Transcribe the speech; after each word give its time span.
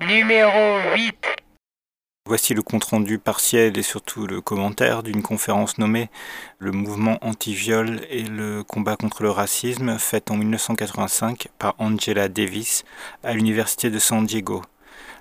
Numéro 0.00 0.50
8. 0.96 1.16
Voici 2.26 2.54
le 2.54 2.62
compte-rendu 2.62 3.18
partiel 3.18 3.76
et 3.76 3.82
surtout 3.82 4.26
le 4.26 4.40
commentaire 4.40 5.02
d'une 5.02 5.22
conférence 5.22 5.76
nommée 5.76 6.08
Le 6.58 6.72
mouvement 6.72 7.18
anti-viol 7.20 8.00
et 8.08 8.22
le 8.22 8.64
combat 8.64 8.96
contre 8.96 9.22
le 9.22 9.30
racisme, 9.30 9.98
faite 9.98 10.30
en 10.30 10.36
1985 10.36 11.48
par 11.58 11.74
Angela 11.78 12.28
Davis 12.30 12.84
à 13.22 13.34
l'Université 13.34 13.90
de 13.90 13.98
San 13.98 14.24
Diego. 14.24 14.62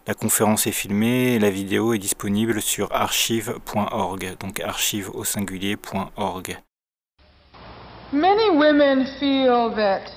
La 0.07 0.13
conférence 0.13 0.67
est 0.67 0.71
filmée 0.71 1.37
la 1.37 1.49
vidéo 1.49 1.93
est 1.93 1.97
disponible 1.97 2.61
sur 2.61 2.89
archive.org, 2.93 4.37
donc 4.39 4.61
archive 4.61 5.09
au 5.13 5.25
singulier.org. 5.25 6.57
Many 8.13 8.49
women 8.51 9.05
feel 9.19 9.69
that 9.75 10.09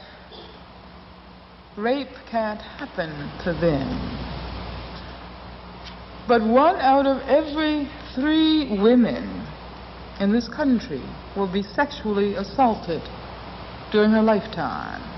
rape 1.76 2.14
can't 2.30 2.60
happen 2.78 3.10
to 3.42 3.52
them. 3.54 3.88
But 6.28 6.42
one 6.42 6.76
out 6.76 7.06
of 7.08 7.20
every 7.28 7.88
three 8.14 8.78
women 8.78 9.44
in 10.20 10.30
this 10.30 10.48
country 10.48 11.02
will 11.34 11.48
be 11.48 11.64
sexually 11.64 12.36
assaulted 12.36 13.02
during 13.90 14.12
her 14.12 14.22
lifetime. 14.22 15.09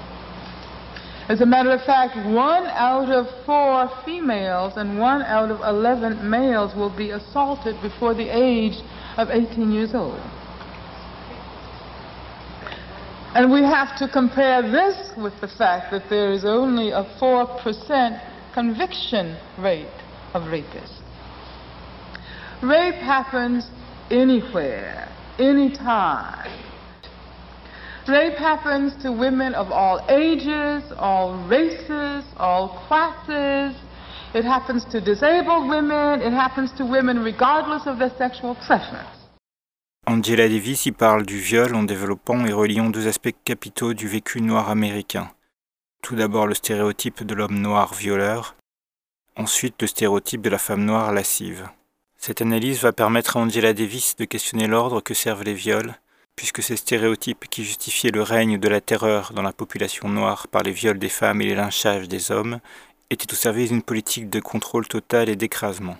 As 1.33 1.41
a 1.41 1.47
matter 1.47 1.71
of 1.71 1.81
fact, 1.85 2.15
one 2.15 2.67
out 2.67 3.09
of 3.09 3.27
four 3.47 3.91
females 4.05 4.75
and 4.77 4.99
one 4.99 5.23
out 5.23 5.51
of 5.51 5.61
11 5.61 6.29
males 6.29 6.77
will 6.77 6.95
be 6.95 7.09
assaulted 7.09 7.81
before 7.81 8.13
the 8.13 8.29
age 8.29 8.77
of 9.17 9.31
18 9.31 9.73
years 9.73 9.95
old. 9.95 10.21
And 13.35 13.51
we 13.51 13.63
have 13.63 13.97
to 13.97 14.09
compare 14.09 14.61
this 14.61 15.13
with 15.17 15.33
the 15.41 15.49
fact 15.49 15.91
that 15.93 16.11
there 16.11 16.33
is 16.33 16.45
only 16.45 16.91
a 16.91 17.05
4% 17.19 18.53
conviction 18.53 19.39
rate 19.59 19.87
of 20.35 20.43
rapists. 20.43 21.01
Rape 22.63 22.97
happens 22.97 23.71
anywhere, 24.11 25.09
anytime. 25.39 26.72
Rape 28.09 28.37
happens 28.37 28.97
to 29.03 29.13
women 29.13 29.55
of 29.55 29.71
all 29.71 30.01
ages, 30.09 30.83
all 30.99 31.37
races, 31.49 32.25
all 32.37 32.71
classes. 32.89 33.77
It 34.35 34.45
happens 34.45 34.85
to 34.91 35.01
disabled 35.01 35.69
women. 35.69 36.21
It 36.21 36.33
happens 36.33 36.73
to 36.79 36.85
women 36.85 37.23
regardless 37.23 37.87
of 37.87 37.99
their 37.99 38.13
sexual 38.19 38.57
preference. 38.67 39.23
Angela 40.05 40.49
Davis 40.49 40.87
y 40.87 40.91
parle 40.91 41.25
du 41.25 41.39
viol 41.39 41.77
en 41.77 41.85
développant 41.85 42.45
et 42.45 42.53
reliant 42.53 42.91
deux 42.91 43.07
aspects 43.07 43.37
capitaux 43.45 43.95
du 43.95 44.09
vécu 44.09 44.41
noir 44.41 44.69
américain. 44.69 45.31
Tout 46.03 46.17
d'abord 46.17 46.49
le 46.49 46.55
stéréotype 46.55 47.23
de 47.23 47.35
l'homme 47.37 47.61
noir 47.61 47.95
violeur, 47.95 48.57
ensuite 49.37 49.81
le 49.81 49.87
stéréotype 49.87 50.43
de 50.43 50.51
la 50.51 50.59
femme 50.59 50.85
noire 50.85 51.13
lascive. 51.13 51.69
Cette 52.17 52.43
analyse 52.43 52.83
va 52.83 52.93
permettre 52.93 53.37
à 53.37 53.41
Angela 53.41 53.73
Davis 53.73 54.17
de 54.17 54.25
questionner 54.25 54.67
l'ordre 54.67 55.01
que 55.01 55.15
servent 55.15 55.45
les 55.45 55.55
viols, 55.55 55.95
puisque 56.37 56.63
ces 56.63 56.77
stéréotypes 56.77 57.49
qui 57.49 57.65
justifiaient 57.65 58.11
le 58.11 58.23
règne 58.23 58.59
de 58.59 58.69
la 58.69 58.81
terreur 58.81 59.33
dans 59.33 59.43
la 59.43 59.53
population 59.53 60.09
noire 60.09 60.49
par 60.49 60.63
les 60.63 60.73
viols 60.73 60.99
des 60.99 61.09
femmes 61.09 61.41
et 61.43 61.47
les 61.47 61.55
lynchages 61.55 62.09
des 62.09 62.31
hommes 62.31 62.61
étaient 63.11 63.33
au 63.33 63.37
service 63.37 63.71
d'une 63.71 63.83
politique 63.83 64.31
de 64.31 64.41
contrôle 64.41 64.89
total 64.89 65.29
et 65.29 65.37
d'écrasement. 65.37 65.99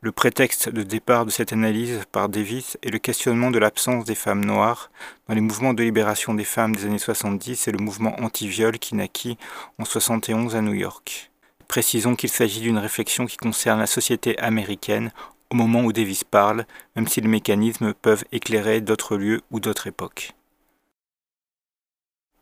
Le 0.00 0.12
prétexte 0.12 0.68
de 0.68 0.84
départ 0.84 1.26
de 1.26 1.30
cette 1.30 1.52
analyse 1.52 2.02
par 2.12 2.28
Davis 2.28 2.78
est 2.82 2.90
le 2.90 3.00
questionnement 3.00 3.50
de 3.50 3.58
l'absence 3.58 4.04
des 4.04 4.14
femmes 4.14 4.44
noires 4.44 4.92
dans 5.26 5.34
les 5.34 5.40
mouvements 5.40 5.74
de 5.74 5.82
libération 5.82 6.34
des 6.34 6.44
femmes 6.44 6.76
des 6.76 6.84
années 6.84 6.98
70 6.98 7.66
et 7.66 7.72
le 7.72 7.78
mouvement 7.78 8.14
anti-viol 8.20 8.78
qui 8.78 8.94
naquit 8.94 9.38
en 9.78 9.84
71 9.84 10.54
à 10.54 10.62
New 10.62 10.74
York. 10.74 11.32
Précisons 11.66 12.14
qu'il 12.14 12.30
s'agit 12.30 12.60
d'une 12.60 12.78
réflexion 12.78 13.26
qui 13.26 13.38
concerne 13.38 13.80
la 13.80 13.88
société 13.88 14.38
américaine 14.38 15.10
au 15.50 15.56
moment 15.56 15.82
où 15.82 15.92
Davis 15.92 16.24
parle, 16.24 16.66
même 16.96 17.08
si 17.08 17.20
les 17.20 17.28
mécanismes 17.28 17.94
peuvent 17.94 18.24
éclairer 18.32 18.80
d'autres 18.80 19.16
lieux 19.16 19.40
ou 19.50 19.60
d'autres 19.60 19.86
époques. 19.86 20.34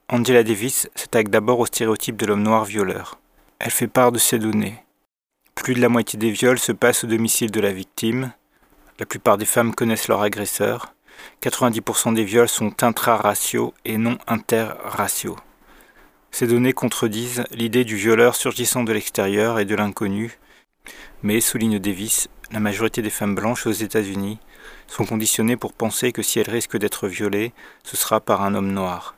Angela 0.09 0.45
Davis 0.45 0.89
s'attaque 0.95 1.31
d'abord 1.31 1.59
au 1.59 1.67
stéréotype 1.67 2.17
de 2.17 2.27
l'homme 2.27 2.43
noir 2.43 2.65
violeur. 2.65 3.19
Elle 3.59 3.71
fait 3.71 3.89
part 3.89 4.13
de 4.13 4.19
ces 4.19 4.39
données. 4.39 4.83
Plus 5.55 5.75
de 5.75 5.81
la 5.81 5.89
moitié 5.89 6.19
des 6.19 6.31
viols 6.31 6.59
se 6.59 6.73
passent 6.73 7.05
au 7.05 7.09
domicile 7.09 7.51
de 7.51 7.61
la 7.61 7.73
victime. 7.73 8.33
La 9.01 9.07
plupart 9.07 9.39
des 9.39 9.47
femmes 9.47 9.75
connaissent 9.75 10.09
leur 10.09 10.23
agresseur. 10.23 10.95
90% 11.43 12.15
des 12.15 12.25
viols 12.25 12.49
sont 12.49 12.85
intra-raciaux 12.85 13.75
et 13.85 13.99
non 13.99 14.19
inter-raciaux. 14.27 15.37
Ces 16.31 16.47
données 16.47 16.75
contredisent 16.75 17.45
l'idée 17.51 17.85
du 17.85 17.97
violeur 17.97 18.37
surgissant 18.37 18.85
de 18.85 18.93
l'extérieur 18.93 19.59
et 19.59 19.65
de 19.65 19.75
l'inconnu, 19.75 20.39
mais, 21.23 21.41
souligne 21.41 21.79
Davis, 21.79 22.29
la 22.53 22.61
majorité 22.61 23.03
des 23.03 23.11
femmes 23.11 23.35
blanches 23.35 23.67
aux 23.67 23.73
États-Unis 23.73 24.39
sont 24.87 25.05
conditionnées 25.05 25.57
pour 25.57 25.73
penser 25.73 26.13
que 26.13 26.23
si 26.23 26.39
elles 26.39 26.51
risquent 26.51 26.79
d'être 26.79 27.09
violées, 27.09 27.53
ce 27.83 27.97
sera 27.97 28.21
par 28.21 28.43
un 28.43 28.55
homme 28.55 28.73
noir. 28.73 29.17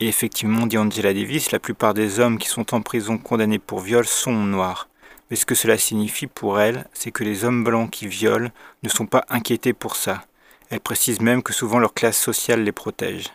Et 0.00 0.06
effectivement, 0.06 0.66
dit 0.66 0.78
Angela 0.78 1.12
Davis, 1.12 1.50
la 1.50 1.58
plupart 1.58 1.94
des 1.94 2.20
hommes 2.20 2.38
qui 2.38 2.48
sont 2.48 2.74
en 2.74 2.82
prison 2.82 3.18
condamnés 3.18 3.58
pour 3.58 3.80
viol 3.80 4.06
sont 4.06 4.32
noirs. 4.32 4.88
Mais 5.28 5.36
ce 5.36 5.44
que 5.44 5.56
cela 5.56 5.76
signifie 5.76 6.28
pour 6.28 6.60
elle, 6.60 6.86
c'est 6.92 7.10
que 7.10 7.24
les 7.24 7.44
hommes 7.44 7.64
blancs 7.64 7.90
qui 7.90 8.06
violent 8.06 8.50
ne 8.84 8.88
sont 8.88 9.06
pas 9.06 9.24
inquiétés 9.28 9.72
pour 9.72 9.96
ça. 9.96 10.24
Elle 10.70 10.80
précise 10.80 11.20
même 11.20 11.42
que 11.42 11.52
souvent 11.52 11.80
leur 11.80 11.94
classe 11.94 12.18
sociale 12.18 12.62
les 12.62 12.72
protège. 12.72 13.26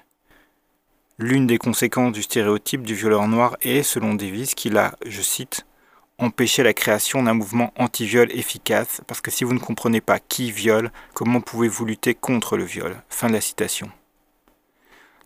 L'une 1.19 1.45
des 1.45 1.57
conséquences 1.57 2.13
du 2.13 2.23
stéréotype 2.23 2.83
du 2.83 2.95
violeur 2.95 3.27
noir 3.27 3.57
est, 3.61 3.83
selon 3.83 4.15
Davis, 4.15 4.55
qu'il 4.55 4.77
a, 4.77 4.95
je 5.05 5.21
cite, 5.21 5.65
empêché 6.23 6.63
la 6.63 6.73
création 6.73 7.23
d'un 7.23 7.33
mouvement 7.33 7.73
anti-viol 7.77 8.31
efficace, 8.31 9.01
parce 9.07 9.21
que 9.21 9.31
si 9.31 9.43
vous 9.43 9.53
ne 9.53 9.59
comprenez 9.59 10.01
pas 10.01 10.19
qui 10.19 10.51
viole, 10.51 10.91
comment 11.13 11.41
pouvez-vous 11.41 11.85
lutter 11.85 12.15
contre 12.15 12.57
le 12.57 12.63
viol? 12.63 12.95
Fin 13.09 13.27
de 13.27 13.33
la 13.33 13.41
citation. 13.41 13.89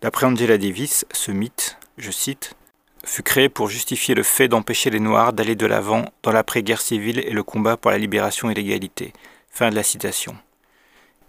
D'après 0.02 0.26
Angela 0.26 0.58
Davis, 0.58 1.06
ce 1.12 1.32
mythe, 1.32 1.78
je 1.98 2.12
cite, 2.12 2.56
fut 3.04 3.24
créé 3.24 3.50
pour 3.50 3.70
justifier 3.70 4.16
le 4.16 4.24
fait 4.24 4.48
d'empêcher 4.48 4.90
les 4.90 5.00
Noirs 5.00 5.34
d'aller 5.34 5.56
de 5.56 5.66
l'avant 5.66 6.06
dans 6.24 6.32
l'après-guerre 6.32 6.82
civile 6.82 7.20
et 7.20 7.32
le 7.32 7.44
combat 7.44 7.78
pour 7.78 7.92
la 7.92 7.98
libération 7.98 8.50
et 8.50 8.54
l'égalité. 8.54 9.14
Fin 9.50 9.70
de 9.70 9.76
la 9.76 9.84
citation. 9.84 10.38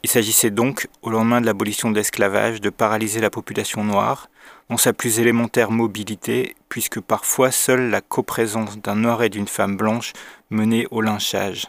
Il 0.03 0.11
s'agissait 0.11 0.51
donc, 0.51 0.89
au 1.03 1.11
lendemain 1.11 1.41
de 1.41 1.47
l'abolition 1.47 1.91
de 1.91 1.97
l'esclavage, 1.97 2.61
de 2.61 2.71
paralyser 2.71 3.21
la 3.21 3.31
population 3.31 3.83
noire, 3.85 4.29
dans 4.69 4.77
sa 4.77 4.93
plus 4.93 5.19
élémentaire 5.19 5.71
mobilité, 5.71 6.55
puisque 6.69 7.01
parfois 7.01 7.51
seule 7.51 7.91
la 7.91 8.01
coprésence 8.01 8.79
d'un 8.79 8.97
noir 8.97 9.23
et 9.23 9.31
d'une 9.31 9.49
femme 9.49 9.77
blanche 9.77 10.13
menait 10.51 10.87
au 10.91 11.01
lynchage. 11.01 11.69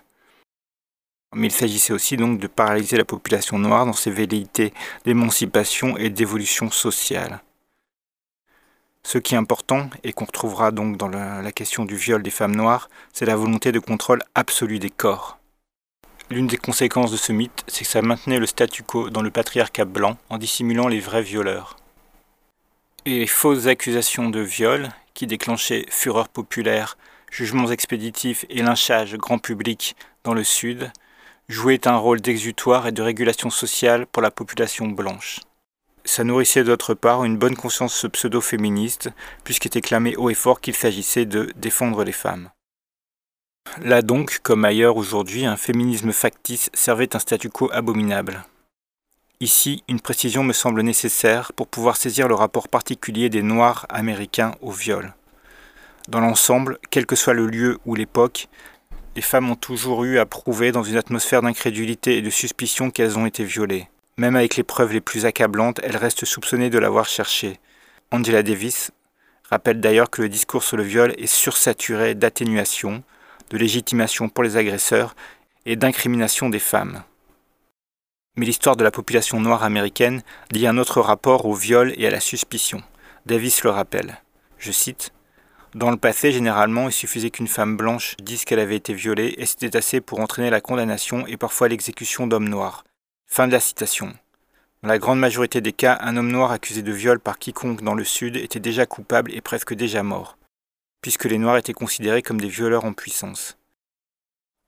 Mais 1.35 1.47
il 1.47 1.51
s'agissait 1.51 1.93
aussi 1.93 2.17
donc 2.17 2.39
de 2.39 2.47
paralyser 2.47 2.97
la 2.97 3.05
population 3.05 3.59
noire 3.59 3.85
dans 3.85 3.93
ses 3.93 4.11
velléités 4.11 4.73
d'émancipation 5.05 5.95
et 5.97 6.09
d'évolution 6.09 6.71
sociale. 6.71 7.41
Ce 9.03 9.17
qui 9.17 9.35
est 9.35 9.37
important, 9.37 9.89
et 10.03 10.11
qu'on 10.11 10.25
retrouvera 10.25 10.71
donc 10.71 10.97
dans 10.97 11.07
la, 11.07 11.41
la 11.41 11.51
question 11.51 11.85
du 11.85 11.95
viol 11.95 12.21
des 12.21 12.29
femmes 12.29 12.55
noires, 12.55 12.89
c'est 13.13 13.25
la 13.25 13.35
volonté 13.35 13.71
de 13.71 13.79
contrôle 13.79 14.21
absolu 14.35 14.77
des 14.79 14.89
corps. 14.89 15.39
L'une 16.29 16.47
des 16.47 16.57
conséquences 16.57 17.11
de 17.11 17.17
ce 17.17 17.31
mythe, 17.31 17.63
c'est 17.67 17.85
que 17.85 17.89
ça 17.89 18.01
maintenait 18.01 18.37
le 18.39 18.45
statu 18.45 18.83
quo 18.83 19.09
dans 19.09 19.23
le 19.23 19.31
patriarcat 19.31 19.85
blanc 19.85 20.17
en 20.29 20.37
dissimulant 20.37 20.87
les 20.87 20.99
vrais 20.99 21.23
violeurs. 21.23 21.78
Les 23.11 23.25
fausses 23.25 23.65
accusations 23.65 24.29
de 24.29 24.39
viol, 24.39 24.89
qui 25.15 25.25
déclenchaient 25.25 25.87
fureur 25.89 26.29
populaire, 26.29 26.95
jugements 27.31 27.71
expéditifs 27.71 28.45
et 28.51 28.61
lynchage 28.61 29.15
grand 29.15 29.39
public 29.39 29.95
dans 30.23 30.35
le 30.35 30.43
Sud, 30.43 30.91
jouait 31.47 31.87
un 31.87 31.97
rôle 31.97 32.21
d'exutoire 32.21 32.85
et 32.85 32.91
de 32.91 33.01
régulation 33.01 33.49
sociale 33.49 34.05
pour 34.05 34.21
la 34.21 34.29
population 34.29 34.85
blanche. 34.89 35.39
Ça 36.05 36.23
nourrissait 36.23 36.63
d'autre 36.63 36.93
part 36.93 37.23
une 37.23 37.39
bonne 37.39 37.55
conscience 37.55 38.05
pseudo-féministe, 38.13 39.09
puisqu'était 39.43 39.81
clamé 39.81 40.15
haut 40.15 40.29
et 40.29 40.35
fort 40.35 40.61
qu'il 40.61 40.75
s'agissait 40.75 41.25
de 41.25 41.51
défendre 41.55 42.03
les 42.03 42.11
femmes. 42.11 42.51
Là 43.81 44.03
donc, 44.03 44.37
comme 44.43 44.65
ailleurs 44.65 44.97
aujourd'hui, 44.97 45.47
un 45.47 45.57
féminisme 45.57 46.11
factice 46.11 46.69
servait 46.75 47.15
un 47.15 47.19
statu 47.19 47.49
quo 47.49 47.71
abominable. 47.73 48.43
Ici, 49.41 49.85
une 49.87 50.01
précision 50.01 50.43
me 50.43 50.51
semble 50.51 50.81
nécessaire 50.81 51.53
pour 51.53 51.69
pouvoir 51.69 51.95
saisir 51.95 52.27
le 52.27 52.35
rapport 52.35 52.67
particulier 52.67 53.29
des 53.29 53.41
Noirs 53.41 53.85
américains 53.87 54.53
au 54.59 54.69
viol. 54.69 55.13
Dans 56.09 56.19
l'ensemble, 56.19 56.77
quel 56.89 57.05
que 57.05 57.15
soit 57.15 57.33
le 57.33 57.47
lieu 57.47 57.79
ou 57.85 57.95
l'époque, 57.95 58.49
les 59.15 59.21
femmes 59.21 59.49
ont 59.49 59.55
toujours 59.55 60.03
eu 60.03 60.19
à 60.19 60.25
prouver 60.25 60.73
dans 60.73 60.83
une 60.83 60.97
atmosphère 60.97 61.41
d'incrédulité 61.41 62.17
et 62.17 62.21
de 62.21 62.29
suspicion 62.29 62.91
qu'elles 62.91 63.17
ont 63.17 63.25
été 63.25 63.45
violées. 63.45 63.87
Même 64.17 64.35
avec 64.35 64.57
les 64.57 64.63
preuves 64.63 64.91
les 64.91 64.99
plus 64.99 65.25
accablantes, 65.25 65.79
elles 65.83 65.95
restent 65.95 66.25
soupçonnées 66.25 66.69
de 66.69 66.77
l'avoir 66.77 67.05
cherché. 67.05 67.61
Angela 68.11 68.43
Davis 68.43 68.91
rappelle 69.49 69.79
d'ailleurs 69.79 70.09
que 70.09 70.21
le 70.21 70.27
discours 70.27 70.63
sur 70.63 70.75
le 70.75 70.83
viol 70.83 71.13
est 71.17 71.33
sursaturé 71.33 72.13
d'atténuation, 72.13 73.03
de 73.51 73.57
légitimation 73.57 74.27
pour 74.27 74.43
les 74.43 74.57
agresseurs 74.57 75.15
et 75.65 75.77
d'incrimination 75.77 76.49
des 76.49 76.59
femmes. 76.59 77.03
Mais 78.39 78.45
l'histoire 78.45 78.77
de 78.77 78.85
la 78.85 78.91
population 78.91 79.41
noire 79.41 79.65
américaine 79.65 80.21
dit 80.51 80.65
un 80.65 80.77
autre 80.77 81.01
rapport 81.01 81.45
au 81.45 81.53
viol 81.53 81.93
et 81.97 82.07
à 82.07 82.09
la 82.09 82.21
suspicion. 82.21 82.81
Davis 83.25 83.65
le 83.65 83.69
rappelle. 83.69 84.21
Je 84.57 84.71
cite 84.71 85.11
Dans 85.75 85.91
le 85.91 85.97
passé, 85.97 86.31
généralement, 86.31 86.87
il 86.87 86.93
suffisait 86.93 87.31
qu'une 87.31 87.49
femme 87.49 87.75
blanche 87.75 88.15
dise 88.23 88.45
qu'elle 88.45 88.61
avait 88.61 88.77
été 88.77 88.93
violée 88.93 89.35
et 89.37 89.45
c'était 89.45 89.75
assez 89.75 89.99
pour 89.99 90.21
entraîner 90.21 90.49
la 90.49 90.61
condamnation 90.61 91.27
et 91.27 91.35
parfois 91.35 91.67
l'exécution 91.67 92.27
d'hommes 92.27 92.47
noirs. 92.47 92.85
Fin 93.27 93.45
de 93.45 93.51
la 93.51 93.59
citation. 93.59 94.13
Dans 94.83 94.87
la 94.87 94.99
grande 94.99 95.19
majorité 95.19 95.59
des 95.59 95.73
cas, 95.73 95.97
un 95.99 96.15
homme 96.15 96.31
noir 96.31 96.53
accusé 96.53 96.81
de 96.81 96.93
viol 96.93 97.19
par 97.19 97.39
quiconque 97.39 97.81
dans 97.81 97.93
le 97.93 98.05
Sud 98.05 98.37
était 98.37 98.61
déjà 98.61 98.85
coupable 98.85 99.33
et 99.33 99.41
presque 99.41 99.73
déjà 99.73 100.01
mort, 100.01 100.37
puisque 101.01 101.25
les 101.25 101.39
Noirs 101.39 101.57
étaient 101.57 101.73
considérés 101.73 102.21
comme 102.21 102.39
des 102.39 102.47
violeurs 102.47 102.85
en 102.85 102.93
puissance. 102.93 103.57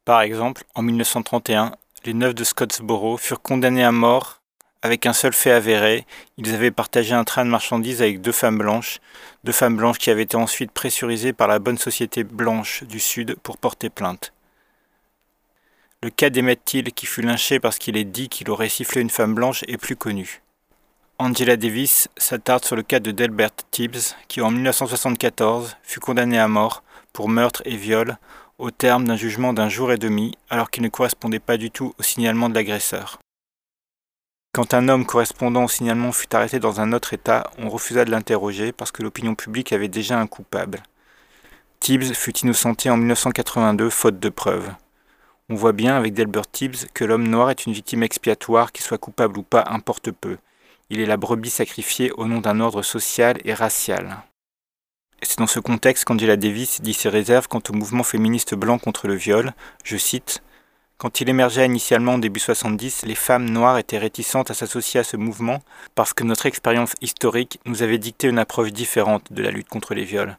Par 0.03 0.19
exemple, 0.24 0.65
en 0.75 0.81
1931, 0.81 1.71
les 2.06 2.13
neuf 2.13 2.33
de 2.33 2.44
Scottsboro 2.44 3.18
furent 3.18 3.42
condamnés 3.42 3.83
à 3.83 3.92
mort 3.92 4.42
avec 4.81 5.06
un 5.06 5.13
seul 5.13 5.33
fait 5.33 5.51
avéré. 5.51 6.06
Ils 6.38 6.53
avaient 6.53 6.71
partagé 6.71 7.13
un 7.13 7.24
train 7.24 7.45
de 7.45 7.50
marchandises 7.50 8.01
avec 8.01 8.21
deux 8.21 8.31
femmes 8.31 8.57
blanches, 8.57 9.00
deux 9.44 9.51
femmes 9.51 9.77
blanches 9.77 10.00
qui 10.00 10.09
avaient 10.09 10.24
été 10.24 10.38
ensuite 10.38 10.71
pressurisées 10.71 11.33
par 11.33 11.48
la 11.48 11.59
bonne 11.59 11.77
société 11.77 12.24
blanche 12.24 12.83
du 12.83 13.00
Sud 13.00 13.36
pour 13.44 13.57
porter 13.57 13.89
plainte. 13.89 14.33
Le 16.01 16.09
cas 16.09 16.31
d'Emmett 16.31 16.63
Till 16.65 16.92
qui 16.94 17.06
fut 17.06 17.21
lynché 17.21 17.59
parce 17.59 17.77
qu'il 17.77 17.95
est 17.95 18.06
dit 18.06 18.27
qu'il 18.27 18.50
aurait 18.50 18.69
sifflé 18.69 19.01
une 19.01 19.12
femme 19.12 19.36
blanche 19.36 19.63
est 19.68 19.77
plus 19.77 19.95
connu. 19.95 20.42
Angela 21.19 21.56
Davis 21.56 22.07
s'attarde 22.18 22.65
sur 22.65 22.75
le 22.75 22.81
cas 22.81 23.00
de 23.00 23.12
Delbert 23.12 23.51
Tibbs 23.69 24.15
qui 24.27 24.42
en 24.42 24.50
1974 24.50 25.77
fut 25.83 26.00
condamné 26.00 26.39
à 26.39 26.48
mort 26.48 26.81
pour 27.13 27.30
meurtre 27.30 27.62
et 27.65 27.75
viol 27.75 28.18
au 28.61 28.69
terme 28.69 29.05
d'un 29.05 29.15
jugement 29.15 29.53
d'un 29.53 29.69
jour 29.69 29.91
et 29.91 29.97
demi 29.97 30.37
alors 30.49 30.69
qu'il 30.69 30.83
ne 30.83 30.87
correspondait 30.87 31.39
pas 31.39 31.57
du 31.57 31.71
tout 31.71 31.95
au 31.97 32.03
signalement 32.03 32.47
de 32.47 32.53
l'agresseur. 32.53 33.17
Quand 34.53 34.75
un 34.75 34.87
homme 34.87 35.05
correspondant 35.05 35.63
au 35.63 35.67
signalement 35.67 36.11
fut 36.11 36.35
arrêté 36.35 36.59
dans 36.59 36.79
un 36.79 36.93
autre 36.93 37.13
État, 37.13 37.49
on 37.57 37.69
refusa 37.69 38.05
de 38.05 38.11
l'interroger 38.11 38.71
parce 38.71 38.91
que 38.91 39.01
l'opinion 39.01 39.33
publique 39.33 39.73
avait 39.73 39.87
déjà 39.87 40.19
un 40.19 40.27
coupable. 40.27 40.83
Tibbs 41.79 42.13
fut 42.13 42.37
innocenté 42.37 42.91
en 42.91 42.97
1982 42.97 43.89
faute 43.89 44.19
de 44.19 44.29
preuves. 44.29 44.71
On 45.49 45.55
voit 45.55 45.73
bien 45.73 45.95
avec 45.95 46.13
Delbert 46.13 46.49
Tibbs 46.51 46.87
que 46.93 47.03
l'homme 47.03 47.27
noir 47.27 47.49
est 47.49 47.65
une 47.65 47.73
victime 47.73 48.03
expiatoire, 48.03 48.71
qu'il 48.71 48.85
soit 48.85 48.99
coupable 48.99 49.39
ou 49.39 49.43
pas 49.43 49.65
importe 49.69 50.11
peu. 50.11 50.37
Il 50.91 50.99
est 50.99 51.07
la 51.07 51.17
brebis 51.17 51.49
sacrifiée 51.49 52.11
au 52.11 52.27
nom 52.27 52.41
d'un 52.41 52.59
ordre 52.59 52.83
social 52.83 53.37
et 53.43 53.55
racial. 53.55 54.17
C'est 55.23 55.38
dans 55.38 55.47
ce 55.47 55.59
contexte 55.59 56.06
qu'Angela 56.06 56.35
Davis 56.35 56.81
dit 56.81 56.95
ses 56.95 57.09
réserves 57.09 57.47
quant 57.47 57.62
au 57.69 57.73
mouvement 57.73 58.03
féministe 58.03 58.56
blanc 58.56 58.79
contre 58.79 59.07
le 59.07 59.13
viol. 59.13 59.53
Je 59.83 59.95
cite 59.95 60.41
Quand 60.97 61.21
il 61.21 61.29
émergea 61.29 61.65
initialement 61.65 62.15
au 62.15 62.19
début 62.19 62.39
70, 62.39 63.06
les 63.06 63.15
femmes 63.15 63.47
noires 63.47 63.77
étaient 63.77 64.00
réticentes 64.00 64.50
à 64.50 64.56
s'associer 64.56 65.00
à 65.00 65.03
ce 65.03 65.18
mouvement 65.18 65.59
parce 65.94 66.13
que 66.13 66.23
notre 66.23 66.47
expérience 66.47 66.95
historique 67.01 67.59
nous 67.65 67.83
avait 67.83 68.00
dicté 68.00 68.27
une 68.29 68.39
approche 68.39 68.73
différente 68.73 69.31
de 69.31 69.44
la 69.44 69.51
lutte 69.51 69.69
contre 69.69 69.94
les 69.94 70.06
viols. 70.06 70.38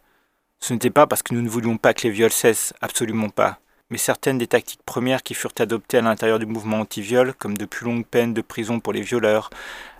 Ce 0.58 0.72
n'était 0.72 0.90
pas 0.90 1.06
parce 1.06 1.22
que 1.22 1.34
nous 1.34 1.42
ne 1.42 1.48
voulions 1.48 1.76
pas 1.76 1.94
que 1.94 2.02
les 2.02 2.10
viols 2.10 2.32
cessent, 2.32 2.74
absolument 2.80 3.30
pas 3.30 3.60
mais 3.92 3.98
certaines 3.98 4.38
des 4.38 4.46
tactiques 4.46 4.82
premières 4.86 5.22
qui 5.22 5.34
furent 5.34 5.52
adoptées 5.58 5.98
à 5.98 6.00
l'intérieur 6.00 6.38
du 6.38 6.46
mouvement 6.46 6.80
anti-viol, 6.80 7.34
comme 7.34 7.58
de 7.58 7.66
plus 7.66 7.84
longues 7.84 8.06
peines 8.06 8.32
de 8.32 8.40
prison 8.40 8.80
pour 8.80 8.94
les 8.94 9.02
violeurs, 9.02 9.50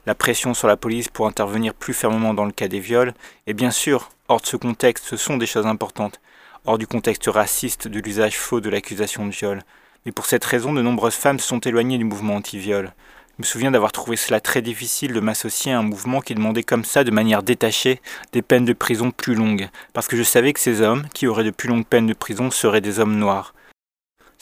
la 0.07 0.15
pression 0.15 0.55
sur 0.55 0.67
la 0.67 0.79
police 0.79 1.09
pour 1.09 1.27
intervenir 1.27 1.75
plus 1.75 1.93
fermement 1.93 2.33
dans 2.33 2.47
le 2.47 2.53
cas 2.53 2.69
des 2.69 2.81
viols, 2.81 3.13
et 3.47 3.53
bien 3.53 3.71
sûr, 3.71 4.09
hors 4.33 4.41
de 4.41 4.47
ce 4.47 4.57
contexte, 4.57 5.05
ce 5.05 5.17
sont 5.17 5.37
des 5.37 5.47
choses 5.47 5.67
importantes, 5.67 6.21
hors 6.65 6.79
du 6.79 6.87
contexte 6.87 7.27
raciste 7.27 7.87
de 7.87 8.01
l'usage 8.01 8.37
faux 8.37 8.61
de 8.61 8.71
l'accusation 8.71 9.27
de 9.27 9.31
viol. 9.31 9.63
Mais 10.05 10.13
pour 10.13 10.27
cette 10.27 10.45
raison, 10.45 10.73
de 10.73 10.83
nombreuses 10.83 11.15
femmes 11.15 11.39
se 11.39 11.47
sont 11.47 11.61
éloignées 11.61 11.99
du 11.99 12.05
mouvement 12.05 12.37
anti-viol. 12.37 12.93
Je 13.39 13.43
me 13.43 13.45
souviens 13.45 13.71
d'avoir 13.71 13.93
trouvé 13.93 14.17
cela 14.17 14.41
très 14.41 14.63
difficile 14.63 15.13
de 15.13 15.21
m'associer 15.21 15.73
à 15.73 15.79
un 15.79 15.83
mouvement 15.83 16.21
qui 16.21 16.35
demandait 16.35 16.63
comme 16.63 16.85
ça, 16.85 17.05
de 17.05 17.11
manière 17.11 17.43
détachée, 17.43 18.01
des 18.33 18.43
peines 18.43 18.65
de 18.65 18.73
prison 18.73 19.11
plus 19.11 19.35
longues, 19.35 19.69
parce 19.93 20.09
que 20.09 20.17
je 20.17 20.23
savais 20.23 20.53
que 20.53 20.61
ces 20.61 20.81
hommes, 20.81 21.07
qui 21.13 21.27
auraient 21.27 21.45
de 21.45 21.51
plus 21.51 21.69
longues 21.69 21.87
peines 21.87 22.07
de 22.07 22.15
prison, 22.15 22.51
seraient 22.51 22.81
des 22.81 22.99
hommes 22.99 23.19
noirs 23.19 23.55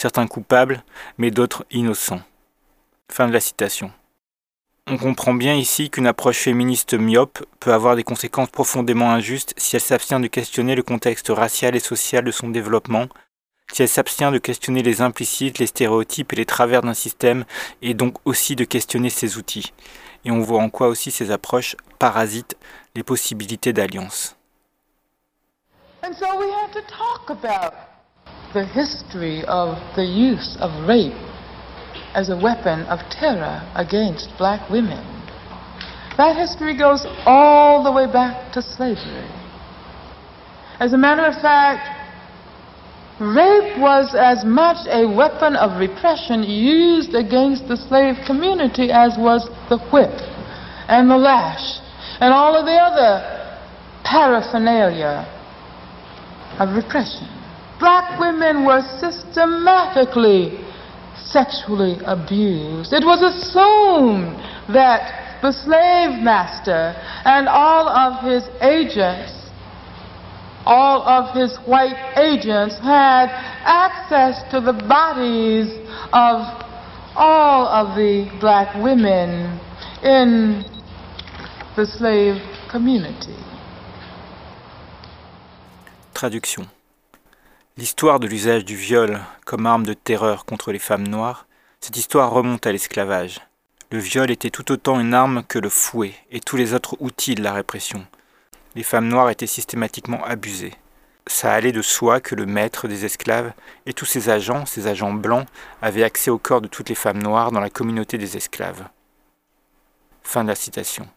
certains 0.01 0.27
coupables, 0.27 0.83
mais 1.19 1.31
d'autres 1.31 1.67
innocents. 1.71 2.23
Fin 3.13 3.29
de 3.29 3.35
la 3.35 3.41
citation. 3.41 3.93
On 4.93 4.99
comprend 4.99 5.35
bien 5.35 5.55
ici 5.55 5.89
qu'une 5.89 6.09
approche 6.09 6.41
féministe 6.41 6.95
myope 6.95 7.47
peut 7.61 7.73
avoir 7.73 7.95
des 7.95 8.03
conséquences 8.03 8.51
profondément 8.51 9.13
injustes 9.13 9.55
si 9.57 9.77
elle 9.77 9.83
s'abstient 9.83 10.19
de 10.19 10.27
questionner 10.27 10.75
le 10.75 10.83
contexte 10.83 11.29
racial 11.29 11.77
et 11.77 11.81
social 11.81 12.25
de 12.25 12.33
son 12.33 12.49
développement, 12.49 13.07
si 13.73 13.83
elle 13.83 13.89
s'abstient 13.89 14.33
de 14.33 14.39
questionner 14.39 14.83
les 14.83 15.01
implicites, 15.01 15.61
les 15.61 15.69
stéréotypes 15.69 16.33
et 16.33 16.37
les 16.37 16.45
travers 16.45 16.83
d'un 16.83 16.95
système, 16.95 17.45
et 17.83 17.95
donc 17.95 18.17
aussi 18.25 18.57
de 18.57 18.65
questionner 18.65 19.11
ses 19.11 19.39
outils. 19.39 19.73
Et 20.25 20.33
on 20.33 20.41
voit 20.41 20.61
en 20.61 20.71
quoi 20.71 20.89
aussi 20.89 21.13
ces 21.13 21.31
approches 21.31 21.77
parasitent 22.01 22.57
les 22.97 23.05
possibilités 23.05 23.73
d'alliance. 23.73 24.35
the 28.53 28.65
history 28.75 29.45
of 29.45 29.79
the 29.95 30.03
use 30.03 30.57
of 30.61 30.73
rape 30.89 31.30
as 32.15 32.29
a 32.29 32.37
weapon 32.37 32.81
of 32.87 32.99
terror 33.11 33.62
against 33.75 34.29
black 34.39 34.69
women. 34.71 35.03
That 36.17 36.37
history 36.37 36.77
goes 36.77 37.07
all 37.25 37.83
the 37.83 37.93
way 37.93 38.07
back 38.11 38.53
to 38.53 38.62
slavery. 38.62 39.29
As 40.81 40.93
a 40.93 40.99
matter 40.99 41.25
of 41.25 41.35
fact, 41.41 41.89
rape 43.21 43.79
was 43.79 44.15
as 44.15 44.45
much 44.45 44.87
a 44.89 45.07
weapon 45.07 45.55
of 45.55 45.79
repression 45.79 46.43
used 46.43 47.15
against 47.15 47.69
the 47.69 47.77
slave 47.77 48.17
community 48.27 48.91
as 48.91 49.17
was 49.19 49.45
the 49.69 49.79
whip 49.93 50.17
and 50.89 51.11
the 51.11 51.17
lash 51.17 51.79
and 52.21 52.33
all 52.33 52.57
of 52.57 52.65
the 52.65 52.73
other 52.73 53.21
paraphernalia 54.05 55.29
of 56.59 56.75
repression 56.75 57.29
black 57.79 58.19
women 58.19 58.65
were 58.65 58.81
systematically 58.99 60.57
sexually 61.31 61.99
abused. 62.05 62.93
It 62.93 63.05
was 63.05 63.23
assumed 63.23 64.37
that 64.73 65.41
the 65.43 65.53
slave 65.53 66.23
master 66.23 66.94
and 67.25 67.49
all 67.49 67.88
of 67.88 68.25
his 68.25 68.44
agents, 68.61 69.32
all 70.67 71.03
of 71.03 71.35
his 71.35 71.56
white 71.67 71.97
agents, 72.17 72.79
had 72.79 73.31
access 73.65 74.43
to 74.50 74.61
the 74.61 74.73
bodies 74.73 75.69
of 76.12 76.45
all 77.16 77.66
of 77.66 77.97
the 77.97 78.31
black 78.40 78.75
women 78.83 79.59
in 80.02 80.64
the 81.76 81.87
slave 81.87 82.40
community. 82.71 83.37
Traduction. 86.14 86.69
L'histoire 87.81 88.21
de 88.21 88.27
l'usage 88.27 88.67
du 88.67 88.77
viol 88.77 89.21
comme 89.47 89.65
arme 89.65 89.87
de 89.87 89.95
terreur 89.95 90.45
contre 90.45 90.71
les 90.71 90.79
femmes 90.79 91.09
noires, 91.09 91.47
cette 91.81 91.97
histoire 91.97 92.31
remonte 92.31 92.67
à 92.67 92.73
l'esclavage. 92.73 93.41
Le 93.91 93.99
viol 93.99 94.31
était 94.31 94.51
tout 94.51 94.71
autant 94.71 95.01
une 95.01 95.15
arme 95.15 95.43
que 95.49 95.59
le 95.59 95.71
fouet 95.71 96.13
et 96.31 96.41
tous 96.41 96.59
les 96.59 96.75
autres 96.75 96.99
outils 97.01 97.37
de 97.37 97.43
la 97.43 97.55
répression. 97.55 98.05
Les 98.75 98.83
femmes 98.83 99.09
noires 99.09 99.31
étaient 99.31 99.47
systématiquement 99.47 100.23
abusées. 100.27 100.75
Ça 101.27 101.55
allait 101.55 101.73
de 101.73 101.81
soi 101.81 102.21
que 102.21 102.35
le 102.35 102.45
maître 102.45 102.87
des 102.87 103.07
esclaves 103.07 103.55
et 103.87 103.95
tous 103.95 104.05
ses 104.05 104.29
agents, 104.29 104.67
ses 104.67 104.87
agents 104.87 105.15
blancs, 105.15 105.49
avaient 105.81 106.05
accès 106.05 106.31
au 106.31 106.37
corps 106.37 106.61
de 106.61 106.69
toutes 106.69 106.91
les 106.91 106.95
femmes 106.95 107.23
noires 107.23 107.51
dans 107.51 107.61
la 107.61 107.71
communauté 107.71 108.19
des 108.19 108.37
esclaves. 108.37 108.85
Fin 110.23 110.45
de 110.45 110.49
la 110.49 110.55
citation. 110.55 111.09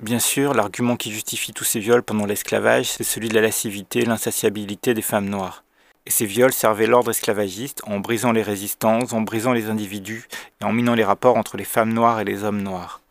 Bien 0.00 0.18
sûr, 0.18 0.54
l'argument 0.54 0.96
qui 0.96 1.12
justifie 1.12 1.52
tous 1.52 1.64
ces 1.64 1.78
viols 1.78 2.02
pendant 2.02 2.24
l'esclavage, 2.24 2.90
c'est 2.90 3.04
celui 3.04 3.28
de 3.28 3.34
la 3.34 3.42
lascivité, 3.42 4.06
l'insatiabilité 4.06 4.94
des 4.94 5.02
femmes 5.02 5.28
noires. 5.28 5.62
Et 6.06 6.10
ces 6.10 6.24
viols 6.24 6.54
servaient 6.54 6.86
l'ordre 6.86 7.10
esclavagiste 7.10 7.82
en 7.86 8.00
brisant 8.00 8.32
les 8.32 8.40
résistances, 8.40 9.12
en 9.12 9.20
brisant 9.20 9.52
les 9.52 9.68
individus 9.68 10.26
et 10.62 10.64
en 10.64 10.72
minant 10.72 10.94
les 10.94 11.04
rapports 11.04 11.36
entre 11.36 11.58
les 11.58 11.64
femmes 11.64 11.92
noires 11.92 12.18
et 12.18 12.24
les 12.24 12.44
hommes 12.44 12.62
noirs. 12.62 13.02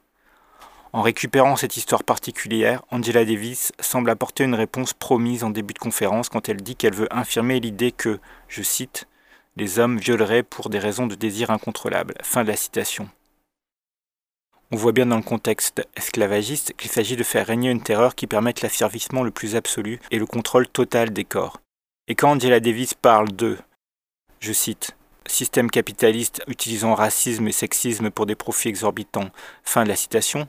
En 0.92 1.04
récupérant 1.04 1.56
cette 1.56 1.78
histoire 1.78 2.04
particulière, 2.04 2.82
Angela 2.90 3.24
Davis 3.24 3.72
semble 3.80 4.10
apporter 4.10 4.44
une 4.44 4.56
réponse 4.56 4.94
promise 4.94 5.44
en 5.44 5.52
début 5.52 5.76
de 5.76 5.80
conférence 5.80 6.28
quand 6.28 6.50
elle 6.50 6.64
dit 6.64 6.76
qu'elle 6.76 6.96
veut 6.96 7.14
infirmer 7.16 7.60
l'idée 7.60 7.92
que, 7.92 8.20
je 8.48 8.64
cite, 8.64 9.08
les 9.58 9.78
hommes 9.78 10.00
violeraient 10.00 10.42
pour 10.42 10.70
des 10.70 10.80
raisons 10.80 11.06
de 11.06 11.14
désir 11.14 11.52
incontrôlable. 11.52 12.16
Fin 12.24 12.44
de 12.44 12.50
la 12.50 12.56
citation. 12.56 13.08
On 14.72 14.78
voit 14.78 14.92
bien 14.92 15.08
dans 15.08 15.18
le 15.18 15.24
contexte 15.24 15.82
esclavagiste 15.96 16.74
qu'il 16.78 16.92
s'agit 16.92 17.16
de 17.16 17.24
faire 17.24 17.48
régner 17.48 17.72
une 17.72 17.82
terreur 17.82 18.14
qui 18.14 18.28
permette 18.28 18.62
l'asservissement 18.62 19.24
le 19.24 19.32
plus 19.32 19.56
absolu 19.56 20.00
et 20.12 20.20
le 20.20 20.28
contrôle 20.28 20.68
total 20.68 21.12
des 21.12 21.24
corps. 21.24 21.60
Et 22.08 22.14
quand 22.14 22.32
Angela 22.32 22.60
Davis 22.60 22.94
parle 22.94 23.32
de, 23.32 23.58
je 24.40 24.54
cite, 24.54 24.96
système 25.26 25.72
capitaliste 25.72 26.44
utilisant 26.48 26.94
racisme 26.94 27.48
et 27.48 27.52
sexisme 27.52 28.12
pour 28.12 28.28
des 28.28 28.36
profits 28.36 28.70
exorbitants, 28.70 29.32
fin 29.64 29.84
de 29.84 29.90
la 29.90 29.96
citation, 29.96 30.48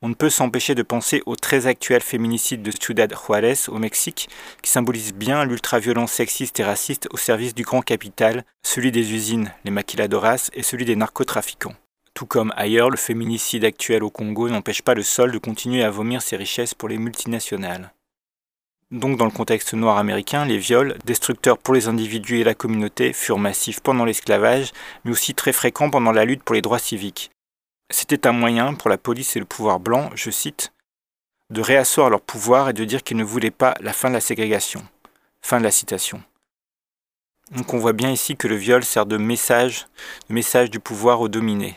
on 0.00 0.08
ne 0.08 0.14
peut 0.14 0.30
s'empêcher 0.30 0.74
de 0.74 0.82
penser 0.82 1.22
au 1.26 1.36
très 1.36 1.66
actuel 1.66 2.00
féminicide 2.00 2.62
de 2.62 2.70
Ciudad 2.70 3.12
Juárez 3.12 3.68
au 3.68 3.78
Mexique, 3.78 4.30
qui 4.62 4.70
symbolise 4.70 5.12
bien 5.12 5.44
l'ultraviolence 5.44 6.12
sexiste 6.12 6.58
et 6.60 6.64
raciste 6.64 7.08
au 7.10 7.16
service 7.16 7.54
du 7.54 7.64
grand 7.64 7.82
capital, 7.82 8.44
celui 8.64 8.92
des 8.92 9.12
usines, 9.12 9.52
les 9.64 9.70
maquiladoras, 9.70 10.50
et 10.54 10.62
celui 10.62 10.84
des 10.84 10.96
narcotrafiquants. 10.96 11.74
Tout 12.18 12.26
comme 12.26 12.52
ailleurs, 12.56 12.90
le 12.90 12.96
féminicide 12.96 13.64
actuel 13.64 14.02
au 14.02 14.10
Congo 14.10 14.48
n'empêche 14.48 14.82
pas 14.82 14.94
le 14.94 15.04
sol 15.04 15.30
de 15.30 15.38
continuer 15.38 15.84
à 15.84 15.90
vomir 15.90 16.20
ses 16.20 16.34
richesses 16.34 16.74
pour 16.74 16.88
les 16.88 16.98
multinationales. 16.98 17.92
Donc 18.90 19.16
dans 19.16 19.24
le 19.24 19.30
contexte 19.30 19.72
noir 19.72 19.98
américain, 19.98 20.44
les 20.44 20.58
viols, 20.58 20.98
destructeurs 21.04 21.58
pour 21.58 21.74
les 21.74 21.86
individus 21.86 22.40
et 22.40 22.42
la 22.42 22.56
communauté, 22.56 23.12
furent 23.12 23.38
massifs 23.38 23.78
pendant 23.78 24.04
l'esclavage, 24.04 24.72
mais 25.04 25.12
aussi 25.12 25.32
très 25.32 25.52
fréquents 25.52 25.90
pendant 25.90 26.10
la 26.10 26.24
lutte 26.24 26.42
pour 26.42 26.56
les 26.56 26.60
droits 26.60 26.80
civiques. 26.80 27.30
C'était 27.88 28.26
un 28.26 28.32
moyen 28.32 28.74
pour 28.74 28.90
la 28.90 28.98
police 28.98 29.36
et 29.36 29.38
le 29.38 29.44
pouvoir 29.44 29.78
blanc, 29.78 30.10
je 30.16 30.32
cite, 30.32 30.72
de 31.50 31.60
réasseoir 31.60 32.10
leur 32.10 32.20
pouvoir 32.20 32.68
et 32.68 32.72
de 32.72 32.84
dire 32.84 33.04
qu'ils 33.04 33.16
ne 33.16 33.22
voulaient 33.22 33.52
pas 33.52 33.74
la 33.78 33.92
fin 33.92 34.08
de 34.08 34.14
la 34.14 34.20
ségrégation. 34.20 34.84
Fin 35.40 35.60
de 35.60 35.64
la 35.64 35.70
citation. 35.70 36.20
Donc 37.52 37.74
on 37.74 37.78
voit 37.78 37.92
bien 37.92 38.10
ici 38.10 38.36
que 38.36 38.48
le 38.48 38.56
viol 38.56 38.82
sert 38.82 39.06
de 39.06 39.18
message, 39.18 39.86
de 40.28 40.34
message 40.34 40.68
du 40.68 40.80
pouvoir 40.80 41.20
aux 41.20 41.28
dominés. 41.28 41.76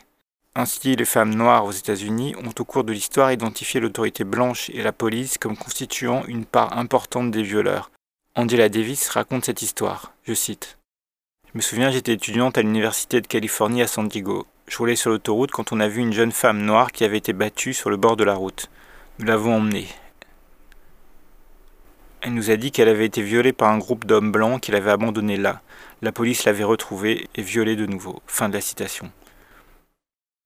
Ainsi, 0.54 0.98
les 0.98 1.06
femmes 1.06 1.34
noires 1.34 1.64
aux 1.64 1.72
États-Unis 1.72 2.36
ont 2.44 2.52
au 2.60 2.66
cours 2.66 2.84
de 2.84 2.92
l'histoire 2.92 3.32
identifié 3.32 3.80
l'autorité 3.80 4.26
blanche 4.26 4.70
et 4.74 4.84
la 4.84 4.92
police 4.92 5.38
comme 5.38 5.56
constituant 5.56 6.26
une 6.28 6.44
part 6.44 6.78
importante 6.78 7.32
des 7.32 7.42
violeurs. 7.42 7.90
Angela 8.36 8.68
Davis 8.68 9.08
raconte 9.08 9.46
cette 9.46 9.62
histoire. 9.62 10.14
Je 10.26 10.34
cite. 10.34 10.78
Je 11.46 11.52
me 11.58 11.62
souviens, 11.62 11.90
j'étais 11.90 12.14
étudiante 12.14 12.58
à 12.58 12.64
l'Université 12.64 13.22
de 13.22 13.28
Californie 13.28 13.82
à 13.82 13.88
San 13.88 14.10
Diego. 14.10 14.46
Je 14.68 14.78
roulais 14.78 14.98
sur 14.98 15.10
l'autoroute 15.10 15.52
quand 15.52 15.72
on 15.72 15.80
a 15.80 15.88
vu 15.88 16.02
une 16.02 16.12
jeune 16.12 16.34
femme 16.34 16.62
noire 16.62 16.92
qui 16.92 17.06
avait 17.06 17.18
été 17.18 17.32
battue 17.32 17.74
sur 17.74 17.90
le 17.90 17.98
bord 17.98 18.18
de 18.18 18.26
la 18.26 18.36
route. 18.36 18.70
Nous 19.20 19.26
l'avons 19.26 19.56
emmenée. 19.56 19.88
Elle 22.20 22.34
nous 22.34 22.52
a 22.52 22.58
dit 22.58 22.72
qu'elle 22.72 22.90
avait 22.90 23.06
été 23.06 23.22
violée 23.22 23.54
par 23.54 23.70
un 23.70 23.78
groupe 23.78 24.04
d'hommes 24.04 24.34
blancs 24.34 24.62
qui 24.62 24.72
l'avait 24.72 24.92
abandonnée 24.92 25.38
là. 25.38 25.62
La 26.02 26.12
police 26.12 26.44
l'avait 26.44 26.66
retrouvée 26.66 27.30
et 27.36 27.42
violée 27.42 27.78
de 27.78 27.86
nouveau. 27.86 28.22
Fin 28.28 28.50
de 28.50 28.54
la 28.54 28.62
citation. 28.62 29.12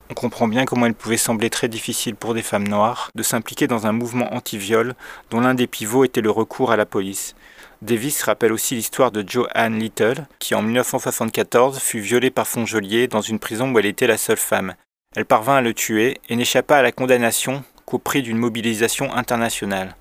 On 0.10 0.14
comprend 0.14 0.48
bien 0.48 0.66
comment 0.66 0.86
il 0.86 0.94
pouvait 0.94 1.18
sembler 1.18 1.50
très 1.50 1.68
difficile 1.68 2.16
pour 2.16 2.36
des 2.36 2.44
femmes 2.44 2.68
noires 2.68 3.10
de 3.16 3.24
s'impliquer 3.24 3.66
dans 3.66 3.88
un 3.88 3.92
mouvement 3.92 4.34
anti-viol 4.36 4.94
dont 5.32 5.40
l'un 5.40 5.56
des 5.56 5.66
pivots 5.66 6.06
était 6.06 6.22
le 6.22 6.30
recours 6.30 6.72
à 6.72 6.78
la 6.78 6.86
police. 6.86 7.36
Davis 7.82 8.22
rappelle 8.22 8.54
aussi 8.54 8.76
l'histoire 8.76 9.12
de 9.12 9.24
Joanne 9.28 9.80
Little, 9.80 10.28
qui 10.40 10.54
en 10.54 10.62
1974 10.62 11.80
fut 11.80 12.00
violée 12.00 12.32
par 12.32 12.48
Fonjolier 12.48 13.08
dans 13.08 13.22
une 13.22 13.40
prison 13.40 13.72
où 13.72 13.80
elle 13.80 13.86
était 13.88 14.08
la 14.08 14.18
seule 14.18 14.38
femme. 14.38 14.76
Elle 15.16 15.26
parvint 15.26 15.56
à 15.56 15.62
le 15.62 15.74
tuer 15.74 16.20
et 16.30 16.36
n'échappa 16.36 16.78
à 16.78 16.82
la 16.82 16.92
condamnation 16.92 17.64
qu'au 17.86 17.98
prix 17.98 18.22
d'une 18.22 18.38
mobilisation 18.38 19.14
internationale. 19.14 19.96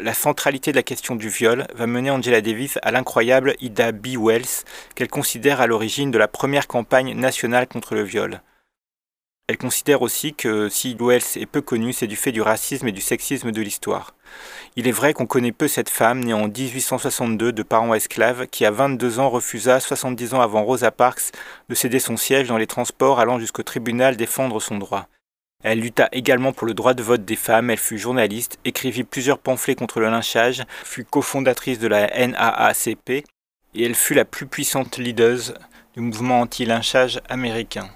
La 0.00 0.14
centralité 0.14 0.70
de 0.70 0.76
la 0.76 0.82
question 0.82 1.16
du 1.16 1.28
viol 1.28 1.66
va 1.74 1.86
mener 1.86 2.10
Angela 2.10 2.40
Davis 2.40 2.78
à 2.80 2.90
l'incroyable 2.90 3.54
Ida 3.60 3.92
B. 3.92 4.16
Wells, 4.18 4.64
qu'elle 4.94 5.08
considère 5.08 5.60
à 5.60 5.66
l'origine 5.66 6.10
de 6.10 6.16
la 6.16 6.28
première 6.28 6.66
campagne 6.66 7.14
nationale 7.14 7.68
contre 7.68 7.94
le 7.94 8.02
viol. 8.02 8.40
Elle 9.48 9.58
considère 9.58 10.00
aussi 10.00 10.32
que 10.32 10.70
si 10.70 10.96
Wells 10.98 11.36
est 11.36 11.44
peu 11.44 11.60
connue, 11.60 11.92
c'est 11.92 12.06
du 12.06 12.16
fait 12.16 12.32
du 12.32 12.40
racisme 12.40 12.88
et 12.88 12.92
du 12.92 13.02
sexisme 13.02 13.52
de 13.52 13.60
l'histoire. 13.60 14.14
Il 14.76 14.88
est 14.88 14.92
vrai 14.92 15.12
qu'on 15.12 15.26
connaît 15.26 15.52
peu 15.52 15.68
cette 15.68 15.90
femme, 15.90 16.24
née 16.24 16.32
en 16.32 16.48
1862 16.48 17.52
de 17.52 17.62
parents 17.62 17.92
esclaves, 17.92 18.46
qui 18.46 18.64
à 18.64 18.70
22 18.70 19.18
ans 19.18 19.28
refusa, 19.28 19.78
70 19.78 20.32
ans 20.32 20.40
avant 20.40 20.64
Rosa 20.64 20.90
Parks, 20.90 21.32
de 21.68 21.74
céder 21.74 21.98
son 21.98 22.16
siège 22.16 22.48
dans 22.48 22.56
les 22.56 22.66
transports 22.66 23.20
allant 23.20 23.38
jusqu'au 23.38 23.62
tribunal 23.62 24.16
défendre 24.16 24.58
son 24.58 24.78
droit. 24.78 25.06
Elle 25.62 25.80
lutta 25.80 26.08
également 26.12 26.52
pour 26.52 26.66
le 26.66 26.74
droit 26.74 26.94
de 26.94 27.02
vote 27.02 27.24
des 27.24 27.36
femmes, 27.36 27.70
elle 27.70 27.78
fut 27.78 27.98
journaliste, 27.98 28.58
écrivit 28.64 29.04
plusieurs 29.04 29.38
pamphlets 29.38 29.76
contre 29.76 30.00
le 30.00 30.10
lynchage, 30.10 30.64
fut 30.84 31.04
cofondatrice 31.04 31.78
de 31.78 31.86
la 31.86 32.08
NAACP, 32.26 33.10
et 33.10 33.24
elle 33.74 33.94
fut 33.94 34.14
la 34.14 34.24
plus 34.24 34.46
puissante 34.46 34.98
leader 34.98 35.38
du 35.94 36.00
mouvement 36.00 36.40
anti-lynchage 36.40 37.20
américain. 37.28 37.90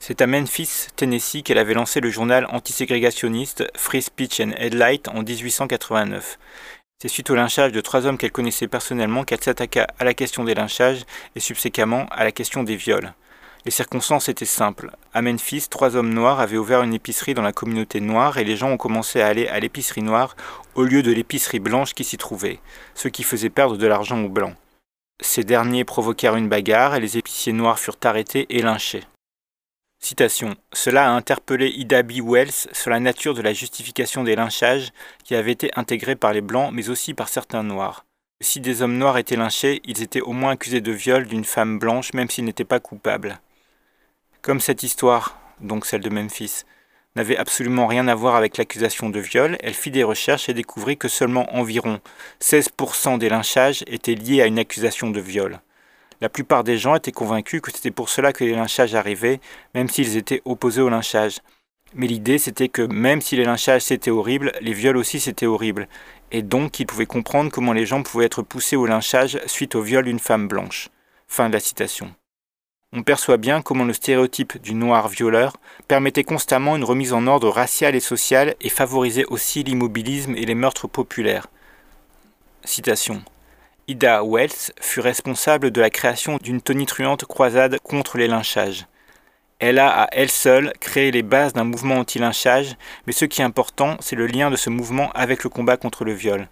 C'est 0.00 0.20
à 0.20 0.26
Memphis, 0.26 0.88
Tennessee, 0.96 1.42
qu'elle 1.42 1.58
avait 1.58 1.74
lancé 1.74 2.00
le 2.00 2.10
journal 2.10 2.46
antiségrégationniste 2.50 3.64
Free 3.76 4.02
Speech 4.02 4.40
and 4.40 4.52
Headlight 4.56 5.08
en 5.08 5.22
1889. 5.22 6.38
C'est 7.00 7.08
suite 7.08 7.30
au 7.30 7.34
lynchage 7.34 7.72
de 7.72 7.80
trois 7.80 8.06
hommes 8.06 8.18
qu'elle 8.18 8.32
connaissait 8.32 8.68
personnellement 8.68 9.24
qu'elle 9.24 9.42
s'attaqua 9.42 9.86
à 9.98 10.04
la 10.04 10.14
question 10.14 10.44
des 10.44 10.54
lynchages 10.54 11.04
et 11.36 11.40
subséquemment 11.40 12.06
à 12.10 12.24
la 12.24 12.32
question 12.32 12.62
des 12.64 12.76
viols. 12.76 13.12
Les 13.64 13.70
circonstances 13.70 14.28
étaient 14.28 14.44
simples. 14.44 14.92
À 15.12 15.22
Memphis, 15.22 15.66
trois 15.68 15.96
hommes 15.96 16.14
noirs 16.14 16.40
avaient 16.40 16.56
ouvert 16.56 16.82
une 16.82 16.94
épicerie 16.94 17.34
dans 17.34 17.42
la 17.42 17.52
communauté 17.52 18.00
noire 18.00 18.38
et 18.38 18.44
les 18.44 18.56
gens 18.56 18.70
ont 18.70 18.76
commencé 18.76 19.20
à 19.20 19.26
aller 19.26 19.48
à 19.48 19.60
l'épicerie 19.60 20.02
noire 20.02 20.36
au 20.74 20.84
lieu 20.84 21.02
de 21.02 21.12
l'épicerie 21.12 21.60
blanche 21.60 21.94
qui 21.94 22.04
s'y 22.04 22.16
trouvait, 22.16 22.60
ce 22.94 23.08
qui 23.08 23.22
faisait 23.22 23.50
perdre 23.50 23.76
de 23.76 23.86
l'argent 23.86 24.22
aux 24.22 24.28
blancs. 24.28 24.54
Ces 25.20 25.44
derniers 25.44 25.84
provoquèrent 25.84 26.36
une 26.36 26.48
bagarre 26.48 26.94
et 26.94 27.00
les 27.00 27.18
épiciers 27.18 27.52
noirs 27.52 27.78
furent 27.78 27.98
arrêtés 28.04 28.46
et 28.50 28.62
lynchés. 28.62 29.04
Citation. 30.00 30.54
Cela 30.72 31.08
a 31.08 31.10
interpellé 31.10 31.68
Ida 31.68 32.04
B. 32.04 32.20
Wells 32.22 32.68
sur 32.72 32.90
la 32.90 33.00
nature 33.00 33.34
de 33.34 33.42
la 33.42 33.52
justification 33.52 34.22
des 34.22 34.36
lynchages 34.36 34.92
qui 35.24 35.34
avait 35.34 35.50
été 35.52 35.70
intégrée 35.74 36.14
par 36.14 36.32
les 36.32 36.40
Blancs 36.40 36.70
mais 36.72 36.88
aussi 36.88 37.14
par 37.14 37.28
certains 37.28 37.64
Noirs. 37.64 38.04
Si 38.40 38.60
des 38.60 38.82
hommes 38.82 38.96
noirs 38.96 39.18
étaient 39.18 39.34
lynchés, 39.34 39.82
ils 39.84 40.00
étaient 40.00 40.20
au 40.20 40.32
moins 40.32 40.52
accusés 40.52 40.80
de 40.80 40.92
viol 40.92 41.26
d'une 41.26 41.44
femme 41.44 41.80
blanche 41.80 42.12
même 42.12 42.30
s'ils 42.30 42.44
n'étaient 42.44 42.64
pas 42.64 42.78
coupables. 42.78 43.40
Comme 44.48 44.60
cette 44.60 44.82
histoire, 44.82 45.38
donc 45.60 45.84
celle 45.84 46.00
de 46.00 46.08
Memphis, 46.08 46.62
n'avait 47.16 47.36
absolument 47.36 47.86
rien 47.86 48.08
à 48.08 48.14
voir 48.14 48.34
avec 48.34 48.56
l'accusation 48.56 49.10
de 49.10 49.20
viol, 49.20 49.58
elle 49.60 49.74
fit 49.74 49.90
des 49.90 50.04
recherches 50.04 50.48
et 50.48 50.54
découvrit 50.54 50.96
que 50.96 51.06
seulement 51.06 51.54
environ 51.54 52.00
16% 52.40 53.18
des 53.18 53.28
lynchages 53.28 53.84
étaient 53.88 54.14
liés 54.14 54.40
à 54.40 54.46
une 54.46 54.58
accusation 54.58 55.10
de 55.10 55.20
viol. 55.20 55.60
La 56.22 56.30
plupart 56.30 56.64
des 56.64 56.78
gens 56.78 56.94
étaient 56.94 57.12
convaincus 57.12 57.60
que 57.60 57.70
c'était 57.70 57.90
pour 57.90 58.08
cela 58.08 58.32
que 58.32 58.42
les 58.42 58.54
lynchages 58.54 58.94
arrivaient, 58.94 59.38
même 59.74 59.90
s'ils 59.90 60.16
étaient 60.16 60.40
opposés 60.46 60.80
au 60.80 60.88
lynchage. 60.88 61.40
Mais 61.92 62.06
l'idée, 62.06 62.38
c'était 62.38 62.70
que 62.70 62.80
même 62.80 63.20
si 63.20 63.36
les 63.36 63.44
lynchages 63.44 63.82
c'était 63.82 64.10
horrible, 64.10 64.52
les 64.62 64.72
viols 64.72 64.96
aussi 64.96 65.20
c'était 65.20 65.44
horrible, 65.44 65.88
et 66.32 66.40
donc 66.40 66.80
ils 66.80 66.86
pouvaient 66.86 67.04
comprendre 67.04 67.50
comment 67.50 67.74
les 67.74 67.84
gens 67.84 68.02
pouvaient 68.02 68.24
être 68.24 68.40
poussés 68.40 68.76
au 68.76 68.86
lynchage 68.86 69.38
suite 69.44 69.74
au 69.74 69.82
viol 69.82 70.06
d'une 70.06 70.18
femme 70.18 70.48
blanche. 70.48 70.88
Fin 71.26 71.50
de 71.50 71.52
la 71.52 71.60
citation. 71.60 72.14
On 72.94 73.02
perçoit 73.02 73.36
bien 73.36 73.60
comment 73.60 73.84
le 73.84 73.92
stéréotype 73.92 74.62
du 74.62 74.72
noir 74.72 75.08
violeur 75.08 75.58
permettait 75.88 76.24
constamment 76.24 76.74
une 76.74 76.84
remise 76.84 77.12
en 77.12 77.26
ordre 77.26 77.50
raciale 77.50 77.94
et 77.94 78.00
sociale 78.00 78.54
et 78.62 78.70
favorisait 78.70 79.26
aussi 79.26 79.62
l'immobilisme 79.62 80.34
et 80.34 80.46
les 80.46 80.54
meurtres 80.54 80.88
populaires. 80.88 81.48
Citation. 82.64 83.22
Ida 83.88 84.24
Wells 84.24 84.72
fut 84.80 85.00
responsable 85.00 85.70
de 85.70 85.82
la 85.82 85.90
création 85.90 86.38
d'une 86.38 86.62
tonitruante 86.62 87.26
croisade 87.26 87.78
contre 87.80 88.16
les 88.16 88.26
lynchages. 88.26 88.86
Elle 89.58 89.78
a 89.78 90.04
à 90.04 90.08
elle 90.12 90.30
seule 90.30 90.72
créé 90.80 91.10
les 91.10 91.22
bases 91.22 91.52
d'un 91.52 91.64
mouvement 91.64 91.96
anti-lynchage, 91.96 92.76
mais 93.06 93.12
ce 93.12 93.26
qui 93.26 93.42
est 93.42 93.44
important, 93.44 93.98
c'est 94.00 94.16
le 94.16 94.26
lien 94.26 94.50
de 94.50 94.56
ce 94.56 94.70
mouvement 94.70 95.10
avec 95.12 95.44
le 95.44 95.50
combat 95.50 95.76
contre 95.76 96.04
le 96.06 96.12
viol. 96.12 96.48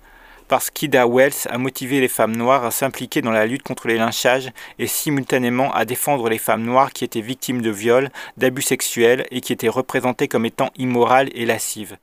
Parce 0.48 0.70
qu'Ida 0.70 1.08
Wells 1.08 1.48
a 1.50 1.58
motivé 1.58 2.00
les 2.00 2.08
femmes 2.08 2.36
noires 2.36 2.64
à 2.64 2.70
s'impliquer 2.70 3.20
dans 3.20 3.32
la 3.32 3.46
lutte 3.46 3.64
contre 3.64 3.88
les 3.88 3.96
lynchages 3.96 4.52
et 4.78 4.86
simultanément 4.86 5.72
à 5.74 5.84
défendre 5.84 6.28
les 6.28 6.38
femmes 6.38 6.62
noires 6.62 6.92
qui 6.92 7.04
étaient 7.04 7.20
victimes 7.20 7.62
de 7.62 7.70
viols, 7.70 8.10
d'abus 8.36 8.62
sexuels 8.62 9.26
et 9.32 9.40
qui 9.40 9.52
étaient 9.52 9.68
représentées 9.68 10.28
comme 10.28 10.46
étant 10.46 10.70
immorales 10.76 11.30
et 11.34 11.46
lascives. 11.46 11.96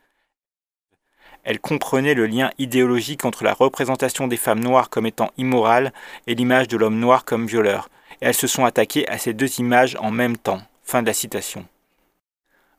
Elle 1.46 1.60
comprenait 1.60 2.14
le 2.14 2.26
lien 2.26 2.52
idéologique 2.58 3.26
entre 3.26 3.44
la 3.44 3.54
représentation 3.54 4.28
des 4.28 4.38
femmes 4.38 4.62
noires 4.62 4.90
comme 4.90 5.06
étant 5.06 5.32
immorales 5.38 5.94
et 6.28 6.36
l'image 6.36 6.68
de 6.68 6.78
l'homme 6.78 7.00
noir 7.00 7.26
comme 7.26 7.48
violeur, 7.48 7.90
et 8.22 8.26
elles 8.26 8.34
se 8.34 8.48
sont 8.48 8.66
attaquées 8.66 9.08
à 9.10 9.18
ces 9.18 9.34
deux 9.34 9.60
images 9.60 9.98
en 10.00 10.12
même 10.12 10.38
temps. 10.38 10.62
Fin 10.84 11.02
de 11.02 11.08
la 11.08 11.14
citation. 11.14 11.66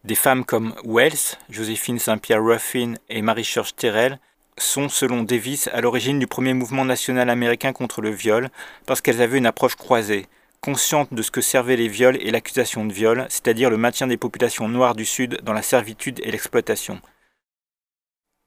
Des 0.04 0.14
femmes 0.14 0.44
comme 0.44 0.75
Wells, 0.85 1.38
Joséphine 1.49 1.99
Saint-Pierre 1.99 2.44
Ruffin 2.44 2.94
et 3.09 3.23
Marie 3.23 3.44
Church 3.44 3.75
Terrell 3.75 4.18
sont, 4.59 4.89
selon 4.89 5.23
Davis, 5.23 5.69
à 5.73 5.81
l'origine 5.81 6.19
du 6.19 6.27
premier 6.27 6.55
mouvement 6.55 6.85
national 6.85 7.31
américain 7.31 7.73
contre 7.73 8.01
le 8.01 8.11
viol, 8.11 8.51
parce 8.87 9.01
qu'elles 9.01 9.23
avaient 9.23 9.39
une 9.39 9.47
approche 9.47 9.77
croisée, 9.77 10.27
conscientes 10.61 11.13
de 11.13 11.23
ce 11.23 11.31
que 11.31 11.41
servaient 11.41 11.77
les 11.77 11.89
viols 11.89 12.17
et 12.21 12.31
l'accusation 12.31 12.85
de 12.85 12.93
viol, 12.93 13.27
c'est-à-dire 13.29 13.71
le 13.71 13.77
maintien 13.77 14.07
des 14.07 14.17
populations 14.17 14.69
noires 14.69 14.95
du 14.95 15.05
Sud 15.05 15.41
dans 15.43 15.53
la 15.53 15.63
servitude 15.63 16.21
et 16.23 16.31
l'exploitation. 16.31 17.01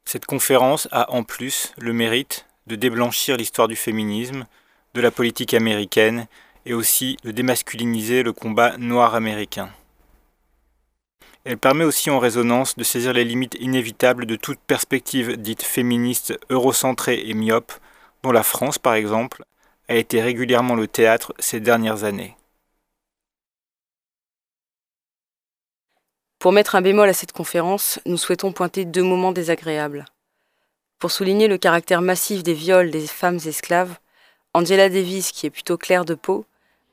Cette 0.06 0.26
conférence 0.26 0.88
a 0.92 1.12
en 1.12 1.24
plus 1.24 1.74
le 1.78 1.94
mérite 1.94 2.46
de 2.68 2.76
déblanchir 2.76 3.38
l'histoire 3.38 3.68
du 3.68 3.76
féminisme, 3.76 4.46
de 4.94 5.02
la 5.02 5.12
politique 5.12 5.54
américaine 5.54 6.28
et 6.66 6.74
aussi 6.74 7.18
de 7.24 7.32
démasculiniser 7.32 8.24
le 8.24 8.34
combat 8.34 8.78
noir 8.78 9.16
américain. 9.16 9.70
Elle 11.50 11.58
permet 11.58 11.86
aussi 11.86 12.10
en 12.10 12.20
résonance 12.20 12.75
de 12.75 12.84
saisir 12.84 13.13
les 13.13 13.24
limites 13.24 13.56
inévitables 13.62 14.25
de 14.25 14.36
toute 14.36 14.60
perspective 14.60 15.38
dite 15.38 15.63
féministe 15.63 16.38
eurocentrée 16.50 17.24
et 17.25 17.34
myope, 17.34 17.72
dont 18.22 18.34
la 18.34 18.44
France 18.44 18.77
par 18.77 18.96
exemple 18.96 19.46
a 19.88 19.96
été 19.96 20.22
régulièrement 20.22 20.75
le 20.75 20.89
théâtre 20.89 21.34
ces 21.39 21.62
dernières 21.62 22.04
années. 22.04 22.36
Pour 26.38 26.51
mettre 26.51 26.75
un 26.75 26.82
bémol 26.82 27.08
à 27.08 27.13
cette 27.13 27.32
conférence, 27.32 28.01
nous 28.06 28.18
souhaitons 28.18 28.51
pointer 28.51 28.84
deux 28.84 29.04
moments 29.04 29.32
désagréables. 29.32 30.04
Pour 31.00 31.12
souligner 31.12 31.48
le 31.48 31.58
caractère 31.58 32.01
massif 32.01 32.44
des 32.44 32.54
viols 32.54 32.92
des 32.92 33.08
femmes 33.08 33.39
esclaves, 33.46 33.98
Angela 34.54 34.89
Davis, 34.89 35.32
qui 35.32 35.46
est 35.46 35.50
plutôt 35.50 35.77
claire 35.77 36.04
de 36.04 36.13
peau, 36.13 36.46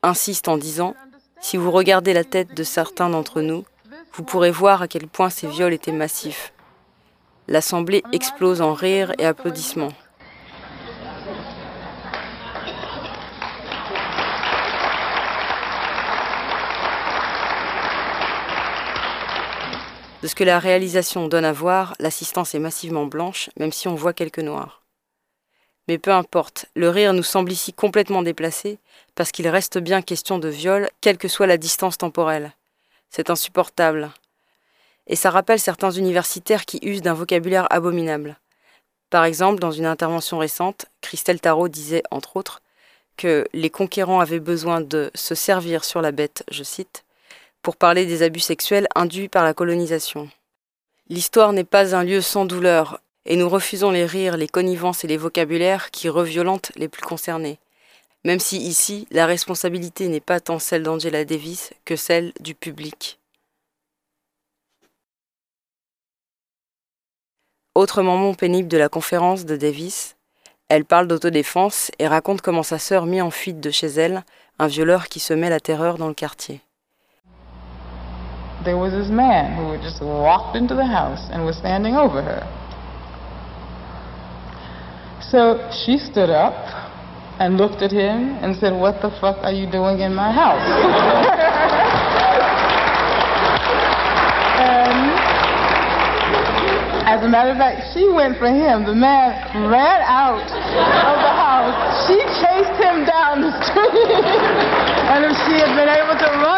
insiste 0.05 0.47
en 0.47 0.59
disant 0.59 0.95
Si 1.41 1.57
vous 1.57 1.73
regardez 1.73 2.13
la 2.13 2.23
tête 2.23 2.55
de 2.55 2.63
certains 2.63 3.11
d'entre 3.11 3.41
nous, 3.41 3.65
vous 4.15 4.23
pourrez 4.23 4.53
voir 4.53 4.81
à 4.81 4.89
quel 4.89 5.09
point 5.09 5.29
ces 5.29 5.49
viols 5.49 5.73
étaient 5.73 5.93
massifs. 5.93 6.53
L'assemblée 7.49 8.05
explose 8.13 8.61
en 8.61 8.73
rires 8.73 9.13
et 9.19 9.27
applaudissements. 9.27 9.93
De 20.23 20.29
ce 20.29 20.35
que 20.35 20.45
la 20.45 20.59
réalisation 20.59 21.29
donne 21.29 21.45
à 21.45 21.53
voir, 21.53 21.95
l'assistance 21.99 22.55
est 22.55 22.59
massivement 22.61 23.05
blanche, 23.05 23.51
même 23.59 23.73
si 23.73 23.89
on 23.89 23.95
voit 23.95 24.15
quelques 24.15 24.39
noirs. 24.39 24.83
Mais 25.87 25.99
peu 25.99 26.13
importe, 26.13 26.65
le 26.75 26.89
rire 26.89 27.13
nous 27.13 27.23
semble 27.23 27.53
ici 27.53 27.75
complètement 27.75 28.23
déplacé, 28.23 28.79
parce 29.17 29.33
qu'il 29.33 29.49
reste 29.49 29.77
bien 29.77 30.01
question 30.01 30.39
de 30.39 30.49
viol, 30.49 30.89
quelle 31.03 31.19
que 31.19 31.29
soit 31.29 31.47
la 31.47 31.59
distance 31.59 31.99
temporelle. 31.99 32.53
C'est 33.15 33.31
insupportable. 33.31 34.11
Et 35.07 35.15
ça 35.15 35.31
rappelle 35.31 35.61
certains 35.61 35.93
universitaires 35.93 36.65
qui 36.65 36.81
usent 36.83 37.01
d'un 37.01 37.15
vocabulaire 37.15 37.69
abominable. 37.71 38.41
Par 39.09 39.25
exemple, 39.25 39.61
dans 39.61 39.71
une 39.71 39.87
intervention 39.87 40.39
récente, 40.39 40.87
Christelle 41.01 41.41
Tarot 41.41 41.69
disait, 41.69 42.03
entre 42.11 42.37
autres, 42.37 42.61
que 43.17 43.47
les 43.53 43.71
conquérants 43.71 44.19
avaient 44.19 44.41
besoin 44.41 44.81
de 44.81 45.13
se 45.15 45.37
servir 45.37 45.85
sur 45.85 46.03
la 46.03 46.11
bête, 46.11 46.43
je 46.51 46.65
cite, 46.65 47.05
pour 47.63 47.77
parler 47.77 48.05
des 48.05 48.25
abus 48.25 48.41
sexuels 48.41 48.89
induits 48.97 49.29
par 49.29 49.45
la 49.45 49.55
colonisation. 49.55 50.29
L'histoire 51.09 51.53
n'est 51.53 51.63
pas 51.63 51.95
un 51.95 52.03
lieu 52.03 52.21
sans 52.21 52.47
douleur, 52.47 53.01
et 53.27 53.37
nous 53.37 53.49
refusons 53.49 53.93
les 53.93 54.07
rires, 54.07 54.37
les 54.37 54.49
connivences 54.49 55.05
et 55.05 55.09
les 55.09 55.19
vocabulaires 55.19 55.93
qui 55.93 56.09
reviolentent 56.09 56.73
les 56.75 56.89
plus 56.89 57.03
concernés, 57.03 57.61
même 58.25 58.41
si 58.41 58.59
ici 58.59 59.07
la 59.11 59.27
responsabilité 59.27 60.09
n'est 60.09 60.21
pas 60.21 60.41
tant 60.41 60.59
celle 60.59 60.83
d'Angela 60.83 61.25
Davis 61.25 61.73
que 61.85 61.97
celle 61.97 62.33
du 62.41 62.55
public. 62.55 63.19
Autre 67.75 68.03
moment 68.03 68.35
pénible 68.35 68.69
de 68.69 68.79
la 68.79 68.89
conférence 68.89 69.45
de 69.45 69.57
Davis, 69.57 70.17
elle 70.69 70.85
parle 70.85 71.09
d'autodéfense 71.09 71.91
et 71.99 72.07
raconte 72.07 72.41
comment 72.41 72.63
sa 72.63 72.79
sœur 72.79 73.07
mit 73.07 73.21
en 73.21 73.31
fuite 73.31 73.61
de 73.61 73.71
chez 73.71 73.89
elle 73.89 74.25
un 74.59 74.69
violeur 74.69 75.09
qui 75.09 75.21
semait 75.21 75.51
la 75.51 75.61
terreur 75.61 75.99
dans 75.99 76.09
le 76.09 76.15
quartier. 76.15 76.61
there 78.65 78.79
was 78.79 78.93
this 78.93 79.11
man 79.11 79.57
who 79.57 79.73
had 79.73 79.83
just 79.83 80.01
walked 80.01 80.57
into 80.57 80.75
the 80.75 80.87
house 80.87 81.29
and 81.31 81.45
was 81.45 81.57
standing 81.57 81.95
over 81.95 82.23
her. 82.23 82.43
So 85.31 85.71
she 85.85 85.99
stood 85.99 86.31
up 86.31 86.84
and 87.39 87.57
looked 87.57 87.83
at 87.83 87.91
him 87.93 88.39
and 88.43 88.57
said, 88.57 88.73
What 88.73 89.03
the 89.03 89.11
fuck 89.21 89.39
are 89.43 89.53
you 89.53 89.71
doing 89.71 90.01
in 90.01 90.15
my 90.15 90.33
house? 90.33 90.61
as 97.15 97.23
a 97.23 97.29
matter 97.29 97.51
of 97.51 97.59
fact, 97.59 97.95
she 97.95 98.09
went 98.09 98.39
for 98.39 98.49
him. 98.49 98.85
The 98.85 98.95
man 98.95 99.37
ran 99.71 100.01
out 100.03 100.43
of 100.43 101.17
the 101.23 101.35
house. 101.37 101.77
She 102.09 102.19
chased 102.43 102.77
him 102.81 103.05
down 103.05 103.45
the 103.45 103.53
street. 103.63 104.11
and 105.15 105.23
if 105.23 105.37
she 105.47 105.55
had 105.63 105.77
been 105.77 105.89
able 105.89 106.17
to 106.19 106.29
run 106.43 106.54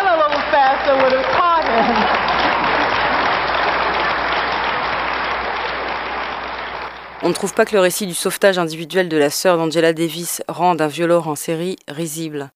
On 7.26 7.30
ne 7.30 7.34
trouve 7.34 7.54
pas 7.54 7.64
que 7.64 7.74
le 7.74 7.80
récit 7.80 8.06
du 8.06 8.14
sauvetage 8.14 8.56
individuel 8.56 9.08
de 9.08 9.16
la 9.16 9.30
sœur 9.30 9.56
d'Angela 9.56 9.92
Davis 9.92 10.44
rende 10.46 10.80
un 10.80 10.86
violeur 10.86 11.26
en 11.26 11.34
série 11.34 11.74
risible. 11.88 12.52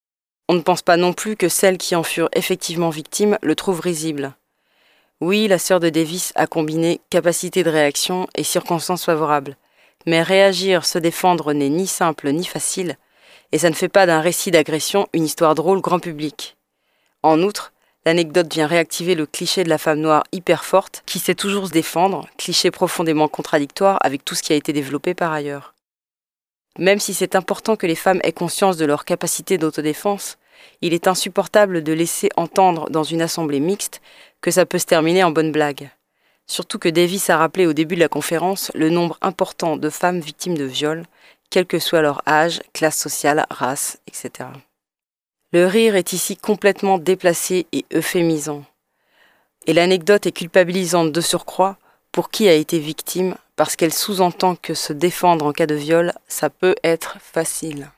On 0.49 0.55
ne 0.55 0.61
pense 0.61 0.81
pas 0.81 0.97
non 0.97 1.13
plus 1.13 1.35
que 1.35 1.49
celles 1.49 1.77
qui 1.77 1.97
en 1.97 2.05
furent 2.05 2.29
effectivement 2.35 2.91
victimes 2.91 3.37
le 3.43 3.57
trouvent 3.57 3.81
risible. 3.81 4.33
Oui, 5.21 5.49
la 5.49 5.59
sœur 5.59 5.81
de 5.81 5.89
Davis 5.89 6.33
a 6.37 6.47
combiné 6.47 7.01
capacité 7.11 7.65
de 7.65 7.69
réaction 7.69 8.29
et 8.37 8.45
circonstances 8.45 9.05
favorables. 9.05 9.57
Mais 10.07 10.23
réagir, 10.23 10.85
se 10.85 11.01
défendre 11.01 11.53
n'est 11.53 11.69
ni 11.69 11.89
simple 11.89 12.31
ni 12.31 12.45
facile, 12.45 12.97
et 13.51 13.59
ça 13.59 13.71
ne 13.71 13.75
fait 13.75 13.89
pas 13.89 14.07
d'un 14.07 14.21
récit 14.21 14.53
d'agression 14.53 15.09
une 15.13 15.25
histoire 15.25 15.57
drôle 15.57 15.81
grand 15.81 15.99
public. 15.99 16.57
En 17.25 17.43
outre, 17.43 17.73
L'anecdote 18.07 18.53
vient 18.53 18.67
réactiver 18.67 19.15
le 19.15 19.27
cliché 19.27 19.63
de 19.63 19.69
la 19.69 19.77
femme 19.77 20.01
noire 20.01 20.25
hyper 20.33 20.65
forte 20.65 21.03
qui 21.05 21.19
sait 21.19 21.35
toujours 21.35 21.67
se 21.67 21.73
défendre, 21.73 22.27
cliché 22.39 22.71
profondément 22.71 23.29
contradictoire 23.29 23.99
avec 24.01 24.25
tout 24.25 24.35
ce 24.35 24.43
qui 24.43 24.53
a 24.53 24.57
été 24.57 24.73
développé 24.73 25.15
par 25.15 25.33
ailleurs. 25.33 25.75
Même 26.79 26.99
si 26.99 27.13
c'est 27.13 27.35
important 27.35 27.77
que 27.77 27.87
les 27.87 27.95
femmes 27.95 28.21
aient 28.23 28.33
conscience 28.33 28.79
de 28.79 28.87
leur 28.87 29.05
capacité 29.05 29.59
d'autodéfense, 29.59 30.39
il 30.81 30.95
est 30.95 31.09
insupportable 31.09 31.83
de 31.83 31.93
laisser 31.93 32.31
entendre 32.37 32.89
dans 32.91 33.03
une 33.03 33.23
assemblée 33.23 33.61
mixte 33.61 34.01
que 34.41 34.51
ça 34.51 34.65
peut 34.65 34.79
se 34.79 34.87
terminer 34.87 35.25
en 35.25 35.31
bonne 35.31 35.53
blague. 35.53 35.91
Surtout 36.47 36.79
que 36.79 36.89
Davis 36.89 37.29
a 37.29 37.37
rappelé 37.37 37.67
au 37.67 37.73
début 37.73 37.97
de 37.97 38.01
la 38.01 38.09
conférence 38.09 38.73
le 38.75 38.89
nombre 38.89 39.19
important 39.21 39.77
de 39.77 39.91
femmes 39.91 40.21
victimes 40.21 40.57
de 40.57 40.65
viols, 40.65 41.05
quel 41.51 41.67
que 41.67 41.79
soit 41.79 42.03
leur 42.03 42.23
âge, 42.27 42.61
classe 42.73 42.99
sociale, 42.99 43.47
race, 43.51 43.99
etc. 44.07 44.49
Le 45.53 45.67
rire 45.67 45.97
est 45.97 46.13
ici 46.13 46.37
complètement 46.37 46.99
déplacé 46.99 47.67
et 47.73 47.85
euphémisant. 47.93 48.65
Et 49.67 49.73
l'anecdote 49.73 50.27
est 50.27 50.33
culpabilisante 50.33 51.11
de 51.11 51.21
surcroît 51.21 51.77
pour 52.13 52.31
qui 52.31 52.49
a 52.49 52.55
été 52.55 52.79
victime 52.79 53.35
parce 53.57 53.77
qu'elle 53.77 53.93
sous-entend 53.93 54.55
que 54.55 54.75
se 54.75 54.93
défendre 54.93 55.47
en 55.47 55.53
cas 55.53 55.67
de 55.67 55.75
viol, 55.75 56.13
ça 56.29 56.51
peut 56.51 56.77
être 56.85 57.19
facile. 57.21 57.91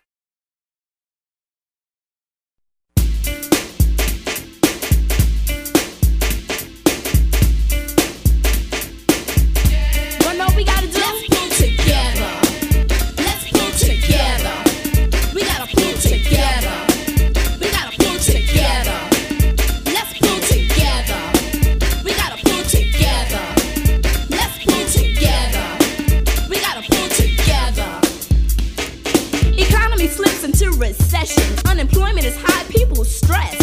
Unemployment 30.82 32.26
is 32.26 32.36
high, 32.36 32.64
people 32.64 33.04
stress. 33.04 33.56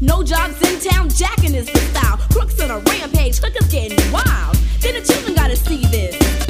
No 0.00 0.24
jobs 0.24 0.60
in 0.68 0.80
town, 0.80 1.08
jacking 1.08 1.54
is 1.54 1.66
the 1.66 1.78
style. 1.78 2.16
Crooks 2.32 2.60
on 2.60 2.68
a 2.72 2.78
rampage, 2.90 3.38
hookers 3.38 3.68
getting 3.70 4.10
wild. 4.10 4.56
Then 4.80 4.94
the 4.94 5.02
children 5.06 5.36
gotta 5.36 5.54
see 5.54 5.86
this. 5.86 6.43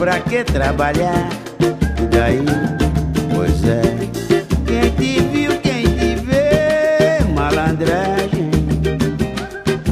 Pra 0.00 0.18
que 0.18 0.42
trabalhar? 0.42 1.28
E 1.60 2.06
daí? 2.06 2.42
Pois 3.34 3.62
é, 3.64 3.82
quem 4.66 4.90
te 4.92 5.20
viu, 5.24 5.60
quem 5.60 5.82
te 5.82 6.14
vê, 6.24 7.22
malandragem, 7.34 8.50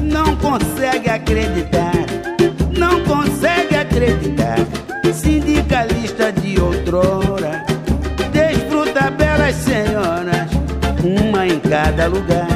não 0.03 0.35
consegue 0.37 1.11
acreditar, 1.11 1.92
não 2.75 3.05
consegue 3.05 3.77
acreditar. 3.77 4.57
Sindicalista 5.12 6.33
de 6.33 6.59
outrora, 6.59 7.62
desfruta 8.33 9.11
belas 9.11 9.55
senhoras, 9.57 10.49
uma 11.05 11.47
em 11.47 11.61
cada 11.61 12.07
lugar. 12.07 12.48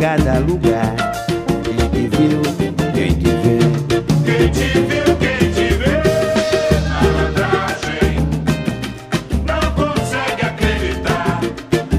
Cada 0.00 0.38
lugar. 0.38 0.94
Quem 1.64 2.08
te 2.08 2.16
viu, 2.16 2.42
quem 2.94 3.12
te 3.14 3.30
vê. 3.42 3.58
Quem 4.24 4.48
te 4.50 4.68
viu, 4.80 5.16
quem 5.16 5.50
te 5.50 5.74
vê, 5.74 6.02
malandragem, 7.02 8.14
não 9.44 9.72
consegue 9.72 10.42
acreditar, 10.46 11.40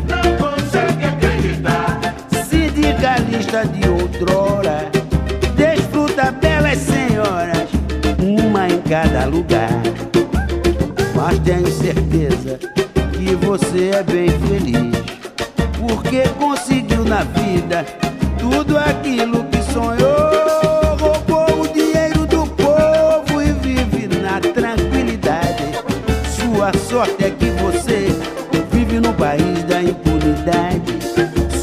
não 0.08 0.28
consegue 0.38 1.06
acreditar. 1.06 2.16
Sindicalista 2.50 3.66
de 3.66 3.90
outrora, 3.90 4.90
desfruta 5.58 6.32
belas 6.32 6.78
senhoras, 6.78 7.70
uma 8.20 8.68
em 8.70 8.82
cada 8.82 9.26
lugar. 9.26 9.70
Mas 11.16 11.38
tenho 11.40 11.68
certeza 11.68 12.58
que 13.12 13.36
você 13.46 13.92
é 13.94 14.04
bem 14.04 14.30
feliz, 14.48 15.09
porque 16.10 16.28
conseguiu 16.40 17.06
na 17.06 17.24
vida 17.24 17.86
tudo 18.40 18.76
aquilo 18.80 19.44
que 19.46 19.62
sonhou. 19.62 20.98
Roubou 21.00 21.62
o 21.62 21.68
dinheiro 21.68 22.26
do 22.26 22.48
povo 22.48 23.40
e 23.40 23.52
vive 23.52 24.08
na 24.18 24.40
tranquilidade. 24.40 25.66
Sua 26.36 26.74
sorte 26.90 27.26
é 27.26 27.30
que 27.30 27.52
você 27.62 28.08
vive 28.72 29.00
no 29.00 29.14
país 29.14 29.64
da 29.66 29.84
impunidade. 29.84 30.98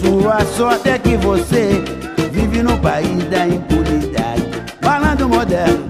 Sua 0.01 0.45
sorte 0.45 0.91
é 0.91 0.99
que 0.99 1.17
você 1.17 1.83
vive 2.31 2.63
no 2.63 2.79
país 2.79 3.25
da 3.29 3.49
impunidade. 3.49 4.47
Malandro 4.81 5.29
moderno. 5.29 5.86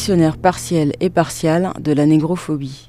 Dictionnaire 0.00 0.38
partiel 0.38 0.94
et 1.00 1.10
partial 1.10 1.74
de 1.78 1.92
la 1.92 2.06
négrophobie. 2.06 2.88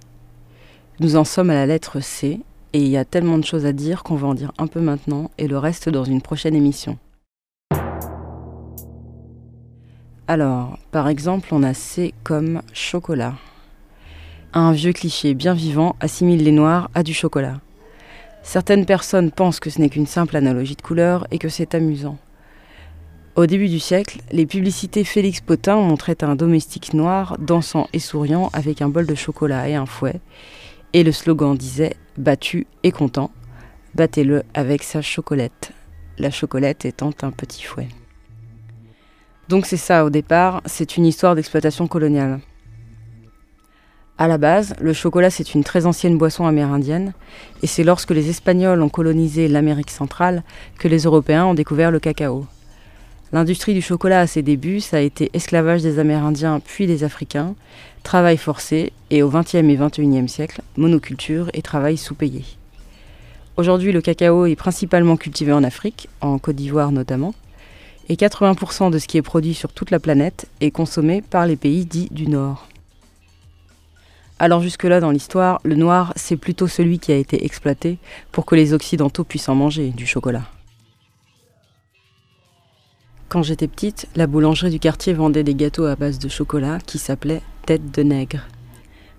Nous 1.02 1.18
en 1.18 1.26
sommes 1.26 1.50
à 1.50 1.56
la 1.56 1.66
lettre 1.66 2.00
C, 2.00 2.40
et 2.72 2.80
il 2.80 2.88
y 2.88 2.96
a 2.96 3.04
tellement 3.04 3.38
de 3.38 3.44
choses 3.44 3.66
à 3.66 3.74
dire 3.74 4.04
qu'on 4.04 4.16
va 4.16 4.30
en 4.30 4.34
dire 4.34 4.54
un 4.58 4.68
peu 4.68 4.80
maintenant 4.80 5.30
et 5.38 5.50
le 5.50 5.58
reste 5.58 5.90
dans 5.90 6.06
une 6.06 6.22
prochaine 6.22 6.56
émission. 6.56 6.98
Alors, 10.30 10.80
par 10.92 11.10
exemple, 11.10 11.50
on 11.52 11.64
a 11.64 11.74
C 11.74 12.14
comme 12.24 12.62
chocolat. 12.72 13.34
Un 14.54 14.72
vieux 14.72 14.94
cliché 14.94 15.34
bien 15.34 15.54
vivant 15.54 15.98
assimile 16.00 16.46
les 16.46 16.54
noirs 16.54 16.90
à 16.96 17.04
du 17.04 17.14
chocolat. 17.14 17.60
Certaines 18.42 18.86
personnes 18.86 19.32
pensent 19.32 19.60
que 19.60 19.70
ce 19.70 19.82
n'est 19.82 19.90
qu'une 19.90 20.08
simple 20.08 20.38
analogie 20.38 20.78
de 20.78 20.82
couleur 20.82 21.28
et 21.30 21.40
que 21.40 21.50
c'est 21.50 21.76
amusant. 21.76 22.18
Au 23.38 23.46
début 23.46 23.70
du 23.70 23.80
siècle, 23.80 24.20
les 24.34 24.46
publicités 24.46 25.06
Félix 25.06 25.40
Potin 25.40 25.78
montraient 25.78 26.22
un 26.22 26.36
domestique 26.36 26.94
noir 26.94 27.38
dansant 27.40 27.88
et 27.94 28.00
souriant 28.00 28.50
avec 28.52 28.82
un 28.82 28.90
bol 28.90 29.06
de 29.06 29.16
chocolat 29.16 29.70
et 29.70 29.76
un 29.76 29.86
fouet, 29.86 30.20
et 30.92 31.04
le 31.04 31.14
slogan 31.14 31.56
disait 31.56 31.96
Battu 32.18 32.68
et 32.84 32.92
content, 32.92 33.32
battez-le 33.96 34.44
avec 34.54 34.84
sa 34.84 35.02
chocolette, 35.02 35.72
la 36.18 36.30
chocolette 36.30 36.84
étant 36.84 37.12
un 37.22 37.32
petit 37.32 37.64
fouet. 37.64 37.88
Donc 39.48 39.66
c'est 39.66 39.78
ça 39.78 40.04
au 40.04 40.10
départ, 40.10 40.62
c'est 40.66 40.98
une 40.98 41.06
histoire 41.06 41.36
d'exploitation 41.36 41.88
coloniale. 41.88 42.42
À 44.18 44.28
la 44.28 44.38
base, 44.38 44.76
le 44.82 44.92
chocolat 44.92 45.30
c'est 45.30 45.54
une 45.54 45.64
très 45.64 45.86
ancienne 45.86 46.18
boisson 46.18 46.46
amérindienne, 46.46 47.14
et 47.64 47.68
c'est 47.68 47.86
lorsque 47.86 48.12
les 48.12 48.30
Espagnols 48.30 48.82
ont 48.82 48.90
colonisé 48.90 49.48
l'Amérique 49.48 49.90
centrale 49.90 50.44
que 50.78 50.90
les 50.90 51.04
Européens 51.04 51.46
ont 51.46 51.54
découvert 51.54 51.92
le 51.92 52.02
cacao. 52.02 52.46
L'industrie 53.34 53.74
du 53.74 53.82
chocolat 53.82 54.20
à 54.20 54.28
ses 54.28 54.42
débuts, 54.42 54.82
ça 54.82 54.98
a 54.98 55.00
été 55.00 55.30
esclavage 55.34 55.82
des 55.82 56.00
Amérindiens 56.00 56.60
puis 56.60 56.86
des 56.86 57.06
Africains, 57.06 57.56
travail 58.04 58.36
forcé 58.36 58.92
et 59.10 59.24
au 59.24 59.30
XXe 59.30 59.56
et 59.56 59.78
XXIe 59.78 60.28
siècle, 60.28 60.62
monoculture 60.76 61.50
et 61.54 61.62
travail 61.62 61.96
sous-payé. 61.96 62.44
Aujourd'hui, 63.56 63.94
le 63.94 64.02
cacao 64.02 64.46
est 64.48 64.58
principalement 64.58 65.16
cultivé 65.16 65.54
en 65.54 65.64
Afrique, 65.64 66.10
en 66.20 66.40
Côte 66.40 66.58
d'Ivoire 66.58 66.92
notamment, 66.92 67.34
et 68.10 68.16
80% 68.16 68.92
de 68.92 69.00
ce 69.00 69.08
qui 69.08 69.18
est 69.18 69.22
produit 69.22 69.54
sur 69.54 69.72
toute 69.72 69.92
la 69.92 70.00
planète 70.00 70.50
est 70.60 70.72
consommé 70.72 71.22
par 71.22 71.46
les 71.48 71.56
pays 71.56 71.86
dits 71.86 72.10
du 72.12 72.28
Nord. 72.28 72.68
Alors 74.40 74.62
jusque-là 74.62 75.00
dans 75.00 75.12
l'histoire, 75.12 75.62
le 75.64 75.76
noir, 75.76 76.12
c'est 76.18 76.36
plutôt 76.36 76.68
celui 76.68 77.00
qui 77.00 77.14
a 77.14 77.16
été 77.16 77.46
exploité 77.46 77.98
pour 78.34 78.46
que 78.46 78.56
les 78.56 78.74
Occidentaux 78.74 79.24
puissent 79.24 79.48
en 79.48 79.56
manger 79.56 79.90
du 79.90 80.06
chocolat. 80.06 80.44
Quand 83.32 83.44
j'étais 83.44 83.70
petite, 83.70 84.10
la 84.18 84.28
boulangerie 84.28 84.72
du 84.72 84.80
quartier 84.80 85.14
vendait 85.14 85.46
des 85.46 85.56
gâteaux 85.56 85.86
à 85.86 85.96
base 85.96 86.20
de 86.20 86.28
chocolat 86.28 86.80
qui 86.86 86.98
s'appelaient 86.98 87.42
tête 87.66 87.90
de 87.90 88.04
nègre. 88.04 88.42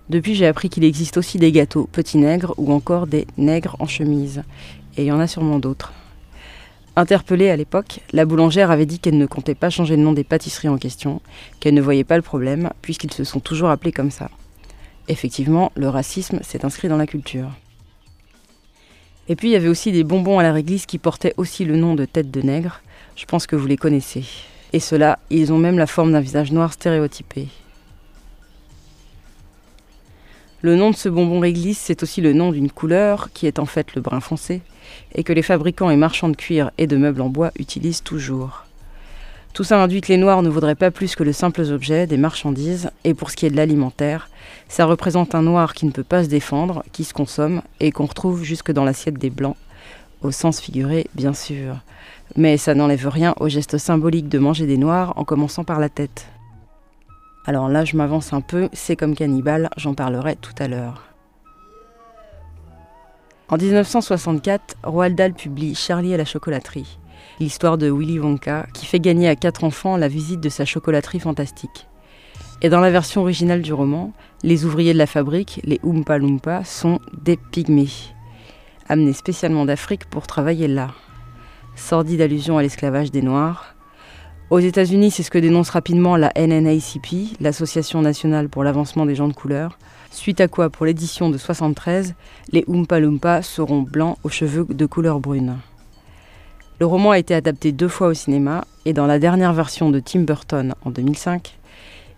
Depuis, 0.07 0.35
j'ai 0.35 0.45
appris 0.45 0.69
qu'il 0.69 0.83
existe 0.83 1.17
aussi 1.17 1.39
des 1.39 1.51
gâteaux 1.51 1.89
petits 1.91 2.19
nègres 2.19 2.53
ou 2.57 2.71
encore 2.71 3.07
des 3.07 3.25
nègres 3.39 3.75
en 3.79 3.87
chemise. 3.87 4.43
Et 4.97 5.01
il 5.01 5.07
y 5.07 5.11
en 5.11 5.19
a 5.19 5.25
sûrement 5.25 5.57
d'autres. 5.57 5.93
Interpellée 6.95 7.49
à 7.49 7.55
l'époque, 7.55 8.01
la 8.11 8.25
boulangère 8.25 8.69
avait 8.69 8.85
dit 8.85 8.99
qu'elle 8.99 9.17
ne 9.17 9.25
comptait 9.25 9.55
pas 9.55 9.71
changer 9.71 9.95
le 9.95 10.03
nom 10.03 10.13
des 10.13 10.23
pâtisseries 10.23 10.69
en 10.69 10.77
question, 10.77 11.19
qu'elle 11.59 11.73
ne 11.73 11.81
voyait 11.81 12.03
pas 12.03 12.17
le 12.17 12.21
problème, 12.21 12.69
puisqu'ils 12.83 13.13
se 13.13 13.23
sont 13.23 13.39
toujours 13.39 13.71
appelés 13.71 13.91
comme 13.91 14.11
ça. 14.11 14.29
Effectivement, 15.07 15.71
le 15.73 15.89
racisme 15.89 16.37
s'est 16.43 16.65
inscrit 16.65 16.87
dans 16.87 16.97
la 16.97 17.07
culture. 17.07 17.49
Et 19.27 19.35
puis 19.35 19.49
il 19.49 19.53
y 19.53 19.55
avait 19.55 19.69
aussi 19.69 19.91
des 19.91 20.03
bonbons 20.03 20.37
à 20.37 20.43
la 20.43 20.53
réglisse 20.53 20.85
qui 20.85 20.99
portaient 20.99 21.33
aussi 21.37 21.65
le 21.65 21.77
nom 21.77 21.95
de 21.95 22.05
tête 22.05 22.29
de 22.29 22.41
nègre. 22.43 22.82
Je 23.15 23.25
pense 23.25 23.47
que 23.47 23.55
vous 23.55 23.67
les 23.67 23.77
connaissez. 23.77 24.25
Et 24.73 24.79
ceux-là, 24.79 25.19
ils 25.29 25.53
ont 25.53 25.57
même 25.57 25.77
la 25.77 25.87
forme 25.87 26.11
d'un 26.11 26.19
visage 26.19 26.51
noir 26.51 26.73
stéréotypé. 26.73 27.47
Le 30.61 30.75
nom 30.75 30.91
de 30.91 30.95
ce 30.95 31.09
bonbon 31.09 31.39
réglisse, 31.39 31.77
c'est 31.77 32.03
aussi 32.03 32.21
le 32.21 32.33
nom 32.33 32.51
d'une 32.51 32.71
couleur 32.71 33.29
qui 33.33 33.47
est 33.47 33.59
en 33.59 33.65
fait 33.65 33.95
le 33.95 34.01
brun 34.01 34.21
foncé 34.21 34.61
et 35.13 35.23
que 35.23 35.33
les 35.33 35.41
fabricants 35.41 35.89
et 35.89 35.97
marchands 35.97 36.29
de 36.29 36.37
cuir 36.37 36.71
et 36.77 36.87
de 36.87 36.95
meubles 36.95 37.21
en 37.21 37.29
bois 37.29 37.51
utilisent 37.59 38.01
toujours. 38.01 38.65
Tout 39.53 39.63
ça 39.63 39.83
induit 39.83 40.01
que 40.01 40.07
les 40.07 40.17
noirs 40.17 40.41
ne 40.41 40.49
vaudraient 40.49 40.73
pas 40.73 40.89
plus 40.89 41.15
que 41.15 41.23
de 41.23 41.31
simples 41.31 41.61
objets, 41.61 42.07
des 42.07 42.17
marchandises, 42.17 42.89
et 43.03 43.13
pour 43.13 43.29
ce 43.29 43.35
qui 43.35 43.45
est 43.45 43.51
de 43.51 43.55
l'alimentaire, 43.55 44.29
ça 44.67 44.85
représente 44.85 45.35
un 45.35 45.43
noir 45.43 45.73
qui 45.73 45.85
ne 45.85 45.91
peut 45.91 46.03
pas 46.03 46.23
se 46.23 46.29
défendre, 46.29 46.83
qui 46.91 47.03
se 47.03 47.13
consomme 47.13 47.61
et 47.79 47.91
qu'on 47.91 48.07
retrouve 48.07 48.43
jusque 48.43 48.71
dans 48.71 48.83
l'assiette 48.83 49.19
des 49.19 49.29
blancs, 49.29 49.57
au 50.21 50.31
sens 50.31 50.59
figuré 50.59 51.05
bien 51.13 51.35
sûr. 51.35 51.75
Mais 52.35 52.57
ça 52.57 52.73
n'enlève 52.73 53.07
rien 53.07 53.35
au 53.39 53.47
geste 53.47 53.77
symbolique 53.77 54.27
de 54.27 54.39
manger 54.39 54.65
des 54.65 54.77
noirs 54.77 55.13
en 55.17 55.23
commençant 55.23 55.63
par 55.63 55.79
la 55.79 55.89
tête. 55.89 56.27
Alors 57.45 57.67
là, 57.69 57.85
je 57.85 57.97
m'avance 57.97 58.33
un 58.33 58.41
peu, 58.41 58.69
c'est 58.73 58.95
comme 58.95 59.15
cannibale, 59.15 59.69
j'en 59.77 59.93
parlerai 59.93 60.37
tout 60.37 60.53
à 60.59 60.67
l'heure. 60.67 61.03
En 63.49 63.57
1964, 63.57 64.77
Roald 64.83 65.15
Dahl 65.15 65.33
publie 65.33 65.75
Charlie 65.75 66.13
à 66.13 66.17
la 66.17 66.25
chocolaterie, 66.25 66.97
l'histoire 67.39 67.77
de 67.77 67.91
Willy 67.91 68.17
Wonka 68.17 68.65
qui 68.73 68.85
fait 68.85 68.99
gagner 69.01 69.27
à 69.27 69.35
quatre 69.35 69.63
enfants 69.63 69.97
la 69.97 70.07
visite 70.07 70.39
de 70.39 70.49
sa 70.49 70.65
chocolaterie 70.65 71.19
fantastique. 71.19 71.87
Et 72.61 72.69
dans 72.69 72.79
la 72.79 72.89
version 72.89 73.21
originale 73.21 73.61
du 73.61 73.73
roman, 73.73 74.13
les 74.41 74.63
ouvriers 74.63 74.93
de 74.93 74.97
la 74.97 75.05
fabrique, 75.05 75.59
les 75.65 75.81
Oompa 75.83 76.17
Loompa, 76.17 76.63
sont 76.63 76.99
des 77.21 77.37
pygmées, 77.37 77.89
amenés 78.87 79.13
spécialement 79.13 79.65
d'Afrique 79.65 80.05
pour 80.05 80.25
travailler 80.25 80.69
là. 80.69 80.91
Sordide 81.75 82.21
allusion 82.21 82.57
à 82.57 82.61
l'esclavage 82.61 83.11
des 83.11 83.21
Noirs, 83.21 83.73
aux 84.49 84.59
États-Unis, 84.59 85.09
c'est 85.09 85.23
ce 85.23 85.31
que 85.31 85.39
dénonce 85.39 85.71
rapidement 85.71 86.15
la 86.15 86.31
NNACP, 86.35 87.39
l'Association 87.39 88.03
nationale 88.03 88.49
pour 88.49 88.63
l'avancement 88.63 89.07
des 89.07 89.15
gens 89.15 89.27
de 89.27 89.33
couleur, 89.33 89.79
suite 90.11 90.41
à 90.41 90.47
quoi, 90.47 90.69
pour 90.69 90.85
l'édition 90.85 91.31
de 91.31 91.39
73, 91.39 92.13
les 92.51 92.63
Oompa 92.67 92.99
Loompa 92.99 93.41
seront 93.41 93.81
blancs 93.81 94.17
aux 94.23 94.29
cheveux 94.29 94.67
de 94.69 94.85
couleur 94.85 95.19
brune. 95.19 95.57
Le 96.79 96.85
roman 96.85 97.11
a 97.11 97.17
été 97.17 97.33
adapté 97.33 97.71
deux 97.71 97.87
fois 97.87 98.09
au 98.09 98.13
cinéma, 98.13 98.65
et 98.85 98.93
dans 98.93 99.07
la 99.07 99.17
dernière 99.17 99.53
version 99.53 99.89
de 99.89 99.99
Tim 99.99 100.19
Burton 100.19 100.75
en 100.85 100.91
2005, 100.91 101.57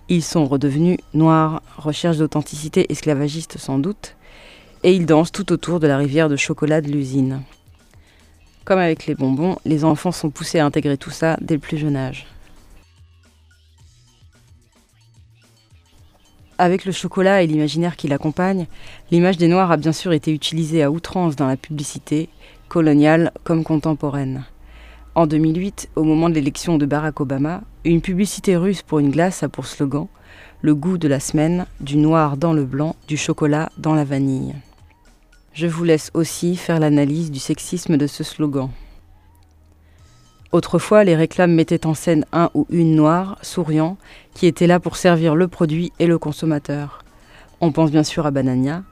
ils 0.10 0.24
sont 0.24 0.46
redevenus 0.46 0.98
noirs, 1.14 1.62
recherche 1.78 2.18
d'authenticité 2.18 2.92
esclavagiste 2.92 3.58
sans 3.58 3.80
doute, 3.80 4.18
et 4.84 4.94
ils 4.94 5.06
dansent 5.06 5.32
tout 5.32 5.54
autour 5.54 5.80
de 5.80 5.88
la 5.88 5.98
rivière 5.98 6.28
de 6.28 6.36
chocolat 6.36 6.82
de 6.82 6.90
l'usine. 6.90 7.44
Comme 8.66 8.80
avec 8.80 9.06
les 9.06 9.14
bonbons, 9.14 9.58
les 9.64 9.86
enfants 9.86 10.12
sont 10.12 10.32
poussés 10.32 10.58
à 10.58 10.66
intégrer 10.66 10.98
tout 10.98 11.12
ça 11.12 11.38
dès 11.40 11.54
le 11.54 11.60
plus 11.60 11.78
jeune 11.78 11.96
âge. 11.96 12.26
Avec 16.58 16.86
le 16.86 16.92
chocolat 16.92 17.44
et 17.44 17.48
l'imaginaire 17.48 17.96
qui 17.96 18.08
l'accompagne, 18.08 18.66
l'image 19.12 19.38
des 19.38 19.48
Noirs 19.48 19.72
a 19.72 19.78
bien 19.78 19.92
sûr 19.92 20.14
été 20.14 20.32
utilisée 20.34 20.82
à 20.82 20.90
outrance 20.90 21.36
dans 21.36 21.48
la 21.48 21.58
publicité, 21.58 22.28
coloniale 22.68 23.32
comme 23.44 23.64
contemporaine. 23.64 24.46
En 25.14 25.28
2008, 25.28 25.90
au 25.96 26.04
moment 26.04 26.30
de 26.30 26.34
l'élection 26.34 26.78
de 26.78 26.88
Barack 26.88 27.22
Obama, 27.22 27.62
une 27.84 28.02
publicité 28.02 28.58
russe 28.58 28.82
pour 28.82 29.00
une 29.00 29.12
glace 29.12 29.44
a 29.44 29.50
pour 29.50 29.68
slogan 29.68 30.08
Le 30.62 30.74
goût 30.74 30.98
de 30.98 31.08
la 31.08 31.20
semaine, 31.20 31.68
du 31.82 31.98
noir 31.98 32.36
dans 32.36 32.54
le 32.54 32.66
blanc, 32.66 32.96
du 33.08 33.16
chocolat 33.16 33.70
dans 33.78 33.94
la 33.94 34.06
vanille. 34.06 34.56
Je 35.56 35.68
vous 35.68 35.86
laisse 35.86 36.12
aussi 36.14 36.58
faire 36.58 36.82
l'analyse 36.82 37.32
du 37.32 37.40
sexisme 37.40 37.96
de 37.96 38.08
ce 38.08 38.26
slogan. 38.26 38.70
Autrefois, 40.52 41.06
les 41.06 41.16
réclames 41.16 41.54
mettaient 41.54 41.86
en 41.86 41.94
scène 41.94 42.26
un 42.34 42.50
ou 42.56 42.68
une 42.70 42.94
noire, 42.94 43.38
souriant, 43.42 43.96
qui 44.34 44.48
était 44.48 44.68
là 44.68 44.82
pour 44.82 44.98
servir 44.98 45.34
le 45.34 45.48
produit 45.48 45.94
et 45.98 46.08
le 46.08 46.18
consommateur. 46.18 47.06
On 47.62 47.72
pense 47.72 47.90
bien 47.90 48.04
sûr 48.04 48.26
à 48.26 48.32
Banania. 48.32 48.84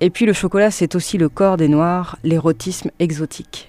Et 0.00 0.10
puis 0.10 0.26
le 0.26 0.32
chocolat, 0.32 0.72
c'est 0.72 0.96
aussi 0.96 1.18
le 1.18 1.28
corps 1.28 1.56
des 1.56 1.68
noirs, 1.68 2.18
l'érotisme 2.24 2.90
exotique. 2.98 3.68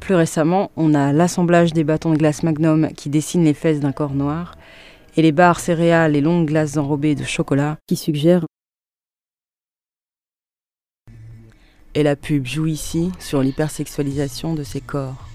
Plus 0.00 0.16
récemment, 0.16 0.72
on 0.76 0.94
a 0.94 1.12
l'assemblage 1.12 1.72
des 1.72 1.84
bâtons 1.84 2.10
de 2.10 2.18
glace 2.18 2.42
Magnum 2.42 2.88
qui 2.96 3.08
dessinent 3.08 3.44
les 3.44 3.54
fesses 3.54 3.78
d'un 3.78 3.92
corps 3.92 4.14
noir, 4.14 4.56
et 5.16 5.22
les 5.22 5.30
barres 5.30 5.60
céréales 5.60 6.16
et 6.16 6.20
longues 6.20 6.48
glaces 6.48 6.76
enrobées 6.76 7.14
de 7.14 7.22
chocolat 7.22 7.76
qui 7.86 7.94
suggèrent 7.94 8.46
Et 11.94 12.02
la 12.04 12.14
pub 12.14 12.46
joue 12.46 12.66
ici 12.66 13.10
sur 13.18 13.42
l'hypersexualisation 13.42 14.54
de 14.54 14.62
ces 14.62 14.80
corps. 14.80 15.26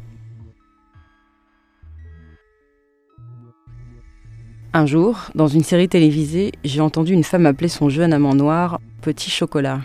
Un 4.72 4.86
jour, 4.86 5.32
dans 5.36 5.48
une 5.48 5.64
série 5.64 5.90
télévisée, 5.90 6.52
j'ai 6.64 6.82
entendu 6.82 7.14
une 7.14 7.24
femme 7.24 7.46
appeler 7.46 7.70
son 7.70 7.90
jeune 7.90 8.14
amant 8.14 8.36
noir 8.36 8.80
Petit 9.02 9.30
Chocolat. 9.30 9.82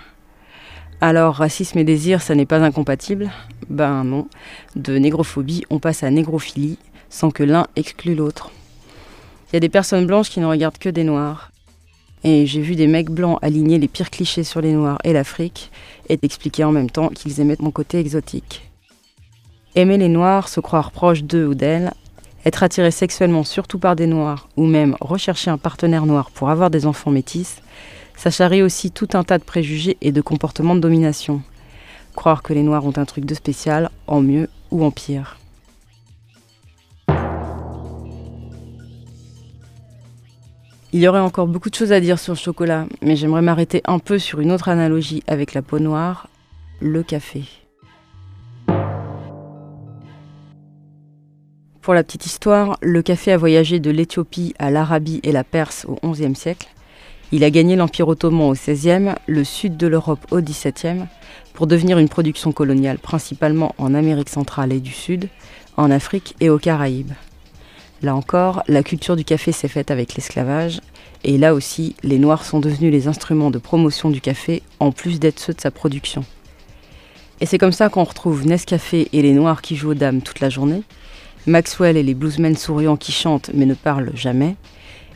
Alors, 1.00 1.36
racisme 1.36 1.78
et 1.78 1.84
désir, 1.84 2.22
ça 2.22 2.34
n'est 2.34 2.46
pas 2.46 2.62
incompatible? 2.62 3.30
Ben 3.68 4.04
non. 4.04 4.28
De 4.76 4.96
négrophobie, 4.98 5.64
on 5.70 5.78
passe 5.78 6.02
à 6.02 6.10
négrophilie, 6.10 6.78
sans 7.08 7.30
que 7.30 7.42
l'un 7.42 7.66
exclue 7.74 8.14
l'autre. 8.14 8.50
Il 9.48 9.54
y 9.54 9.56
a 9.56 9.60
des 9.60 9.68
personnes 9.68 10.06
blanches 10.06 10.30
qui 10.30 10.40
ne 10.40 10.46
regardent 10.46 10.78
que 10.78 10.88
des 10.88 11.04
noirs. 11.04 11.50
Et 12.22 12.46
j'ai 12.46 12.60
vu 12.60 12.76
des 12.76 12.86
mecs 12.86 13.10
blancs 13.10 13.38
aligner 13.40 13.78
les 13.78 13.88
pires 13.88 14.10
clichés 14.10 14.44
sur 14.44 14.60
les 14.60 14.72
noirs 14.72 14.98
et 15.04 15.12
l'Afrique, 15.12 15.70
et 16.08 16.18
expliquer 16.22 16.64
en 16.64 16.72
même 16.72 16.90
temps 16.90 17.08
qu'ils 17.08 17.40
aimaient 17.40 17.56
mon 17.60 17.70
côté 17.70 17.98
exotique. 17.98 18.70
Aimer 19.74 19.98
les 19.98 20.08
noirs, 20.08 20.48
se 20.48 20.60
croire 20.60 20.90
proche 20.90 21.22
d'eux 21.22 21.46
ou 21.46 21.54
d'elles, 21.54 21.92
être 22.44 22.62
attiré 22.62 22.90
sexuellement 22.90 23.44
surtout 23.44 23.78
par 23.78 23.96
des 23.96 24.06
noirs, 24.06 24.48
ou 24.56 24.66
même 24.66 24.96
rechercher 25.00 25.50
un 25.50 25.58
partenaire 25.58 26.06
noir 26.06 26.30
pour 26.30 26.50
avoir 26.50 26.70
des 26.70 26.86
enfants 26.86 27.10
métis, 27.10 27.62
ça 28.16 28.30
charrie 28.30 28.62
aussi 28.62 28.90
tout 28.90 29.08
un 29.14 29.24
tas 29.24 29.38
de 29.38 29.44
préjugés 29.44 29.96
et 30.02 30.12
de 30.12 30.20
comportements 30.20 30.74
de 30.74 30.80
domination. 30.80 31.40
Croire 32.14 32.42
que 32.42 32.52
les 32.52 32.62
noirs 32.62 32.84
ont 32.84 32.98
un 32.98 33.06
truc 33.06 33.24
de 33.24 33.34
spécial, 33.34 33.90
en 34.06 34.20
mieux 34.20 34.48
ou 34.70 34.84
en 34.84 34.90
pire. 34.90 35.39
Il 40.92 41.00
y 41.00 41.06
aurait 41.06 41.20
encore 41.20 41.46
beaucoup 41.46 41.70
de 41.70 41.74
choses 41.76 41.92
à 41.92 42.00
dire 42.00 42.18
sur 42.18 42.32
le 42.32 42.38
chocolat, 42.38 42.86
mais 43.00 43.14
j'aimerais 43.14 43.42
m'arrêter 43.42 43.80
un 43.84 44.00
peu 44.00 44.18
sur 44.18 44.40
une 44.40 44.50
autre 44.50 44.68
analogie 44.68 45.22
avec 45.28 45.54
la 45.54 45.62
peau 45.62 45.78
noire, 45.78 46.28
le 46.80 47.04
café. 47.04 47.44
Pour 51.80 51.94
la 51.94 52.02
petite 52.02 52.26
histoire, 52.26 52.76
le 52.82 53.02
café 53.02 53.30
a 53.30 53.36
voyagé 53.36 53.78
de 53.78 53.90
l'Éthiopie 53.90 54.52
à 54.58 54.72
l'Arabie 54.72 55.20
et 55.22 55.30
la 55.30 55.44
Perse 55.44 55.86
au 55.88 56.10
XIe 56.10 56.34
siècle. 56.34 56.68
Il 57.30 57.44
a 57.44 57.50
gagné 57.50 57.76
l'Empire 57.76 58.08
ottoman 58.08 58.50
au 58.50 58.54
XVIe, 58.54 59.14
le 59.28 59.44
sud 59.44 59.76
de 59.76 59.86
l'Europe 59.86 60.26
au 60.32 60.40
XVIIe, 60.40 61.06
pour 61.54 61.68
devenir 61.68 61.98
une 61.98 62.08
production 62.08 62.50
coloniale 62.50 62.98
principalement 62.98 63.76
en 63.78 63.94
Amérique 63.94 64.28
centrale 64.28 64.72
et 64.72 64.80
du 64.80 64.92
Sud, 64.92 65.28
en 65.76 65.92
Afrique 65.92 66.34
et 66.40 66.50
aux 66.50 66.58
Caraïbes. 66.58 67.12
Là 68.02 68.14
encore, 68.14 68.62
la 68.66 68.82
culture 68.82 69.14
du 69.14 69.24
café 69.24 69.52
s'est 69.52 69.68
faite 69.68 69.90
avec 69.90 70.14
l'esclavage, 70.14 70.80
et 71.22 71.36
là 71.36 71.52
aussi, 71.52 71.94
les 72.02 72.18
Noirs 72.18 72.44
sont 72.44 72.60
devenus 72.60 72.90
les 72.90 73.08
instruments 73.08 73.50
de 73.50 73.58
promotion 73.58 74.08
du 74.08 74.22
café, 74.22 74.62
en 74.78 74.90
plus 74.90 75.20
d'être 75.20 75.38
ceux 75.38 75.52
de 75.52 75.60
sa 75.60 75.70
production. 75.70 76.24
Et 77.40 77.46
c'est 77.46 77.58
comme 77.58 77.72
ça 77.72 77.90
qu'on 77.90 78.04
retrouve 78.04 78.46
Nescafé 78.46 79.08
et 79.12 79.20
les 79.20 79.32
Noirs 79.32 79.60
qui 79.60 79.76
jouent 79.76 79.90
aux 79.90 79.94
dames 79.94 80.22
toute 80.22 80.40
la 80.40 80.48
journée, 80.48 80.82
Maxwell 81.46 81.96
et 81.96 82.02
les 82.02 82.14
bluesmen 82.14 82.56
souriants 82.56 82.96
qui 82.96 83.12
chantent 83.12 83.50
mais 83.52 83.66
ne 83.66 83.74
parlent 83.74 84.12
jamais, 84.14 84.56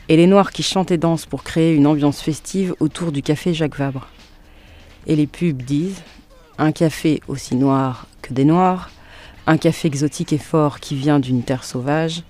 et 0.09 0.17
les 0.17 0.27
Noirs 0.27 0.51
qui 0.51 0.61
chantent 0.61 0.91
et 0.91 0.97
dansent 0.97 1.25
pour 1.25 1.43
créer 1.43 1.73
une 1.73 1.87
ambiance 1.87 2.21
festive 2.21 2.75
autour 2.79 3.11
du 3.11 3.23
café 3.23 3.55
Jacques 3.55 3.77
Vabre. 3.77 4.07
Et 5.07 5.15
les 5.15 5.27
pubs 5.27 5.61
disent 5.61 6.03
un 6.59 6.71
café 6.71 7.21
aussi 7.27 7.55
noir 7.55 8.07
que 8.21 8.33
des 8.33 8.45
Noirs, 8.45 8.91
un 9.47 9.57
café 9.57 9.87
exotique 9.87 10.33
et 10.33 10.37
fort 10.37 10.79
qui 10.79 10.95
vient 10.95 11.19
d'une 11.19 11.43
terre 11.43 11.63
sauvage, 11.63 12.23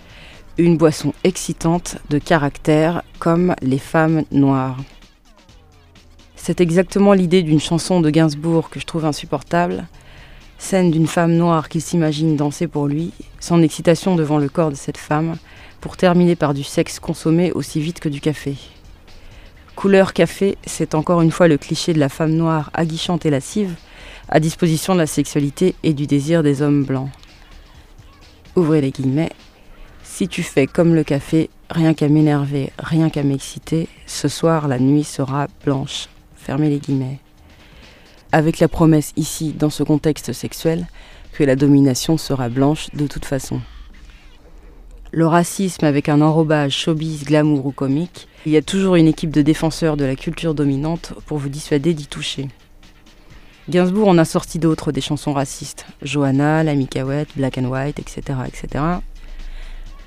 une 0.57 0.77
boisson 0.77 1.13
excitante 1.23 1.97
de 2.09 2.17
caractère 2.17 3.03
comme 3.19 3.55
les 3.61 3.77
femmes 3.77 4.23
noires. 4.31 4.77
C'est 6.35 6.61
exactement 6.61 7.13
l'idée 7.13 7.43
d'une 7.43 7.59
chanson 7.59 7.99
de 7.99 8.09
Gainsbourg 8.09 8.69
que 8.69 8.79
je 8.79 8.85
trouve 8.85 9.05
insupportable. 9.05 9.87
Scène 10.57 10.91
d'une 10.91 11.07
femme 11.07 11.33
noire 11.33 11.67
qui 11.67 11.81
s'imagine 11.81 12.37
danser 12.37 12.67
pour 12.67 12.87
lui, 12.87 13.11
son 13.39 13.61
excitation 13.61 14.15
devant 14.15 14.37
le 14.37 14.47
corps 14.47 14.69
de 14.69 14.75
cette 14.75 14.97
femme, 14.97 15.35
pour 15.81 15.97
terminer 15.97 16.35
par 16.35 16.53
du 16.53 16.63
sexe 16.63 16.99
consommé 16.99 17.51
aussi 17.51 17.81
vite 17.81 17.99
que 17.99 18.09
du 18.09 18.21
café. 18.21 18.55
Couleur 19.75 20.13
café, 20.13 20.57
c'est 20.65 20.95
encore 20.95 21.21
une 21.21 21.31
fois 21.31 21.49
le 21.49 21.57
cliché 21.57 21.93
de 21.93 21.99
la 21.99 22.07
femme 22.07 22.31
noire 22.31 22.71
aguichante 22.73 23.25
et 23.25 23.29
lascive, 23.29 23.75
à 24.29 24.39
disposition 24.39 24.93
de 24.93 24.99
la 24.99 25.07
sexualité 25.07 25.75
et 25.83 25.93
du 25.93 26.07
désir 26.07 26.43
des 26.43 26.61
hommes 26.61 26.85
blancs. 26.85 27.09
Ouvrez 28.55 28.79
les 28.79 28.91
guillemets, 28.91 29.31
si 30.15 30.29
tu 30.29 30.43
fais 30.43 30.65
comme 30.65 30.95
le 30.95 31.03
café, 31.03 31.49
rien 31.69 31.93
qu'à 31.93 32.07
m'énerver, 32.07 32.71
rien 32.79 33.09
qu'à 33.09 33.21
m'exciter, 33.21 33.89
ce 34.05 34.29
soir 34.29 34.69
la 34.69 34.79
nuit 34.79 35.03
sera 35.03 35.47
blanche. 35.65 36.07
Fermez 36.37 36.69
les 36.69 36.79
guillemets. 36.79 37.19
Avec 38.31 38.59
la 38.59 38.69
promesse 38.69 39.11
ici, 39.17 39.51
dans 39.51 39.69
ce 39.69 39.83
contexte 39.83 40.31
sexuel, 40.31 40.87
que 41.33 41.43
la 41.43 41.57
domination 41.57 42.17
sera 42.17 42.47
blanche 42.47 42.87
de 42.93 43.07
toute 43.07 43.25
façon. 43.25 43.59
Le 45.11 45.27
racisme 45.27 45.83
avec 45.83 46.07
un 46.07 46.21
enrobage 46.21 46.71
showbiz, 46.71 47.25
glamour 47.25 47.65
ou 47.65 47.71
comique, 47.71 48.29
il 48.45 48.53
y 48.53 48.57
a 48.57 48.61
toujours 48.61 48.95
une 48.95 49.07
équipe 49.07 49.31
de 49.31 49.41
défenseurs 49.41 49.97
de 49.97 50.05
la 50.05 50.15
culture 50.15 50.55
dominante 50.55 51.11
pour 51.25 51.39
vous 51.39 51.49
dissuader 51.49 51.93
d'y 51.93 52.07
toucher. 52.07 52.47
Gainsbourg 53.67 54.07
en 54.07 54.17
a 54.17 54.23
sorti 54.23 54.59
d'autres 54.59 54.93
des 54.93 55.01
chansons 55.01 55.33
racistes, 55.33 55.85
Johanna, 56.03 56.63
La 56.63 56.75
Micawette, 56.75 57.35
Black 57.35 57.57
and 57.57 57.65
White, 57.65 57.99
etc., 57.99 58.39
etc. 58.47 58.83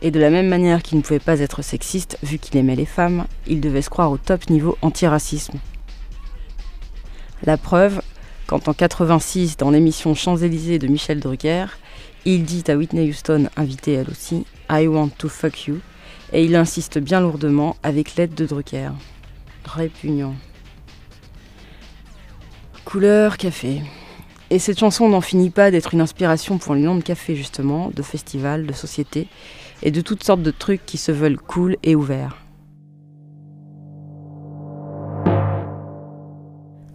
Et 0.01 0.11
de 0.11 0.21
la 0.21 0.31
même 0.31 0.49
manière 0.49 0.83
qu'il 0.83 0.99
ne 0.99 1.03
pouvait 1.03 1.19
pas 1.19 1.41
être 1.41 1.63
sexiste, 1.63 2.19
vu 2.23 2.39
qu'il 2.39 2.57
aimait 2.57 2.77
les 2.77 2.87
femmes, 2.87 3.27
il 3.47 3.61
devait 3.61 3.83
se 3.83 3.91
croire 3.91 4.13
au 4.13 4.19
top 4.19 4.49
niveau 4.49 4.79
antiracisme. 4.81 5.59
La 7.43 7.57
preuve, 7.57 8.01
quand 8.47 8.69
en 8.69 8.75
86, 8.75 9.57
dans 9.57 9.71
l'émission 9.71 10.15
Champs-Élysées 10.15 10.79
de 10.79 10.87
Michel 10.87 11.21
Drucker, 11.21 11.67
il 12.25 12.45
dit 12.45 12.65
à 12.69 12.77
Whitney 12.77 13.09
Houston, 13.09 13.49
invitée 13.57 13.95
elle 13.95 14.11
aussi, 14.11 14.45
I 14.71 14.87
want 14.87 15.11
to 15.19 15.29
fuck 15.29 15.67
you, 15.67 15.81
et 16.33 16.45
il 16.45 16.55
insiste 16.55 16.99
bien 16.99 17.21
lourdement 17.21 17.77
avec 17.83 18.17
l'aide 18.17 18.35
de 18.35 18.47
Drucker. 18.47 18.91
Répugnant. 19.65 20.35
Couleur 22.85 23.37
café. 23.37 23.83
Et 24.51 24.59
cette 24.59 24.79
chanson 24.79 25.09
n'en 25.09 25.21
finit 25.21 25.51
pas 25.51 25.71
d'être 25.71 25.93
une 25.93 26.01
inspiration 26.01 26.57
pour 26.57 26.75
les 26.75 26.81
noms 26.81 26.97
de 26.97 27.03
café 27.03 27.37
justement, 27.37 27.91
de 27.95 28.03
festivals, 28.03 28.67
de 28.67 28.73
sociétés, 28.73 29.29
et 29.83 29.91
de 29.91 30.01
toutes 30.01 30.25
sortes 30.25 30.43
de 30.43 30.51
trucs 30.51 30.85
qui 30.87 30.99
se 30.99 31.13
veulent 31.13 31.39
cool 31.39 31.77
et 31.83 31.95
ouverts. 31.95 32.37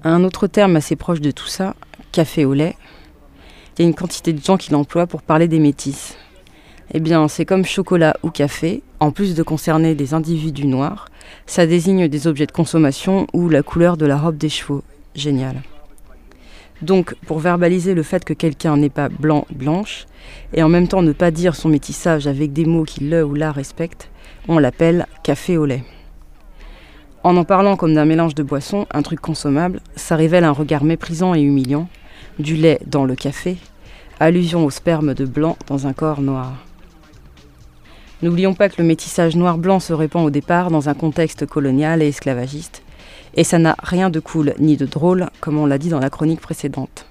Un 0.04 0.24
autre 0.24 0.48
terme 0.48 0.76
assez 0.76 0.96
proche 0.96 1.22
de 1.22 1.32
tout 1.32 1.48
ça, 1.48 1.76
café 2.12 2.44
au 2.44 2.54
lait, 2.54 2.76
il 3.78 3.82
y 3.82 3.86
a 3.86 3.88
une 3.88 3.96
quantité 3.96 4.34
de 4.34 4.44
gens 4.44 4.58
qui 4.58 4.72
l'emploient 4.72 5.08
pour 5.08 5.22
parler 5.22 5.48
des 5.48 5.60
métis. 5.60 6.16
Eh 6.94 7.00
bien, 7.00 7.28
c'est 7.28 7.46
comme 7.46 7.66
chocolat 7.66 8.16
ou 8.22 8.30
café, 8.30 8.84
en 9.00 9.12
plus 9.12 9.34
de 9.34 9.44
concerner 9.44 9.96
des 9.96 10.14
individus 10.14 10.68
noirs, 10.68 11.08
ça 11.46 11.66
désigne 11.66 12.08
des 12.08 12.28
objets 12.28 12.46
de 12.46 12.52
consommation 12.52 13.28
ou 13.34 13.50
la 13.50 13.64
couleur 13.64 13.98
de 13.98 14.06
la 14.06 14.18
robe 14.18 14.38
des 14.38 14.50
chevaux. 14.50 14.84
Génial. 15.16 15.56
Donc, 16.84 17.16
pour 17.26 17.40
verbaliser 17.40 17.94
le 17.94 18.04
fait 18.04 18.26
que 18.26 18.34
quelqu'un 18.34 18.76
n'est 18.76 18.90
pas 18.90 19.08
blanc, 19.08 19.48
blanche, 19.56 20.06
et 20.54 20.62
en 20.64 20.68
même 20.68 20.90
temps 20.90 21.02
ne 21.02 21.14
pas 21.14 21.32
dire 21.32 21.56
son 21.56 21.70
métissage 21.70 22.28
avec 22.28 22.52
des 22.52 22.66
mots 22.66 22.84
qui 22.84 23.06
le 23.06 23.24
ou 23.24 23.36
la 23.36 23.54
respectent, 23.54 24.10
on 24.50 24.60
l'appelle 24.60 25.08
café 25.24 25.56
au 25.56 25.66
lait. 25.66 25.86
En 27.24 27.38
en 27.38 27.46
parlant 27.46 27.78
comme 27.78 27.94
d'un 27.94 28.04
mélange 28.04 28.36
de 28.36 28.44
boissons, 28.44 28.86
un 28.92 29.02
truc 29.02 29.22
consommable, 29.22 29.80
ça 29.96 30.18
révèle 30.18 30.44
un 30.44 30.52
regard 30.52 30.84
méprisant 30.84 31.34
et 31.34 31.42
humiliant, 31.42 31.88
du 32.38 32.58
lait 32.58 32.80
dans 32.86 33.06
le 33.06 33.16
café, 33.16 33.56
allusion 34.20 34.66
au 34.66 34.70
sperme 34.70 35.14
de 35.14 35.24
blanc 35.24 35.56
dans 35.68 35.88
un 35.88 35.94
corps 35.94 36.22
noir. 36.22 36.66
N'oublions 38.22 38.56
pas 38.56 38.68
que 38.68 38.82
le 38.82 38.88
métissage 38.88 39.38
noir-blanc 39.38 39.80
se 39.80 39.94
répand 39.94 40.26
au 40.26 40.30
départ 40.30 40.70
dans 40.70 40.90
un 40.90 40.94
contexte 40.94 41.46
colonial 41.46 42.02
et 42.02 42.10
esclavagiste, 42.10 42.83
et 43.36 43.44
ça 43.44 43.60
n'a 43.60 43.76
rien 43.82 44.10
de 44.10 44.20
cool 44.20 44.54
ni 44.60 44.78
de 44.78 44.86
drôle, 44.86 45.30
comme 45.40 45.58
on 45.58 45.66
l'a 45.66 45.78
dit 45.78 45.90
dans 45.90 46.00
la 46.00 46.10
chronique 46.10 46.42
précédente. 46.42 47.06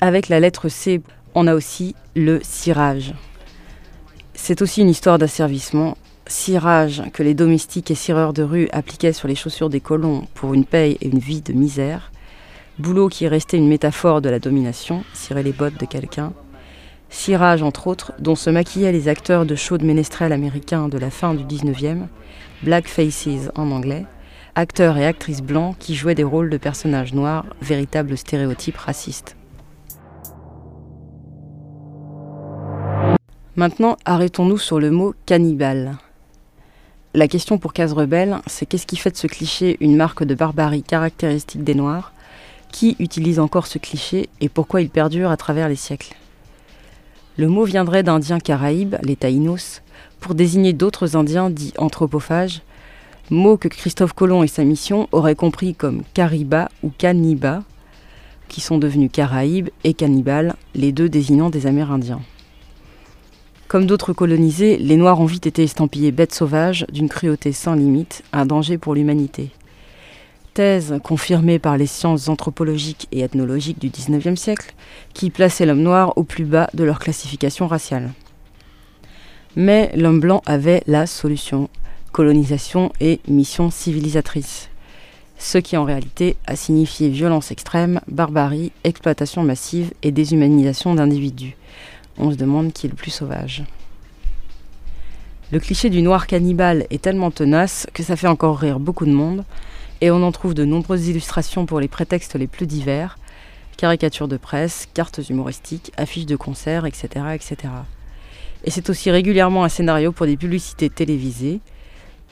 Avec 0.00 0.28
la 0.28 0.40
lettre 0.40 0.68
C, 0.68 1.02
on 1.34 1.46
a 1.46 1.54
aussi 1.54 1.94
le 2.16 2.40
cirage. 2.42 3.14
C'est 4.34 4.62
aussi 4.62 4.80
une 4.80 4.88
histoire 4.88 5.18
d'asservissement. 5.18 5.98
Cirage 6.26 7.02
que 7.12 7.22
les 7.22 7.34
domestiques 7.34 7.90
et 7.90 7.94
cireurs 7.94 8.32
de 8.32 8.42
rue 8.42 8.68
appliquaient 8.72 9.12
sur 9.12 9.28
les 9.28 9.34
chaussures 9.34 9.68
des 9.68 9.80
colons 9.80 10.26
pour 10.34 10.54
une 10.54 10.64
paye 10.64 10.96
et 11.00 11.08
une 11.08 11.18
vie 11.18 11.42
de 11.42 11.52
misère. 11.52 12.12
Boulot 12.78 13.08
qui 13.08 13.26
est 13.26 13.28
resté 13.28 13.58
une 13.58 13.68
métaphore 13.68 14.22
de 14.22 14.30
la 14.30 14.38
domination, 14.38 15.04
cirer 15.12 15.42
les 15.42 15.52
bottes 15.52 15.78
de 15.78 15.84
quelqu'un. 15.84 16.32
Cirage, 17.10 17.62
entre 17.62 17.88
autres, 17.88 18.12
dont 18.18 18.36
se 18.36 18.48
maquillaient 18.48 18.92
les 18.92 19.08
acteurs 19.08 19.44
de 19.44 19.54
de 19.54 19.84
ménestrels 19.84 20.32
américains 20.32 20.88
de 20.88 20.96
la 20.96 21.10
fin 21.10 21.34
du 21.34 21.44
19e, 21.44 22.06
Black 22.62 22.88
Faces 22.88 23.50
en 23.54 23.70
anglais, 23.70 24.04
acteurs 24.54 24.98
et 24.98 25.06
actrices 25.06 25.40
blancs 25.40 25.76
qui 25.78 25.94
jouaient 25.94 26.14
des 26.14 26.24
rôles 26.24 26.50
de 26.50 26.58
personnages 26.58 27.14
noirs, 27.14 27.46
véritables 27.62 28.18
stéréotypes 28.18 28.76
racistes. 28.76 29.34
Maintenant, 33.56 33.96
arrêtons-nous 34.04 34.58
sur 34.58 34.78
le 34.78 34.90
mot 34.90 35.14
cannibale. 35.24 35.96
La 37.14 37.28
question 37.28 37.56
pour 37.58 37.72
Case 37.72 37.94
Rebelle, 37.94 38.40
c'est 38.46 38.66
qu'est-ce 38.66 38.86
qui 38.86 38.96
fait 38.96 39.10
de 39.10 39.16
ce 39.16 39.26
cliché 39.26 39.78
une 39.80 39.96
marque 39.96 40.22
de 40.22 40.34
barbarie 40.34 40.82
caractéristique 40.82 41.64
des 41.64 41.74
Noirs? 41.74 42.12
Qui 42.70 42.94
utilise 43.00 43.40
encore 43.40 43.66
ce 43.66 43.78
cliché 43.78 44.28
et 44.40 44.48
pourquoi 44.48 44.80
il 44.80 44.90
perdure 44.90 45.30
à 45.30 45.36
travers 45.36 45.68
les 45.68 45.76
siècles? 45.76 46.14
Le 47.36 47.48
mot 47.48 47.64
viendrait 47.64 48.02
d'Indiens 48.02 48.38
caraïbes, 48.38 48.96
les 49.02 49.16
Taïnos, 49.16 49.82
pour 50.20 50.34
désigner 50.34 50.72
d'autres 50.72 51.16
Indiens 51.16 51.50
dits 51.50 51.72
anthropophages, 51.78 52.62
mot 53.30 53.56
que 53.56 53.68
Christophe 53.68 54.12
Colomb 54.12 54.42
et 54.42 54.48
sa 54.48 54.64
mission 54.64 55.08
auraient 55.12 55.34
compris 55.34 55.74
comme 55.74 56.02
Cariba 56.14 56.68
ou 56.82 56.90
Caniba, 56.96 57.62
qui 58.48 58.60
sont 58.60 58.78
devenus 58.78 59.10
Caraïbes 59.12 59.70
et 59.84 59.94
cannibales, 59.94 60.54
les 60.74 60.92
deux 60.92 61.08
désignant 61.08 61.50
des 61.50 61.66
Amérindiens. 61.66 62.20
Comme 63.68 63.86
d'autres 63.86 64.12
colonisés, 64.12 64.76
les 64.78 64.96
Noirs 64.96 65.20
ont 65.20 65.26
vite 65.26 65.46
été 65.46 65.62
estampillés 65.62 66.10
bêtes 66.10 66.34
sauvages, 66.34 66.84
d'une 66.92 67.08
cruauté 67.08 67.52
sans 67.52 67.74
limite, 67.74 68.24
un 68.32 68.44
danger 68.44 68.78
pour 68.78 68.94
l'humanité. 68.94 69.50
Thèse 70.54 70.98
confirmée 71.04 71.60
par 71.60 71.76
les 71.76 71.86
sciences 71.86 72.28
anthropologiques 72.28 73.06
et 73.12 73.20
ethnologiques 73.20 73.78
du 73.78 73.88
XIXe 73.88 74.38
siècle, 74.38 74.74
qui 75.14 75.30
plaçait 75.30 75.66
l'homme 75.66 75.82
noir 75.82 76.12
au 76.16 76.24
plus 76.24 76.44
bas 76.44 76.68
de 76.74 76.82
leur 76.82 76.98
classification 76.98 77.68
raciale. 77.68 78.10
Mais 79.56 79.90
l'homme 79.96 80.20
blanc 80.20 80.42
avait 80.46 80.82
la 80.86 81.06
solution 81.06 81.68
colonisation 82.12 82.92
et 83.00 83.20
mission 83.28 83.70
civilisatrice. 83.70 84.68
Ce 85.38 85.58
qui 85.58 85.76
en 85.76 85.84
réalité 85.84 86.36
a 86.46 86.54
signifié 86.54 87.08
violence 87.08 87.50
extrême, 87.50 88.00
barbarie, 88.08 88.72
exploitation 88.84 89.42
massive 89.42 89.92
et 90.02 90.12
déshumanisation 90.12 90.94
d'individus. 90.94 91.56
On 92.18 92.30
se 92.30 92.36
demande 92.36 92.72
qui 92.72 92.86
est 92.86 92.90
le 92.90 92.96
plus 92.96 93.10
sauvage. 93.10 93.64
Le 95.50 95.58
cliché 95.58 95.90
du 95.90 96.02
noir 96.02 96.26
cannibale 96.26 96.86
est 96.90 97.02
tellement 97.02 97.30
tenace 97.30 97.86
que 97.94 98.02
ça 98.02 98.16
fait 98.16 98.28
encore 98.28 98.58
rire 98.58 98.78
beaucoup 98.78 99.06
de 99.06 99.12
monde, 99.12 99.44
et 100.00 100.10
on 100.10 100.22
en 100.22 100.30
trouve 100.30 100.54
de 100.54 100.64
nombreuses 100.64 101.08
illustrations 101.08 101.66
pour 101.66 101.80
les 101.80 101.88
prétextes 101.88 102.36
les 102.36 102.46
plus 102.46 102.66
divers, 102.66 103.18
caricatures 103.76 104.28
de 104.28 104.36
presse, 104.36 104.88
cartes 104.94 105.20
humoristiques, 105.28 105.90
affiches 105.96 106.26
de 106.26 106.36
concerts, 106.36 106.86
etc. 106.86 107.08
etc. 107.34 107.56
Et 108.64 108.70
c'est 108.70 108.90
aussi 108.90 109.10
régulièrement 109.10 109.64
un 109.64 109.68
scénario 109.68 110.12
pour 110.12 110.26
des 110.26 110.36
publicités 110.36 110.90
télévisées, 110.90 111.60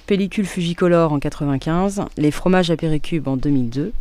pellicule 0.07 0.47
Fujicolor 0.47 1.13
en 1.13 1.19
95, 1.19 2.03
les 2.17 2.31
fromages 2.31 2.71
à 2.71 2.77
Péricube 2.77 3.29
en 3.29 3.37
2002, 3.37 3.93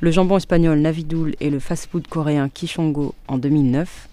le 0.00 0.10
jambon 0.10 0.36
espagnol 0.36 0.78
Navidoul 0.78 1.34
et 1.40 1.50
le 1.50 1.58
fast-food 1.58 2.06
coréen 2.08 2.48
Kishongo 2.48 3.14
en 3.28 3.38
2009, 3.38 4.08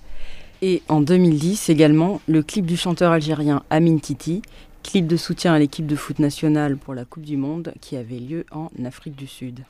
et 0.62 0.82
en 0.90 1.02
2010 1.02 1.70
également 1.70 2.22
le 2.28 2.44
clip 2.44 2.66
du 2.66 2.76
chanteur 2.76 3.12
algérien 3.12 3.64
Amin 3.70 3.98
Titi, 3.98 4.42
clip 4.84 5.08
de 5.08 5.18
soutien 5.18 5.54
à 5.54 5.60
l'équipe 5.60 5.86
de 5.86 5.96
foot 5.96 6.20
nationale 6.20 6.78
pour 6.78 6.94
la 6.94 7.06
Coupe 7.06 7.24
du 7.24 7.38
Monde 7.38 7.74
qui 7.82 7.96
avait 7.96 8.20
lieu 8.20 8.46
en 8.52 8.70
Afrique 8.86 9.16
du 9.16 9.28
Sud. 9.28 9.62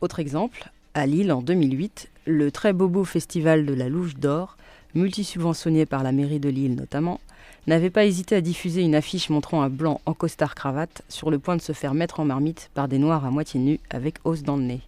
Autre 0.00 0.18
exemple, 0.18 0.70
à 0.94 1.06
Lille 1.06 1.32
en 1.32 1.42
2008, 1.42 2.08
le 2.26 2.50
très 2.50 2.72
bobo 2.72 3.04
festival 3.04 3.66
de 3.66 3.74
la 3.74 3.88
Louche 3.88 4.16
d'Or, 4.16 4.56
multisubventionné 4.94 5.86
par 5.86 6.02
la 6.02 6.12
mairie 6.12 6.40
de 6.40 6.48
Lille 6.48 6.74
notamment, 6.74 7.20
n'avait 7.66 7.90
pas 7.90 8.04
hésité 8.04 8.34
à 8.34 8.40
diffuser 8.40 8.82
une 8.82 8.94
affiche 8.94 9.28
montrant 9.28 9.62
un 9.62 9.68
blanc 9.68 10.00
en 10.06 10.14
costard-cravate 10.14 11.02
sur 11.08 11.30
le 11.30 11.38
point 11.38 11.56
de 11.56 11.62
se 11.62 11.72
faire 11.72 11.94
mettre 11.94 12.20
en 12.20 12.24
marmite 12.24 12.70
par 12.74 12.88
des 12.88 12.98
noirs 12.98 13.24
à 13.24 13.30
moitié 13.30 13.60
nus 13.60 13.80
avec 13.90 14.16
os 14.24 14.42
dans 14.42 14.56
le 14.56 14.62
nez. 14.62 14.80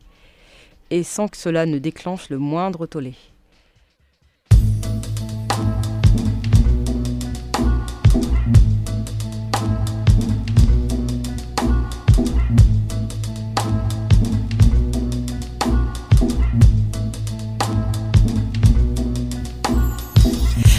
Et 0.91 1.03
sans 1.03 1.29
que 1.29 1.37
cela 1.37 1.67
ne 1.67 1.79
déclenche 1.79 2.29
le 2.29 2.39
moindre 2.39 2.87
tollé. 2.87 3.15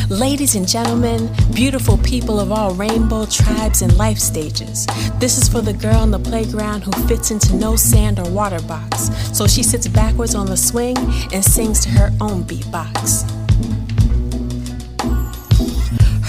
Ladies 0.10 0.56
and 0.56 0.68
gentlemen, 0.68 1.30
beautiful 1.54 1.98
people 2.00 2.40
of 2.40 2.52
all 2.52 2.74
rainbow 2.74 3.26
tribes 3.26 3.82
and 3.82 3.96
life 3.98 4.20
stages, 4.20 4.86
this 5.18 5.38
is 5.38 5.48
for 5.48 5.62
the 5.62 5.72
girl 5.72 5.96
on 5.96 6.12
the 6.12 6.20
playground 6.20 6.84
who 6.84 6.92
fits 7.08 7.32
into 7.32 7.56
no 7.56 7.78
sand 7.78 8.20
or 8.20 8.30
water 8.30 8.62
box. 8.64 9.10
So 9.36 9.48
she 9.48 9.64
sits 9.64 9.88
backwards 9.88 10.36
on 10.36 10.48
the 10.48 10.58
swing 10.58 10.98
and 11.32 11.44
sings 11.44 11.80
to 11.82 11.90
her 11.90 12.12
own 12.20 12.44
beatbox. 12.44 13.30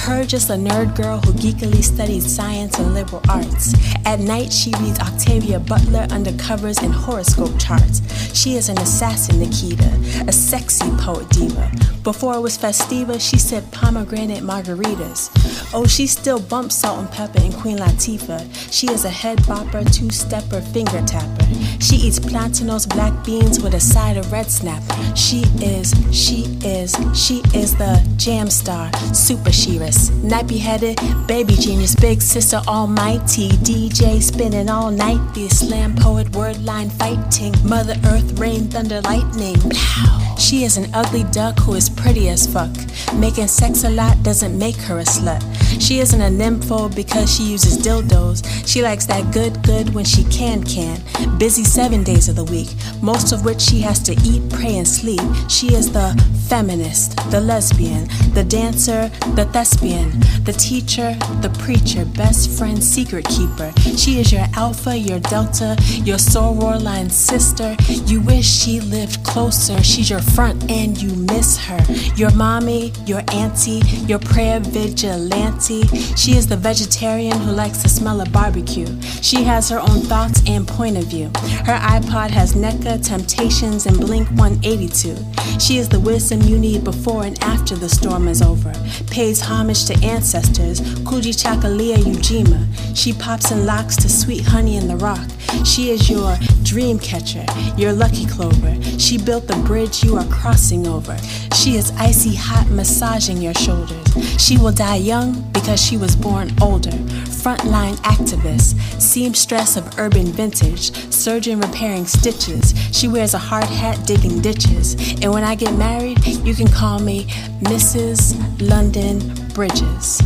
Her 0.05 0.23
just 0.23 0.51
a 0.51 0.53
nerd 0.53 0.95
girl 0.95 1.19
who 1.21 1.33
geekily 1.33 1.83
studies 1.83 2.27
science 2.27 2.79
and 2.79 2.93
liberal 2.93 3.23
arts. 3.31 3.73
At 4.05 4.21
night, 4.21 4.53
she 4.53 4.71
reads 4.79 5.01
Octavia 5.01 5.59
Butler 5.59 6.07
undercovers 6.09 6.83
and 6.83 6.93
horoscope 6.93 7.59
charts. 7.59 8.03
She 8.37 8.57
is 8.57 8.69
an 8.69 8.77
assassin, 8.81 9.41
Nikita, 9.41 9.89
a 10.29 10.33
sexy 10.33 10.91
poet 10.99 11.31
diva. 11.31 11.73
Before 12.03 12.35
it 12.35 12.41
was 12.41 12.59
festiva, 12.59 13.19
she 13.19 13.39
said 13.39 13.65
pomegranate 13.73 14.43
margaritas. 14.43 15.31
Oh, 15.73 15.87
she 15.87 16.07
still 16.07 16.39
bumps 16.39 16.75
salt 16.75 16.99
and 16.99 17.11
pepper 17.11 17.41
and 17.41 17.55
Queen 17.55 17.79
Latifah. 17.79 18.45
She 18.71 18.91
is 18.91 19.07
a 19.07 19.11
head 19.11 19.39
bopper, 19.45 19.91
two 19.91 20.11
stepper, 20.11 20.61
finger 20.61 21.01
tapper. 21.07 21.47
She 21.81 21.97
eats 21.97 22.19
plantanos, 22.19 22.87
black 22.87 23.25
beans 23.25 23.63
with 23.63 23.73
a 23.73 23.81
side 23.81 24.19
of 24.19 24.31
red 24.31 24.51
snapper. 24.51 25.17
She 25.17 25.45
is, 25.63 25.95
she 26.13 26.43
is, 26.63 26.95
she 27.15 27.41
is 27.55 27.75
the 27.77 28.07
jam 28.19 28.51
star, 28.51 28.93
super 29.15 29.51
shearess, 29.95 30.11
nappy 30.23 30.59
headed, 30.59 30.99
baby 31.27 31.55
genius, 31.55 31.95
big 31.95 32.21
sister 32.23 32.61
almighty, 32.69 33.51
DJ 33.51 34.23
spinning 34.23 34.69
all 34.69 34.91
night, 34.91 35.35
the 35.35 35.49
slam 35.49 35.95
poet, 35.97 36.29
word 36.35 36.63
line 36.65 36.91
fighting, 36.91 37.55
Mother 37.65 37.95
Earth, 38.07 38.39
rain, 38.39 38.65
thunder, 38.69 39.01
lightning. 39.03 39.57
Blow. 39.59 40.34
She 40.39 40.65
is 40.65 40.77
an 40.77 40.91
ugly 40.95 41.25
duck 41.25 41.59
who 41.61 41.75
is 41.75 41.89
pretty 41.89 42.29
as 42.29 42.47
fuck. 42.47 42.71
Making 43.15 43.49
sex 43.49 43.85
a 43.85 43.91
lot 43.91 44.23
doesn't 44.23 44.59
make 44.59 44.77
her 44.77 44.99
a 44.99 45.05
slut. 45.05 45.43
She 45.81 46.01
isn't 46.01 46.21
a 46.21 46.31
nympho 46.31 46.95
because 46.95 47.35
she 47.35 47.45
uses 47.45 47.79
dildos. 47.79 48.45
She 48.67 48.83
likes 48.83 49.07
that 49.07 49.33
good, 49.33 49.63
good 49.63 49.95
when 49.95 50.05
she 50.05 50.25
can, 50.25 50.63
can. 50.65 51.01
Busy 51.39 51.65
seven 51.65 52.03
days 52.03 52.29
of 52.29 52.37
the 52.37 52.45
week, 52.45 52.69
most 53.03 53.33
of 53.33 53.45
which 53.45 53.61
she 53.61 53.81
has 53.81 54.01
to 54.05 54.13
eat, 54.25 54.43
pray, 54.51 54.77
and 54.77 54.87
sleep. 54.87 55.21
She 55.49 55.75
is 55.75 55.93
the 55.93 56.15
feminist, 56.49 57.17
the 57.31 57.41
lesbian, 57.41 58.09
the 58.35 58.45
dancer, 58.45 59.09
the 59.35 59.45
thespian, 59.53 60.11
the 60.45 60.53
teacher, 60.53 61.15
the 61.41 61.55
preacher, 61.59 62.05
best 62.05 62.51
friend, 62.59 62.83
secret 62.83 63.27
keeper. 63.29 63.73
She 63.97 64.21
is 64.21 64.33
your 64.33 64.47
alpha, 64.55 64.97
your 64.97 65.21
delta, 65.21 65.77
your 66.05 66.19
soror 66.19 66.81
line 66.83 67.11
sister. 67.11 67.77
You 68.07 68.21
wish 68.21 68.47
she 68.47 68.81
lived 68.81 69.25
closer. 69.25 69.83
She's 69.83 70.11
your 70.11 70.21
front 70.25 70.71
and 70.71 71.01
you 71.01 71.11
miss 71.33 71.57
her. 71.59 71.81
Your 72.17 72.33
mommy, 72.35 72.93
your 73.07 73.23
auntie, 73.33 73.83
your 74.07 74.19
prayer 74.19 74.61
vigilante. 74.61 75.83
She 76.17 76.37
is 76.37 76.47
the 76.47 76.57
vegetarian 76.57 77.39
who 77.41 77.53
likes 77.53 77.83
the 77.83 77.89
smell 77.89 78.21
of 78.21 78.33
barbecue. 78.33 78.87
She 79.23 79.43
has 79.45 79.69
her 79.71 79.79
own 79.79 80.01
thoughts 80.01 80.43
and 80.47 80.67
point 80.67 80.97
of 80.97 81.05
view. 81.05 81.27
Her 81.65 81.79
iPod 81.79 82.31
has 82.31 82.55
NECA, 82.55 83.07
Temptations, 83.07 83.87
and 83.87 83.99
Blink 83.99 84.29
182. 84.31 85.17
She 85.61 85.79
is 85.79 85.89
the 85.89 86.01
wisdom 86.01 86.43
you 86.43 86.59
need 86.59 86.85
before 86.85 87.25
and 87.25 87.43
after 87.43 87.75
the 87.77 87.89
storm 87.89 88.29
is 88.29 88.43
over. 88.43 88.73
Pays 89.11 89.41
homage 89.41 89.85
to 89.87 89.95
ancestors, 90.05 90.81
Kuji 90.81 91.33
Chakalia 91.33 91.97
Ujima. 91.97 92.67
She 92.97 93.13
pops 93.13 93.51
and 93.51 93.67
locks 93.67 93.97
to 93.97 94.09
sweet 94.09 94.45
honey 94.45 94.77
in 94.77 94.89
the 94.89 94.97
rock. 94.97 95.27
She 95.65 95.91
is 95.91 96.11
your 96.11 96.37
dream 96.75 96.99
catcher, 96.99 97.47
your 97.77 97.93
lucky 97.93 98.27
clover. 98.27 98.75
She 98.99 99.17
built 99.17 99.47
the 99.47 99.55
bridge 99.65 100.03
you 100.03 100.17
are 100.17 100.25
crossing 100.25 100.89
over. 100.89 101.17
She 101.55 101.77
is 101.77 101.93
icy 101.93 102.35
hot 102.35 102.67
massaging 102.69 103.41
your 103.41 103.55
shoulders. 103.55 104.05
She 104.43 104.59
will 104.59 104.73
die 104.73 104.97
young 104.97 105.41
because 105.53 105.81
she 105.81 105.97
was 105.97 106.17
born 106.17 106.51
older. 106.61 106.91
Frontline 107.31 107.95
activist, 107.99 108.75
seamstress 109.01 109.77
of 109.77 110.01
urban 110.01 110.27
vintage, 110.27 110.91
surgeon 111.13 111.61
repairing 111.61 112.07
stitches. 112.07 112.75
She 112.91 113.07
wears 113.07 113.35
a 113.35 113.39
hard 113.39 113.67
hat 113.67 114.05
digging 114.05 114.41
ditches. 114.41 114.95
And 115.23 115.33
when 115.33 115.45
I 115.45 115.55
get 115.55 115.73
married, 115.75 116.27
you 116.27 116.57
can 116.57 116.67
call 116.67 116.99
me 116.99 117.27
Mrs. 117.63 118.35
London 118.61 119.44
Bridges. 119.55 120.21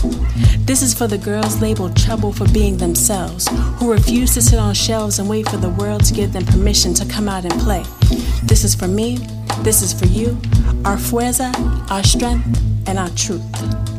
This 0.65 0.81
is 0.81 0.95
for 0.95 1.07
the 1.07 1.19
girls 1.19 1.61
labeled 1.61 1.95
trouble 1.95 2.33
for 2.33 2.49
being 2.49 2.79
themselves, 2.79 3.47
who 3.79 3.93
refuse 3.93 4.33
to 4.35 4.41
sit 4.41 4.59
on 4.59 4.73
shelves 4.73 5.19
and 5.19 5.29
wait 5.29 5.47
for 5.51 5.59
the 5.59 5.69
world 5.69 6.05
to 6.07 6.15
give 6.15 6.33
them 6.33 6.47
permission 6.47 6.95
to 6.95 7.05
come 7.05 7.29
out 7.29 7.45
and 7.45 7.53
play. 7.61 7.85
This 8.45 8.65
is 8.65 8.75
for 8.75 8.89
me, 8.89 9.19
this 9.59 9.83
is 9.83 9.93
for 9.93 10.07
you, 10.07 10.31
our 10.87 10.97
fuerza, 10.97 11.53
our 11.91 12.03
strength, 12.03 12.59
and 12.87 12.99
our 12.99 13.11
truth. 13.11 13.98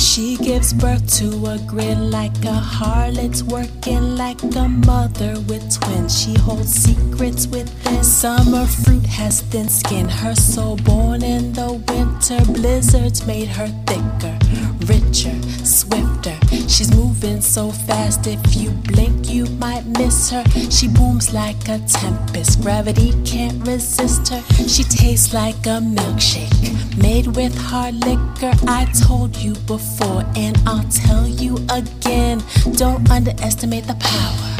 She 0.00 0.38
gives 0.38 0.72
birth 0.72 1.06
to 1.18 1.28
a 1.44 1.58
grid 1.66 1.98
like 1.98 2.34
a 2.44 2.58
harlot, 2.58 3.42
working 3.42 4.16
like 4.16 4.42
a 4.56 4.66
mother 4.66 5.38
with 5.46 5.78
twins. 5.78 6.18
She 6.18 6.32
holds 6.38 6.72
secrets 6.72 7.46
within. 7.46 8.02
Summer 8.02 8.64
fruit 8.66 9.04
has 9.04 9.42
thin 9.42 9.68
skin. 9.68 10.08
Her 10.08 10.34
soul 10.34 10.76
born 10.76 11.22
in 11.22 11.52
the 11.52 11.74
winter. 11.74 12.40
Blizzards 12.50 13.26
made 13.26 13.48
her 13.48 13.68
thicker, 13.86 14.38
richer, 14.86 15.34
swifter. 15.64 16.36
She's 16.68 16.94
moving 16.94 17.40
so 17.40 17.70
fast. 17.70 18.26
If 18.26 18.56
you 18.56 18.70
blink, 18.70 19.30
you 19.30 19.46
might 19.58 19.86
miss 19.86 20.30
her. 20.30 20.44
She 20.70 20.88
booms 20.88 21.32
like 21.32 21.68
a 21.68 21.78
tempest. 21.80 22.60
Gravity 22.62 23.12
can't 23.24 23.66
resist 23.66 24.28
her. 24.28 24.42
She 24.68 24.84
tastes 24.84 25.34
like 25.34 25.66
a 25.66 25.80
milkshake 25.80 27.00
made 27.02 27.26
with 27.28 27.56
hard 27.56 27.94
liquor. 28.06 28.52
I 28.68 28.86
told 29.06 29.36
you 29.36 29.54
before, 29.66 30.24
and 30.36 30.56
I'll 30.66 30.88
tell 30.90 31.26
you 31.26 31.56
again. 31.70 32.42
Don't 32.72 33.10
underestimate 33.10 33.86
the 33.86 33.96
power 34.00 34.50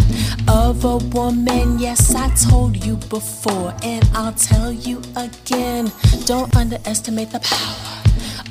of 0.49 0.85
a 0.85 0.97
woman. 1.15 1.79
Yes, 1.79 2.15
I 2.15 2.29
told 2.35 2.85
you 2.85 2.97
before, 3.09 3.75
and 3.83 4.05
I'll 4.15 4.33
tell 4.33 4.73
you 4.73 5.03
again. 5.17 5.93
Don't 6.25 6.55
underestimate 6.57 7.31
the 7.31 7.41
power 7.41 8.00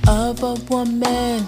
of 0.07 0.43
a 0.43 0.53
woman. 0.69 1.45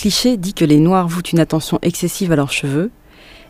Cliché 0.00 0.38
dit 0.38 0.54
que 0.54 0.64
les 0.64 0.78
Noirs 0.78 1.08
vouent 1.08 1.20
une 1.20 1.40
attention 1.40 1.78
excessive 1.82 2.32
à 2.32 2.36
leurs 2.36 2.52
cheveux. 2.52 2.90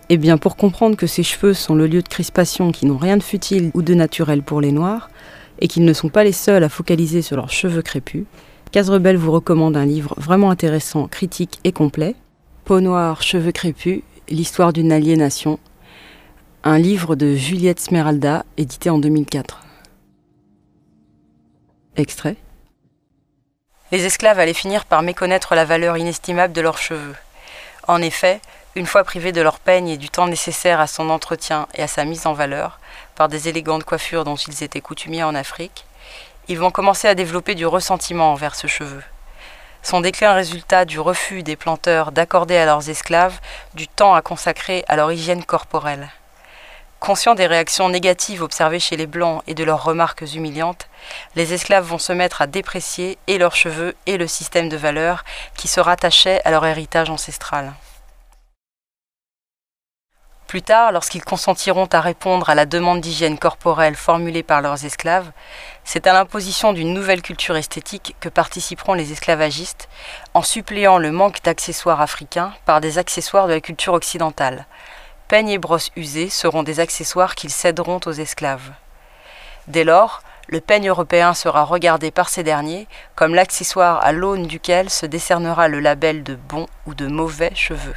Eh 0.08 0.16
bien, 0.16 0.36
pour 0.36 0.56
comprendre 0.56 0.96
que 0.96 1.06
ces 1.06 1.22
cheveux 1.22 1.54
sont 1.54 1.76
le 1.76 1.86
lieu 1.86 2.02
de 2.02 2.08
crispation 2.08 2.72
qui 2.72 2.86
n'ont 2.86 2.96
rien 2.96 3.16
de 3.16 3.22
futile 3.22 3.70
ou 3.72 3.82
de 3.82 3.94
naturel 3.94 4.42
pour 4.42 4.60
les 4.60 4.72
Noirs, 4.72 5.10
et 5.60 5.68
qu'ils 5.68 5.84
ne 5.84 5.92
sont 5.92 6.08
pas 6.08 6.24
les 6.24 6.32
seuls 6.32 6.64
à 6.64 6.68
focaliser 6.68 7.22
sur 7.22 7.36
leurs 7.36 7.52
cheveux 7.52 7.82
crépus, 7.82 8.24
Cazerebel 8.72 9.16
vous 9.16 9.30
recommande 9.30 9.76
un 9.76 9.86
livre 9.86 10.14
vraiment 10.16 10.50
intéressant, 10.50 11.06
critique 11.06 11.60
et 11.62 11.70
complet, 11.70 12.16
Peau 12.64 12.80
noire, 12.80 13.22
cheveux 13.22 13.52
crépus, 13.52 14.02
l'histoire 14.28 14.72
d'une 14.72 14.90
aliénation, 14.90 15.60
un 16.64 16.78
livre 16.78 17.14
de 17.14 17.36
Juliette 17.36 17.78
Smeralda, 17.78 18.44
édité 18.56 18.90
en 18.90 18.98
2004. 18.98 19.62
Extrait. 21.94 22.36
Les 23.92 24.06
esclaves 24.06 24.38
allaient 24.38 24.54
finir 24.54 24.84
par 24.84 25.02
méconnaître 25.02 25.56
la 25.56 25.64
valeur 25.64 25.96
inestimable 25.96 26.52
de 26.52 26.60
leurs 26.60 26.78
cheveux. 26.78 27.16
En 27.88 28.00
effet, 28.00 28.40
une 28.76 28.86
fois 28.86 29.02
privés 29.02 29.32
de 29.32 29.40
leur 29.40 29.58
peigne 29.58 29.88
et 29.88 29.96
du 29.96 30.10
temps 30.10 30.28
nécessaire 30.28 30.78
à 30.78 30.86
son 30.86 31.10
entretien 31.10 31.66
et 31.74 31.82
à 31.82 31.88
sa 31.88 32.04
mise 32.04 32.26
en 32.26 32.32
valeur, 32.32 32.78
par 33.16 33.28
des 33.28 33.48
élégantes 33.48 33.82
coiffures 33.82 34.24
dont 34.24 34.36
ils 34.36 34.62
étaient 34.62 34.80
coutumiers 34.80 35.24
en 35.24 35.34
Afrique, 35.34 35.86
ils 36.46 36.58
vont 36.58 36.70
commencer 36.70 37.08
à 37.08 37.16
développer 37.16 37.56
du 37.56 37.66
ressentiment 37.66 38.32
envers 38.32 38.54
ce 38.54 38.68
cheveu. 38.68 39.02
Son 39.82 40.00
déclin 40.00 40.34
résultat 40.34 40.84
du 40.84 41.00
refus 41.00 41.42
des 41.42 41.56
planteurs 41.56 42.12
d'accorder 42.12 42.56
à 42.56 42.66
leurs 42.66 42.90
esclaves 42.90 43.40
du 43.74 43.88
temps 43.88 44.14
à 44.14 44.22
consacrer 44.22 44.84
à 44.86 44.94
leur 44.94 45.10
hygiène 45.10 45.44
corporelle. 45.44 46.10
Conscients 47.00 47.34
des 47.34 47.46
réactions 47.46 47.88
négatives 47.88 48.42
observées 48.42 48.78
chez 48.78 48.94
les 48.98 49.06
Blancs 49.06 49.42
et 49.46 49.54
de 49.54 49.64
leurs 49.64 49.82
remarques 49.82 50.22
humiliantes, 50.34 50.86
les 51.34 51.54
esclaves 51.54 51.86
vont 51.86 51.98
se 51.98 52.12
mettre 52.12 52.42
à 52.42 52.46
déprécier 52.46 53.16
et 53.26 53.38
leurs 53.38 53.56
cheveux 53.56 53.96
et 54.04 54.18
le 54.18 54.26
système 54.26 54.68
de 54.68 54.76
valeurs 54.76 55.24
qui 55.56 55.66
se 55.66 55.80
rattachait 55.80 56.42
à 56.44 56.50
leur 56.50 56.66
héritage 56.66 57.08
ancestral. 57.08 57.72
Plus 60.46 60.60
tard, 60.60 60.92
lorsqu'ils 60.92 61.24
consentiront 61.24 61.86
à 61.86 62.02
répondre 62.02 62.50
à 62.50 62.54
la 62.54 62.66
demande 62.66 63.00
d'hygiène 63.00 63.38
corporelle 63.38 63.94
formulée 63.94 64.42
par 64.42 64.60
leurs 64.60 64.84
esclaves, 64.84 65.30
c'est 65.84 66.06
à 66.06 66.12
l'imposition 66.12 66.74
d'une 66.74 66.92
nouvelle 66.92 67.22
culture 67.22 67.56
esthétique 67.56 68.14
que 68.20 68.28
participeront 68.28 68.92
les 68.92 69.12
esclavagistes 69.12 69.88
en 70.34 70.42
suppléant 70.42 70.98
le 70.98 71.12
manque 71.12 71.42
d'accessoires 71.44 72.02
africains 72.02 72.52
par 72.66 72.82
des 72.82 72.98
accessoires 72.98 73.46
de 73.46 73.54
la 73.54 73.60
culture 73.60 73.94
occidentale. 73.94 74.66
Peignes 75.30 75.50
et 75.50 75.58
brosses 75.58 75.92
usées 75.94 76.28
seront 76.28 76.64
des 76.64 76.80
accessoires 76.80 77.36
qu'ils 77.36 77.52
céderont 77.52 78.00
aux 78.04 78.10
esclaves. 78.10 78.72
Dès 79.68 79.84
lors, 79.84 80.24
le 80.48 80.60
peigne 80.60 80.88
européen 80.88 81.34
sera 81.34 81.62
regardé 81.62 82.10
par 82.10 82.28
ces 82.28 82.42
derniers 82.42 82.88
comme 83.14 83.36
l'accessoire 83.36 84.04
à 84.04 84.10
l'aune 84.10 84.48
duquel 84.48 84.90
se 84.90 85.06
décernera 85.06 85.68
le 85.68 85.78
label 85.78 86.24
de 86.24 86.34
bons 86.34 86.66
ou 86.84 86.94
de 86.94 87.06
mauvais 87.06 87.54
cheveux. 87.54 87.94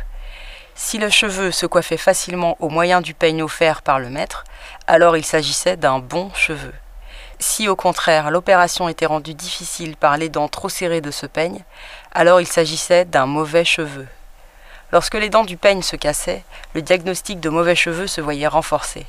Si 0.76 1.00
le 1.00 1.10
cheveu 1.10 1.50
se 1.50 1.66
coiffait 1.66 1.98
facilement 1.98 2.56
au 2.60 2.70
moyen 2.70 3.02
du 3.02 3.16
peigne 3.16 3.42
offert 3.42 3.82
par 3.82 3.98
le 3.98 4.12
maître, 4.12 4.44
alors 4.86 5.18
il 5.18 5.26
s'agissait 5.26 5.76
d'un 5.76 5.98
bon 5.98 6.30
cheveu. 6.36 6.74
Si 7.40 7.68
au 7.68 7.76
contraire 7.76 8.30
l'opération 8.30 8.90
était 8.90 9.08
rendue 9.08 9.34
difficile 9.34 9.98
par 9.98 10.18
les 10.18 10.30
dents 10.30 10.50
trop 10.50 10.70
serrées 10.70 11.02
de 11.02 11.10
ce 11.10 11.26
peigne, 11.26 11.64
alors 12.12 12.42
il 12.42 12.48
s'agissait 12.48 13.06
d'un 13.06 13.26
mauvais 13.26 13.66
cheveu. 13.66 14.06
Lorsque 14.94 15.16
les 15.16 15.30
dents 15.30 15.44
du 15.44 15.58
peigne 15.58 15.82
se 15.82 15.96
cassaient, 15.96 16.44
le 16.76 16.84
diagnostic 16.84 17.40
de 17.40 17.50
mauvais 17.50 17.76
cheveux 17.76 18.06
se 18.06 18.22
voyait 18.22 18.46
renforcé. 18.46 19.08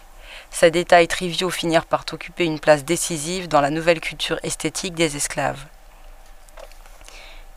Ces 0.51 0.71
détails 0.71 1.09
triviaux 1.09 1.51
finirent 1.51 1.85
par 1.85 2.07
occuper 2.11 2.47
une 2.47 2.59
place 2.59 2.87
décisive 2.87 3.49
dans 3.49 3.61
la 3.61 3.69
nouvelle 3.69 4.01
culture 4.01 4.41
esthétique 4.43 4.95
des 4.95 5.15
esclaves. 5.15 5.63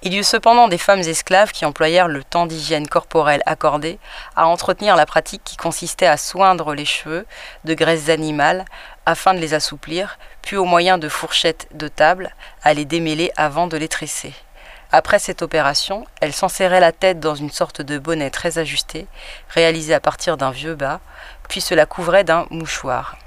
Il 0.03 0.13
y 0.13 0.17
eut 0.17 0.25
cependant 0.25 0.67
des 0.67 0.77
femmes 0.77 0.99
esclaves 0.99 1.53
qui 1.53 1.63
employèrent 1.63 2.09
le 2.09 2.21
temps 2.21 2.47
d'hygiène 2.47 2.89
corporelle 2.89 3.43
accordé 3.45 3.97
à 4.35 4.45
entretenir 4.47 4.97
la 4.97 5.05
pratique 5.05 5.45
qui 5.45 5.55
consistait 5.55 6.05
à 6.05 6.17
soindre 6.17 6.73
les 6.73 6.83
cheveux 6.83 7.25
de 7.63 7.73
graisses 7.75 8.09
animales 8.09 8.65
afin 9.05 9.35
de 9.35 9.39
les 9.39 9.53
assouplir, 9.53 10.19
puis 10.41 10.57
au 10.57 10.65
moyen 10.65 10.97
de 10.97 11.07
fourchettes 11.07 11.69
de 11.71 11.87
table 11.87 12.35
à 12.61 12.73
les 12.73 12.83
démêler 12.83 13.31
avant 13.37 13.67
de 13.67 13.77
les 13.77 13.87
tresser. 13.87 14.33
Après 14.91 15.19
cette 15.19 15.41
opération, 15.41 16.05
elles 16.21 16.33
s'enserraient 16.33 16.79
la 16.79 16.91
tête 16.91 17.19
dans 17.19 17.35
une 17.35 17.51
sorte 17.51 17.81
de 17.81 17.97
bonnet 17.97 18.29
très 18.29 18.57
ajusté, 18.57 19.07
réalisé 19.49 19.93
à 19.93 19.99
partir 19.99 20.37
d'un 20.37 20.51
vieux 20.51 20.75
bas, 20.75 21.01
puis 21.49 21.59
cela 21.59 21.85
couvrait 21.85 22.23
d'un 22.23 22.45
mouchoir. 22.49 23.17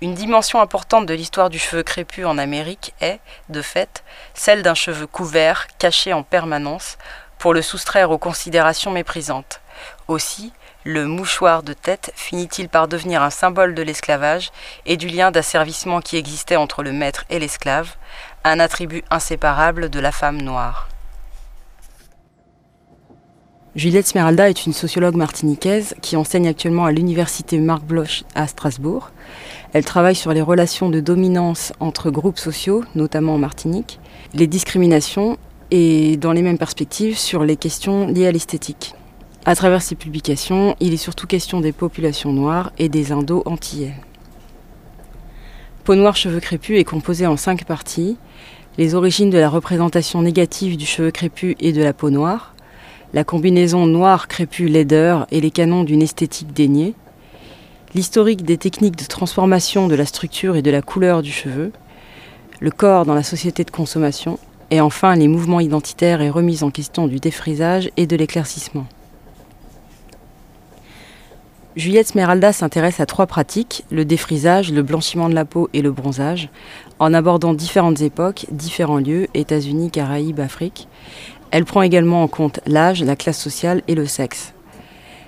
Une 0.00 0.14
dimension 0.14 0.60
importante 0.60 1.06
de 1.06 1.14
l'histoire 1.14 1.50
du 1.50 1.58
cheveu 1.58 1.82
crépus 1.82 2.26
en 2.26 2.38
Amérique 2.38 2.94
est, 3.00 3.18
de 3.48 3.62
fait, 3.62 4.04
celle 4.34 4.62
d'un 4.62 4.74
cheveu 4.74 5.06
couvert, 5.06 5.66
caché 5.78 6.12
en 6.12 6.22
permanence, 6.22 6.98
pour 7.38 7.54
le 7.54 7.62
soustraire 7.62 8.10
aux 8.10 8.18
considérations 8.18 8.90
méprisantes. 8.90 9.60
Aussi, 10.06 10.52
le 10.84 11.06
mouchoir 11.06 11.62
de 11.62 11.72
tête 11.72 12.12
finit-il 12.14 12.68
par 12.68 12.88
devenir 12.88 13.22
un 13.22 13.30
symbole 13.30 13.74
de 13.74 13.82
l'esclavage 13.82 14.50
et 14.86 14.96
du 14.96 15.08
lien 15.08 15.30
d'asservissement 15.30 16.00
qui 16.00 16.16
existait 16.16 16.56
entre 16.56 16.82
le 16.82 16.92
maître 16.92 17.24
et 17.28 17.38
l'esclave, 17.38 17.96
un 18.44 18.60
attribut 18.60 19.02
inséparable 19.10 19.90
de 19.90 20.00
la 20.00 20.12
femme 20.12 20.40
noire. 20.40 20.88
Juliette 23.76 24.08
Smeralda 24.08 24.48
est 24.48 24.66
une 24.66 24.72
sociologue 24.72 25.14
martiniquaise 25.14 25.94
qui 26.02 26.16
enseigne 26.16 26.48
actuellement 26.48 26.84
à 26.84 26.90
l'université 26.90 27.58
Marc 27.58 27.84
Bloch 27.84 28.24
à 28.34 28.48
Strasbourg. 28.48 29.10
Elle 29.72 29.84
travaille 29.84 30.16
sur 30.16 30.32
les 30.32 30.40
relations 30.40 30.88
de 30.88 30.98
dominance 30.98 31.72
entre 31.78 32.10
groupes 32.10 32.38
sociaux, 32.38 32.82
notamment 32.96 33.34
en 33.34 33.38
Martinique, 33.38 34.00
les 34.34 34.46
discriminations 34.48 35.38
et, 35.70 36.16
dans 36.16 36.32
les 36.32 36.42
mêmes 36.42 36.58
perspectives, 36.58 37.16
sur 37.16 37.44
les 37.44 37.56
questions 37.56 38.08
liées 38.08 38.26
à 38.26 38.32
l'esthétique. 38.32 38.94
À 39.44 39.54
travers 39.54 39.82
ses 39.82 39.94
publications, 39.94 40.74
il 40.80 40.92
est 40.92 40.96
surtout 40.96 41.26
question 41.26 41.60
des 41.60 41.72
populations 41.72 42.32
noires 42.32 42.72
et 42.78 42.88
des 42.88 43.12
Indo-Antillais. 43.12 43.94
Peau 45.88 45.94
noire, 45.94 46.16
cheveux 46.16 46.40
crépus 46.40 46.78
est 46.78 46.84
composé 46.84 47.26
en 47.26 47.38
cinq 47.38 47.64
parties. 47.64 48.18
Les 48.76 48.94
origines 48.94 49.30
de 49.30 49.38
la 49.38 49.48
représentation 49.48 50.20
négative 50.20 50.76
du 50.76 50.84
cheveu 50.84 51.10
crépus 51.10 51.56
et 51.60 51.72
de 51.72 51.82
la 51.82 51.94
peau 51.94 52.10
noire, 52.10 52.54
la 53.14 53.24
combinaison 53.24 53.86
noir 53.86 54.28
crépus 54.28 54.70
laideur 54.70 55.26
et 55.30 55.40
les 55.40 55.50
canons 55.50 55.84
d'une 55.84 56.02
esthétique 56.02 56.52
déniée, 56.52 56.92
l'historique 57.94 58.44
des 58.44 58.58
techniques 58.58 58.98
de 58.98 59.06
transformation 59.06 59.88
de 59.88 59.94
la 59.94 60.04
structure 60.04 60.56
et 60.56 60.62
de 60.62 60.70
la 60.70 60.82
couleur 60.82 61.22
du 61.22 61.32
cheveu, 61.32 61.72
le 62.60 62.70
corps 62.70 63.06
dans 63.06 63.14
la 63.14 63.22
société 63.22 63.64
de 63.64 63.70
consommation, 63.70 64.38
et 64.70 64.82
enfin 64.82 65.16
les 65.16 65.26
mouvements 65.26 65.58
identitaires 65.58 66.20
et 66.20 66.28
remises 66.28 66.64
en 66.64 66.70
question 66.70 67.06
du 67.06 67.18
défrisage 67.18 67.90
et 67.96 68.06
de 68.06 68.14
l'éclaircissement. 68.14 68.86
Juliette 71.76 72.08
Smeralda 72.08 72.52
s'intéresse 72.52 72.98
à 72.98 73.06
trois 73.06 73.26
pratiques, 73.26 73.84
le 73.90 74.04
défrisage, 74.04 74.72
le 74.72 74.82
blanchiment 74.82 75.28
de 75.28 75.34
la 75.34 75.44
peau 75.44 75.68
et 75.74 75.82
le 75.82 75.92
bronzage, 75.92 76.48
en 76.98 77.14
abordant 77.14 77.54
différentes 77.54 78.00
époques, 78.00 78.46
différents 78.50 78.98
lieux, 78.98 79.28
États-Unis, 79.34 79.90
Caraïbes, 79.90 80.40
Afrique. 80.40 80.88
Elle 81.50 81.64
prend 81.64 81.82
également 81.82 82.22
en 82.22 82.28
compte 82.28 82.60
l'âge, 82.66 83.02
la 83.04 83.16
classe 83.16 83.38
sociale 83.38 83.82
et 83.86 83.94
le 83.94 84.06
sexe. 84.06 84.54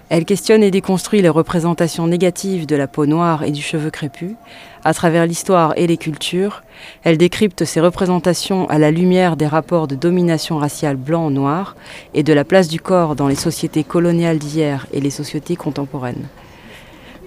Elle 0.09 0.25
questionne 0.25 0.65
et 0.65 0.73
déconstruit 0.73 1.23
les 1.23 1.29
représentations 1.29 2.09
négatives 2.09 2.67
de 2.67 2.75
la 2.75 2.89
peau 2.89 3.07
noire 3.07 3.45
et 3.45 3.53
du 3.53 3.63
cheveu 3.63 3.91
crépus. 3.91 4.35
À 4.83 4.95
travers 4.95 5.27
l'histoire 5.27 5.75
et 5.77 5.87
les 5.87 5.99
cultures, 5.99 6.63
elle 7.05 7.19
décrypte 7.19 7.67
ces 7.67 7.81
représentations 7.81 8.67
à 8.71 8.79
la 8.79 8.91
lumière 8.91 9.37
des 9.37 9.47
rapports 9.47 9.87
de 9.87 9.95
domination 9.95 10.57
raciale 10.57 10.97
blanc-noir 10.97 11.77
et 12.15 12.23
de 12.23 12.33
la 12.33 12.45
place 12.45 12.69
du 12.69 12.81
corps 12.81 13.15
dans 13.15 13.29
les 13.29 13.35
sociétés 13.35 13.85
coloniales 13.85 14.39
d'hier 14.39 14.87
et 14.95 15.01
les 15.01 15.11
sociétés 15.11 15.55
contemporaines. 15.55 16.29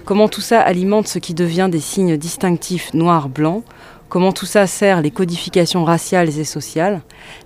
Comment 0.04 0.30
tout 0.30 0.42
ça 0.42 0.62
alimente 0.62 1.08
ce 1.08 1.20
qui 1.20 1.36
devient 1.36 1.70
des 1.72 1.80
signes 1.80 2.18
distinctifs 2.18 2.94
noir-blanc? 2.96 3.62
Comment 4.10 4.34
tout 4.34 4.48
ça 4.48 4.66
sert 4.66 5.02
les 5.02 5.12
codifications 5.12 5.86
raciales 5.86 6.40
et 6.40 6.44
sociales, 6.44 7.02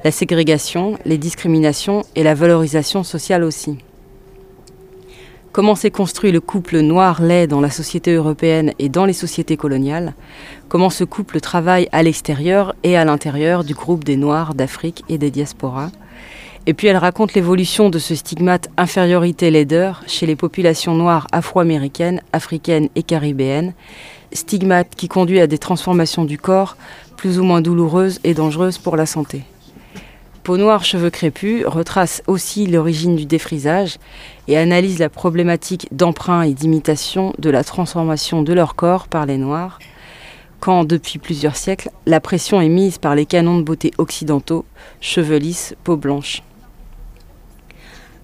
la 0.05 0.11
ségrégation, 0.11 0.97
les 1.05 1.17
discriminations 1.17 2.03
et 2.15 2.23
la 2.23 2.33
valorisation 2.33 3.03
sociale 3.03 3.43
aussi? 3.43 3.77
Comment 5.57 5.73
s'est 5.73 5.89
construit 5.89 6.31
le 6.31 6.39
couple 6.39 6.81
noir-laid 6.81 7.49
dans 7.49 7.61
la 7.61 7.71
société 7.71 8.13
européenne 8.13 8.73
et 8.77 8.89
dans 8.89 9.05
les 9.05 9.13
sociétés 9.13 9.57
coloniales? 9.57 10.13
Comment 10.69 10.91
ce 10.91 11.03
couple 11.03 11.41
travaille 11.41 11.89
à 11.91 12.03
l'extérieur 12.03 12.75
et 12.83 12.95
à 12.95 13.03
l'intérieur 13.05 13.63
du 13.63 13.73
groupe 13.73 14.03
des 14.03 14.17
Noirs 14.17 14.53
d'Afrique 14.53 15.03
et 15.09 15.17
des 15.17 15.31
diasporas? 15.31 15.89
Et 16.67 16.75
puis 16.75 16.85
elle 16.85 16.97
raconte 16.97 17.33
l'évolution 17.33 17.89
de 17.89 17.97
ce 17.97 18.13
stigmate 18.13 18.69
infériorité 18.77 19.49
laideur 19.49 20.03
chez 20.05 20.27
les 20.27 20.35
populations 20.35 20.93
noires 20.93 21.25
afro-américaines, 21.31 22.21
africaines 22.33 22.89
et 22.93 23.01
caribéennes, 23.01 23.73
stigmate 24.33 24.93
qui 24.95 25.07
conduit 25.07 25.39
à 25.39 25.47
des 25.47 25.57
transformations 25.57 26.25
du 26.25 26.37
corps 26.37 26.77
plus 27.15 27.39
ou 27.39 27.43
moins 27.43 27.61
douloureuses 27.61 28.19
et 28.23 28.35
dangereuses 28.35 28.77
pour 28.77 28.95
la 28.95 29.07
santé. 29.07 29.41
Peau 30.47 30.55
noire, 30.55 30.85
cheveux 30.85 31.09
crépus 31.09 31.65
retrace 31.65 32.23
aussi 32.25 32.67
l'origine 32.67 33.17
du 33.17 33.25
défrisage 33.25 33.97
et 34.47 34.57
analyse 34.57 34.97
la 34.97 35.09
problématique 35.09 35.89
d'emprunt 35.91 36.43
et 36.43 36.53
d'imitation 36.53 37.33
de 37.37 37.49
la 37.49 37.65
transformation 37.65 38.43
de 38.43 38.53
leur 38.53 38.75
corps 38.75 39.09
par 39.09 39.25
les 39.25 39.37
Noirs, 39.37 39.77
quand, 40.61 40.85
depuis 40.85 41.19
plusieurs 41.19 41.57
siècles, 41.57 41.91
la 42.05 42.21
pression 42.21 42.61
est 42.61 42.69
mise 42.69 42.97
par 42.97 43.13
les 43.13 43.25
canons 43.25 43.57
de 43.57 43.63
beauté 43.63 43.91
occidentaux, 43.97 44.63
cheveux 45.01 45.35
lisses, 45.35 45.75
peau 45.83 45.97
blanche. 45.97 46.43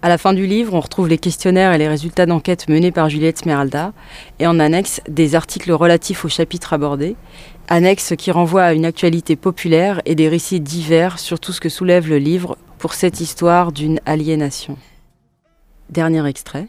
À 0.01 0.07
la 0.07 0.17
fin 0.17 0.34
du 0.34 0.45
livre, 0.45 0.74
on 0.74 0.80
retrouve 0.80 1.09
les 1.09 1.17
questionnaires 1.17 1.74
et 1.74 1.78
les 1.78 1.89
résultats 1.89 2.26
d'enquête 2.26 2.69
menés 2.69 2.91
par 2.91 3.09
Juliette 3.09 3.39
Smeralda, 3.39 3.91
et 4.39 4.47
en 4.47 4.59
annexe, 4.59 5.01
des 5.09 5.36
articles 5.36 5.74
relatifs 5.74 6.24
aux 6.24 6.30
chapitres 6.30 6.71
abordés, 6.71 7.17
annexe 7.68 8.14
qui 8.18 8.32
renvoie 8.32 8.64
à 8.64 8.74
une 8.74 8.86
actualité 8.86 9.36
populaire 9.36 10.01
et 10.05 10.16
des 10.16 10.30
récits 10.30 10.59
divers 10.59 11.20
sur 11.20 11.39
tout 11.39 11.53
ce 11.53 11.61
que 11.61 11.70
soulève 11.70 12.07
le 12.07 12.18
livre 12.18 12.57
pour 12.78 12.93
cette 12.93 13.20
histoire 13.20 13.72
d'une 13.72 13.99
aliénation. 14.05 14.78
Dernier 15.89 16.28
extrait. 16.28 16.68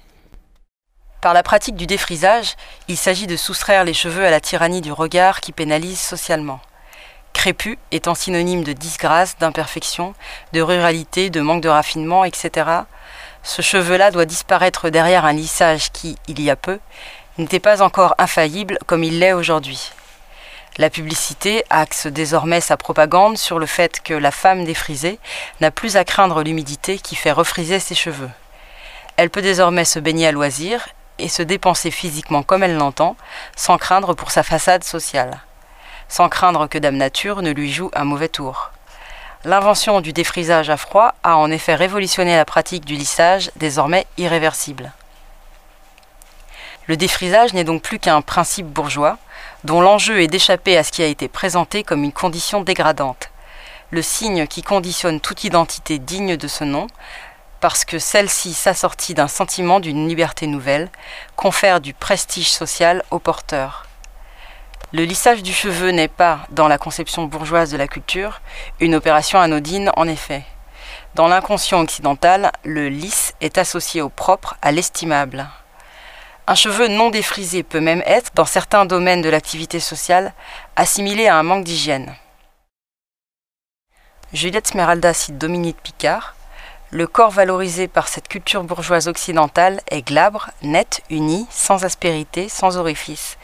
Par 1.21 1.35
la 1.35 1.43
pratique 1.43 1.77
du 1.77 1.87
défrisage, 1.87 2.55
il 2.89 2.97
s'agit 2.97 3.27
de 3.27 3.37
soustraire 3.37 3.85
les 3.85 3.95
cheveux 3.95 4.25
à 4.25 4.31
la 4.31 4.41
tyrannie 4.41 4.83
du 4.83 4.93
regard 4.93 5.41
qui 5.41 5.53
pénalise 5.53 5.99
socialement. 5.99 6.61
Crépus 7.33 7.79
étant 7.91 8.15
synonyme 8.15 8.63
de 8.63 8.73
disgrâce, 8.73 9.39
d'imperfection, 9.39 10.15
de 10.53 10.61
ruralité, 10.61 11.31
de 11.31 11.41
manque 11.41 11.63
de 11.63 11.69
raffinement, 11.69 12.25
etc., 12.25 12.71
ce 13.43 13.61
cheveu-là 13.61 14.11
doit 14.11 14.25
disparaître 14.25 14.89
derrière 14.89 15.25
un 15.25 15.33
lissage 15.33 15.93
qui, 15.93 16.17
il 16.29 16.41
y 16.41 16.51
a 16.51 16.57
peu, 16.57 16.79
n'était 17.37 17.61
pas 17.61 17.83
encore 17.83 18.15
infaillible 18.19 18.79
comme 18.87 19.05
il 19.05 19.19
l'est 19.19 19.35
aujourd'hui. 19.35 19.93
La 20.77 20.91
publicité 20.91 21.65
axe 21.71 22.09
désormais 22.09 22.61
sa 22.61 22.77
propagande 22.77 23.39
sur 23.39 23.61
le 23.61 23.67
fait 23.67 24.01
que 24.03 24.13
la 24.13 24.33
femme 24.33 24.65
défrisée 24.65 25.21
n'a 25.61 25.71
plus 25.71 25.97
à 25.97 26.05
craindre 26.05 26.43
l'humidité 26.43 26.99
qui 26.99 27.15
fait 27.15 27.31
refriser 27.31 27.79
ses 27.79 27.95
cheveux. 27.95 28.31
Elle 29.17 29.31
peut 29.31 29.41
désormais 29.41 29.85
se 29.85 30.01
baigner 30.01 30.27
à 30.27 30.33
loisir 30.33 30.89
et 31.21 31.29
se 31.29 31.43
dépenser 31.43 31.93
physiquement 31.93 32.43
comme 32.43 32.65
elle 32.65 32.77
l'entend, 32.77 33.17
sans 33.55 33.79
craindre 33.79 34.15
pour 34.15 34.33
sa 34.33 34.43
façade 34.43 34.83
sociale, 34.83 35.39
sans 36.09 36.29
craindre 36.29 36.67
que 36.67 36.79
Dame 36.79 36.97
Nature 36.97 37.43
ne 37.43 37.53
lui 37.53 37.73
joue 37.73 37.93
un 37.95 38.05
mauvais 38.05 38.29
tour. 38.29 38.73
L'invention 39.45 40.01
du 40.01 40.13
défrisage 40.13 40.71
à 40.71 40.77
froid 40.77 41.15
a 41.23 41.37
en 41.37 41.53
effet 41.53 41.77
révolutionné 41.77 42.35
la 42.35 42.45
pratique 42.45 42.85
du 42.85 42.97
lissage, 42.97 43.53
désormais 43.55 44.07
irréversible. 44.19 44.91
Le 46.89 46.97
défrisage 46.97 47.55
n'est 47.55 47.63
donc 47.63 47.83
plus 47.83 48.01
qu'un 48.01 48.23
principe 48.23 48.67
bourgeois, 48.67 49.19
dont 49.65 49.81
l'enjeu 49.81 50.21
est 50.21 50.29
d'échapper 50.29 50.77
à 50.77 50.85
ce 50.85 50.93
qui 50.93 51.03
a 51.03 51.07
été 51.07 51.27
présenté 51.29 51.83
comme 51.83 52.05
une 52.05 52.13
condition 52.13 52.61
dégradante, 52.61 53.31
le 53.91 54.03
signe 54.03 54.47
qui 54.47 54.63
conditionne 54.63 55.21
toute 55.21 55.45
identité 55.45 55.99
digne 55.99 56.37
de 56.37 56.49
ce 56.49 56.65
nom, 56.65 56.87
parce 57.61 57.87
que 57.87 57.99
celle-ci 57.99 58.53
s'assortit 58.53 59.15
d'un 59.15 59.29
sentiment 59.29 59.81
d'une 59.81 60.07
liberté 60.07 60.47
nouvelle, 60.47 60.91
confère 61.35 61.81
du 61.81 61.95
prestige 61.95 62.51
social 62.51 63.03
au 63.11 63.19
porteur. 63.19 63.87
Le 64.93 65.05
lissage 65.05 65.43
du 65.43 65.53
cheveu 65.53 65.91
n'est 65.91 66.09
pas, 66.09 66.41
dans 66.51 66.69
la 66.69 66.79
conception 66.79 67.25
bourgeoise 67.25 67.71
de 67.71 67.79
la 67.79 67.89
culture, 67.89 68.43
une 68.81 68.95
opération 68.95 69.41
anodine 69.41 69.91
en 69.97 70.07
effet. 70.07 70.45
Dans 71.15 71.27
l'inconscient 71.27 71.81
occidental, 71.81 72.53
le 72.65 72.89
lisse 72.89 73.35
est 73.41 73.57
associé 73.57 74.03
au 74.03 74.09
propre, 74.09 74.57
à 74.61 74.71
l'estimable. 74.71 75.49
Un 76.47 76.55
cheveu 76.55 76.89
non 76.89 77.09
défrisé 77.09 77.63
peut 77.63 77.81
même 77.81 78.03
être, 78.05 78.33
dans 78.35 78.45
certains 78.45 78.85
domaines 78.85 79.23
de 79.23 79.31
l'activité 79.31 79.81
sociale, 79.81 80.35
assimilé 80.77 81.27
à 81.27 81.39
un 81.39 81.43
manque 81.43 81.65
d'hygiène. 81.65 82.15
Juliette 84.35 84.67
Smeralda 84.67 85.15
cite 85.15 85.39
Dominique 85.39 85.81
Picard. 85.83 86.35
Le 86.91 87.07
corps 87.07 87.31
valorisé 87.31 87.89
par 87.89 88.09
cette 88.09 88.29
culture 88.29 88.63
bourgeoise 88.63 89.09
occidentale 89.09 89.81
est 89.91 90.03
glabre, 90.03 90.51
net, 90.63 91.01
uni, 91.09 91.47
sans 91.51 91.85
aspérité, 91.85 92.51
sans 92.51 92.77
orifice. 92.77 93.39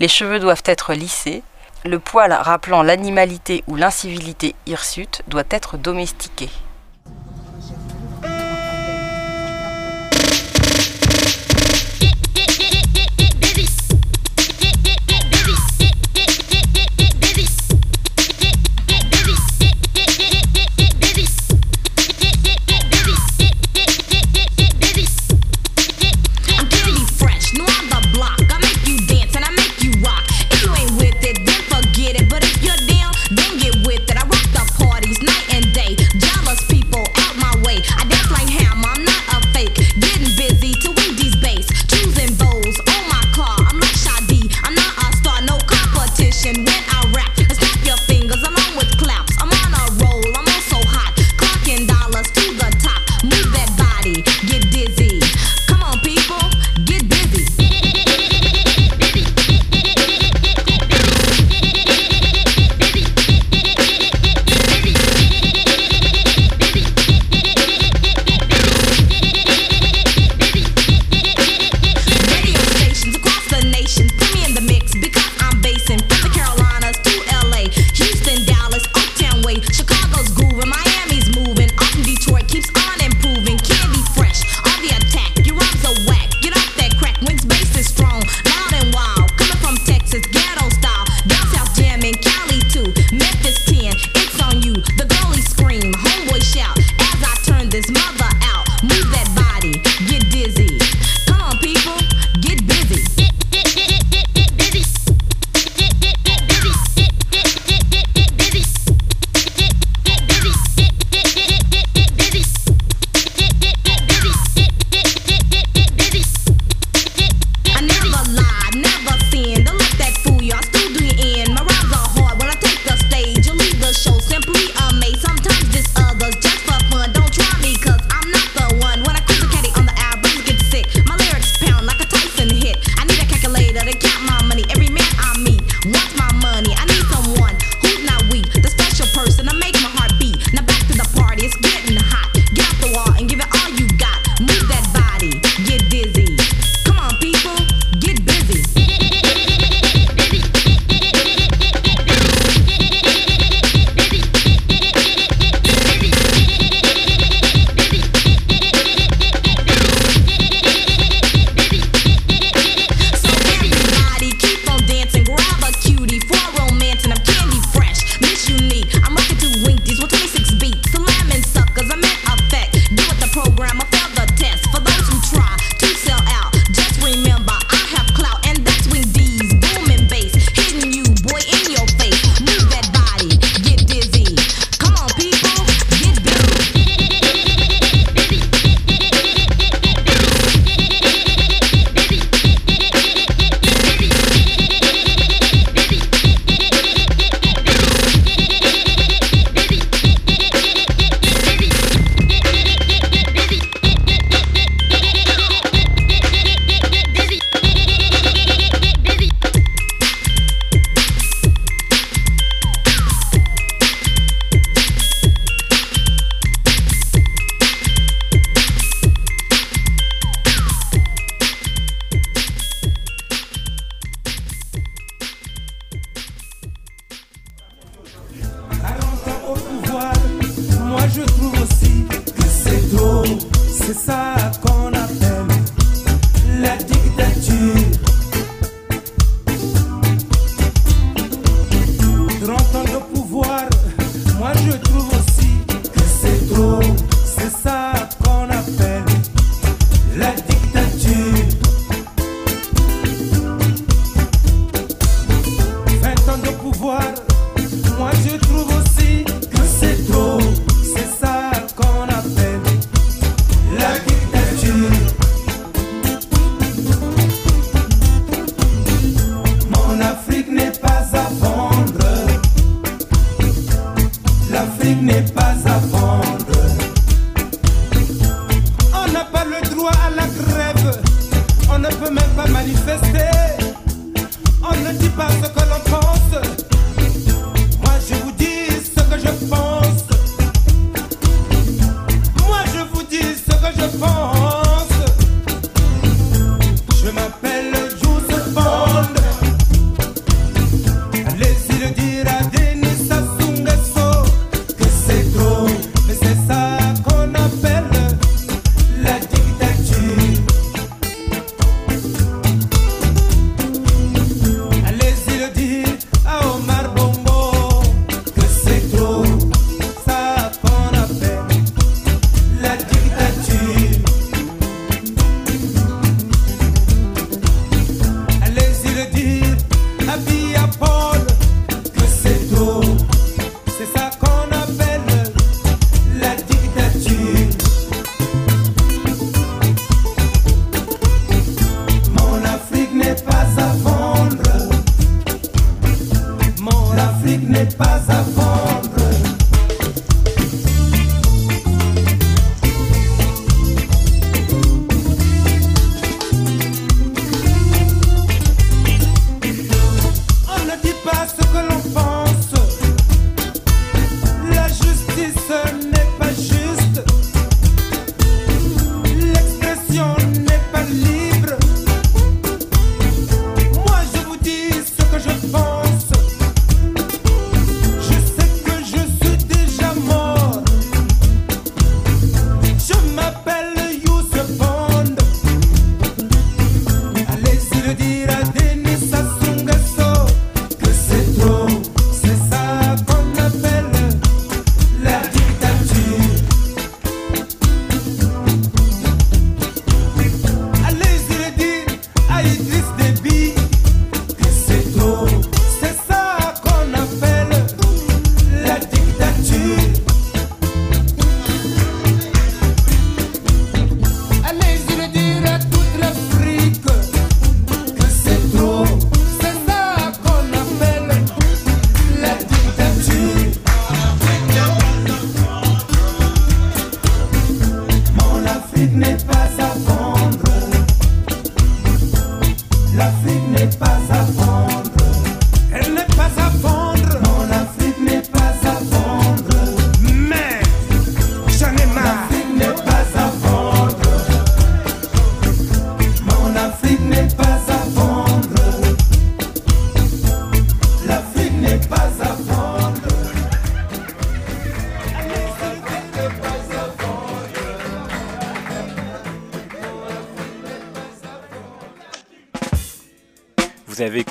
Les 0.00 0.08
cheveux 0.08 0.40
doivent 0.40 0.62
être 0.64 0.94
lissés. 0.94 1.42
Le 1.84 1.98
poil 1.98 2.32
rappelant 2.32 2.82
l'animalité 2.82 3.62
ou 3.66 3.76
l'incivilité 3.76 4.54
hirsute 4.64 5.22
doit 5.28 5.44
être 5.50 5.76
domestiqué. 5.76 6.48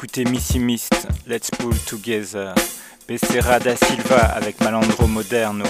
écouter 0.08 0.24
Let's 1.28 1.50
Pull 1.52 1.76
Together, 1.86 2.54
Becerra 3.08 3.60
da 3.60 3.76
Silva 3.76 4.34
avec 4.36 4.60
Malandro 4.62 5.08
Moderno, 5.08 5.66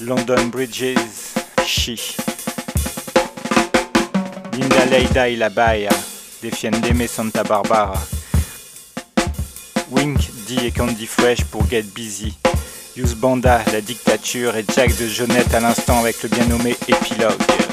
London 0.00 0.46
Bridges, 0.50 1.34
She, 1.64 2.16
Linda 4.52 4.84
Leida 4.86 5.28
y 5.28 5.36
la 5.36 5.48
Baia, 5.48 5.90
Defiendeme 6.42 7.06
Santa 7.06 7.44
Barbara, 7.44 8.00
Wink 9.90 10.18
D 10.48 10.66
et 10.66 10.72
Candy 10.72 11.06
Fresh 11.06 11.44
pour 11.44 11.68
Get 11.68 11.84
Busy, 11.94 12.36
Use 12.96 13.14
Banda, 13.14 13.62
La 13.72 13.80
Dictature 13.80 14.56
et 14.56 14.64
Jack 14.74 14.96
de 14.96 15.06
Jonette 15.06 15.54
à 15.54 15.60
l'instant 15.60 16.00
avec 16.00 16.22
le 16.22 16.28
bien 16.28 16.46
nommé 16.46 16.76
Épilogue. 16.88 17.67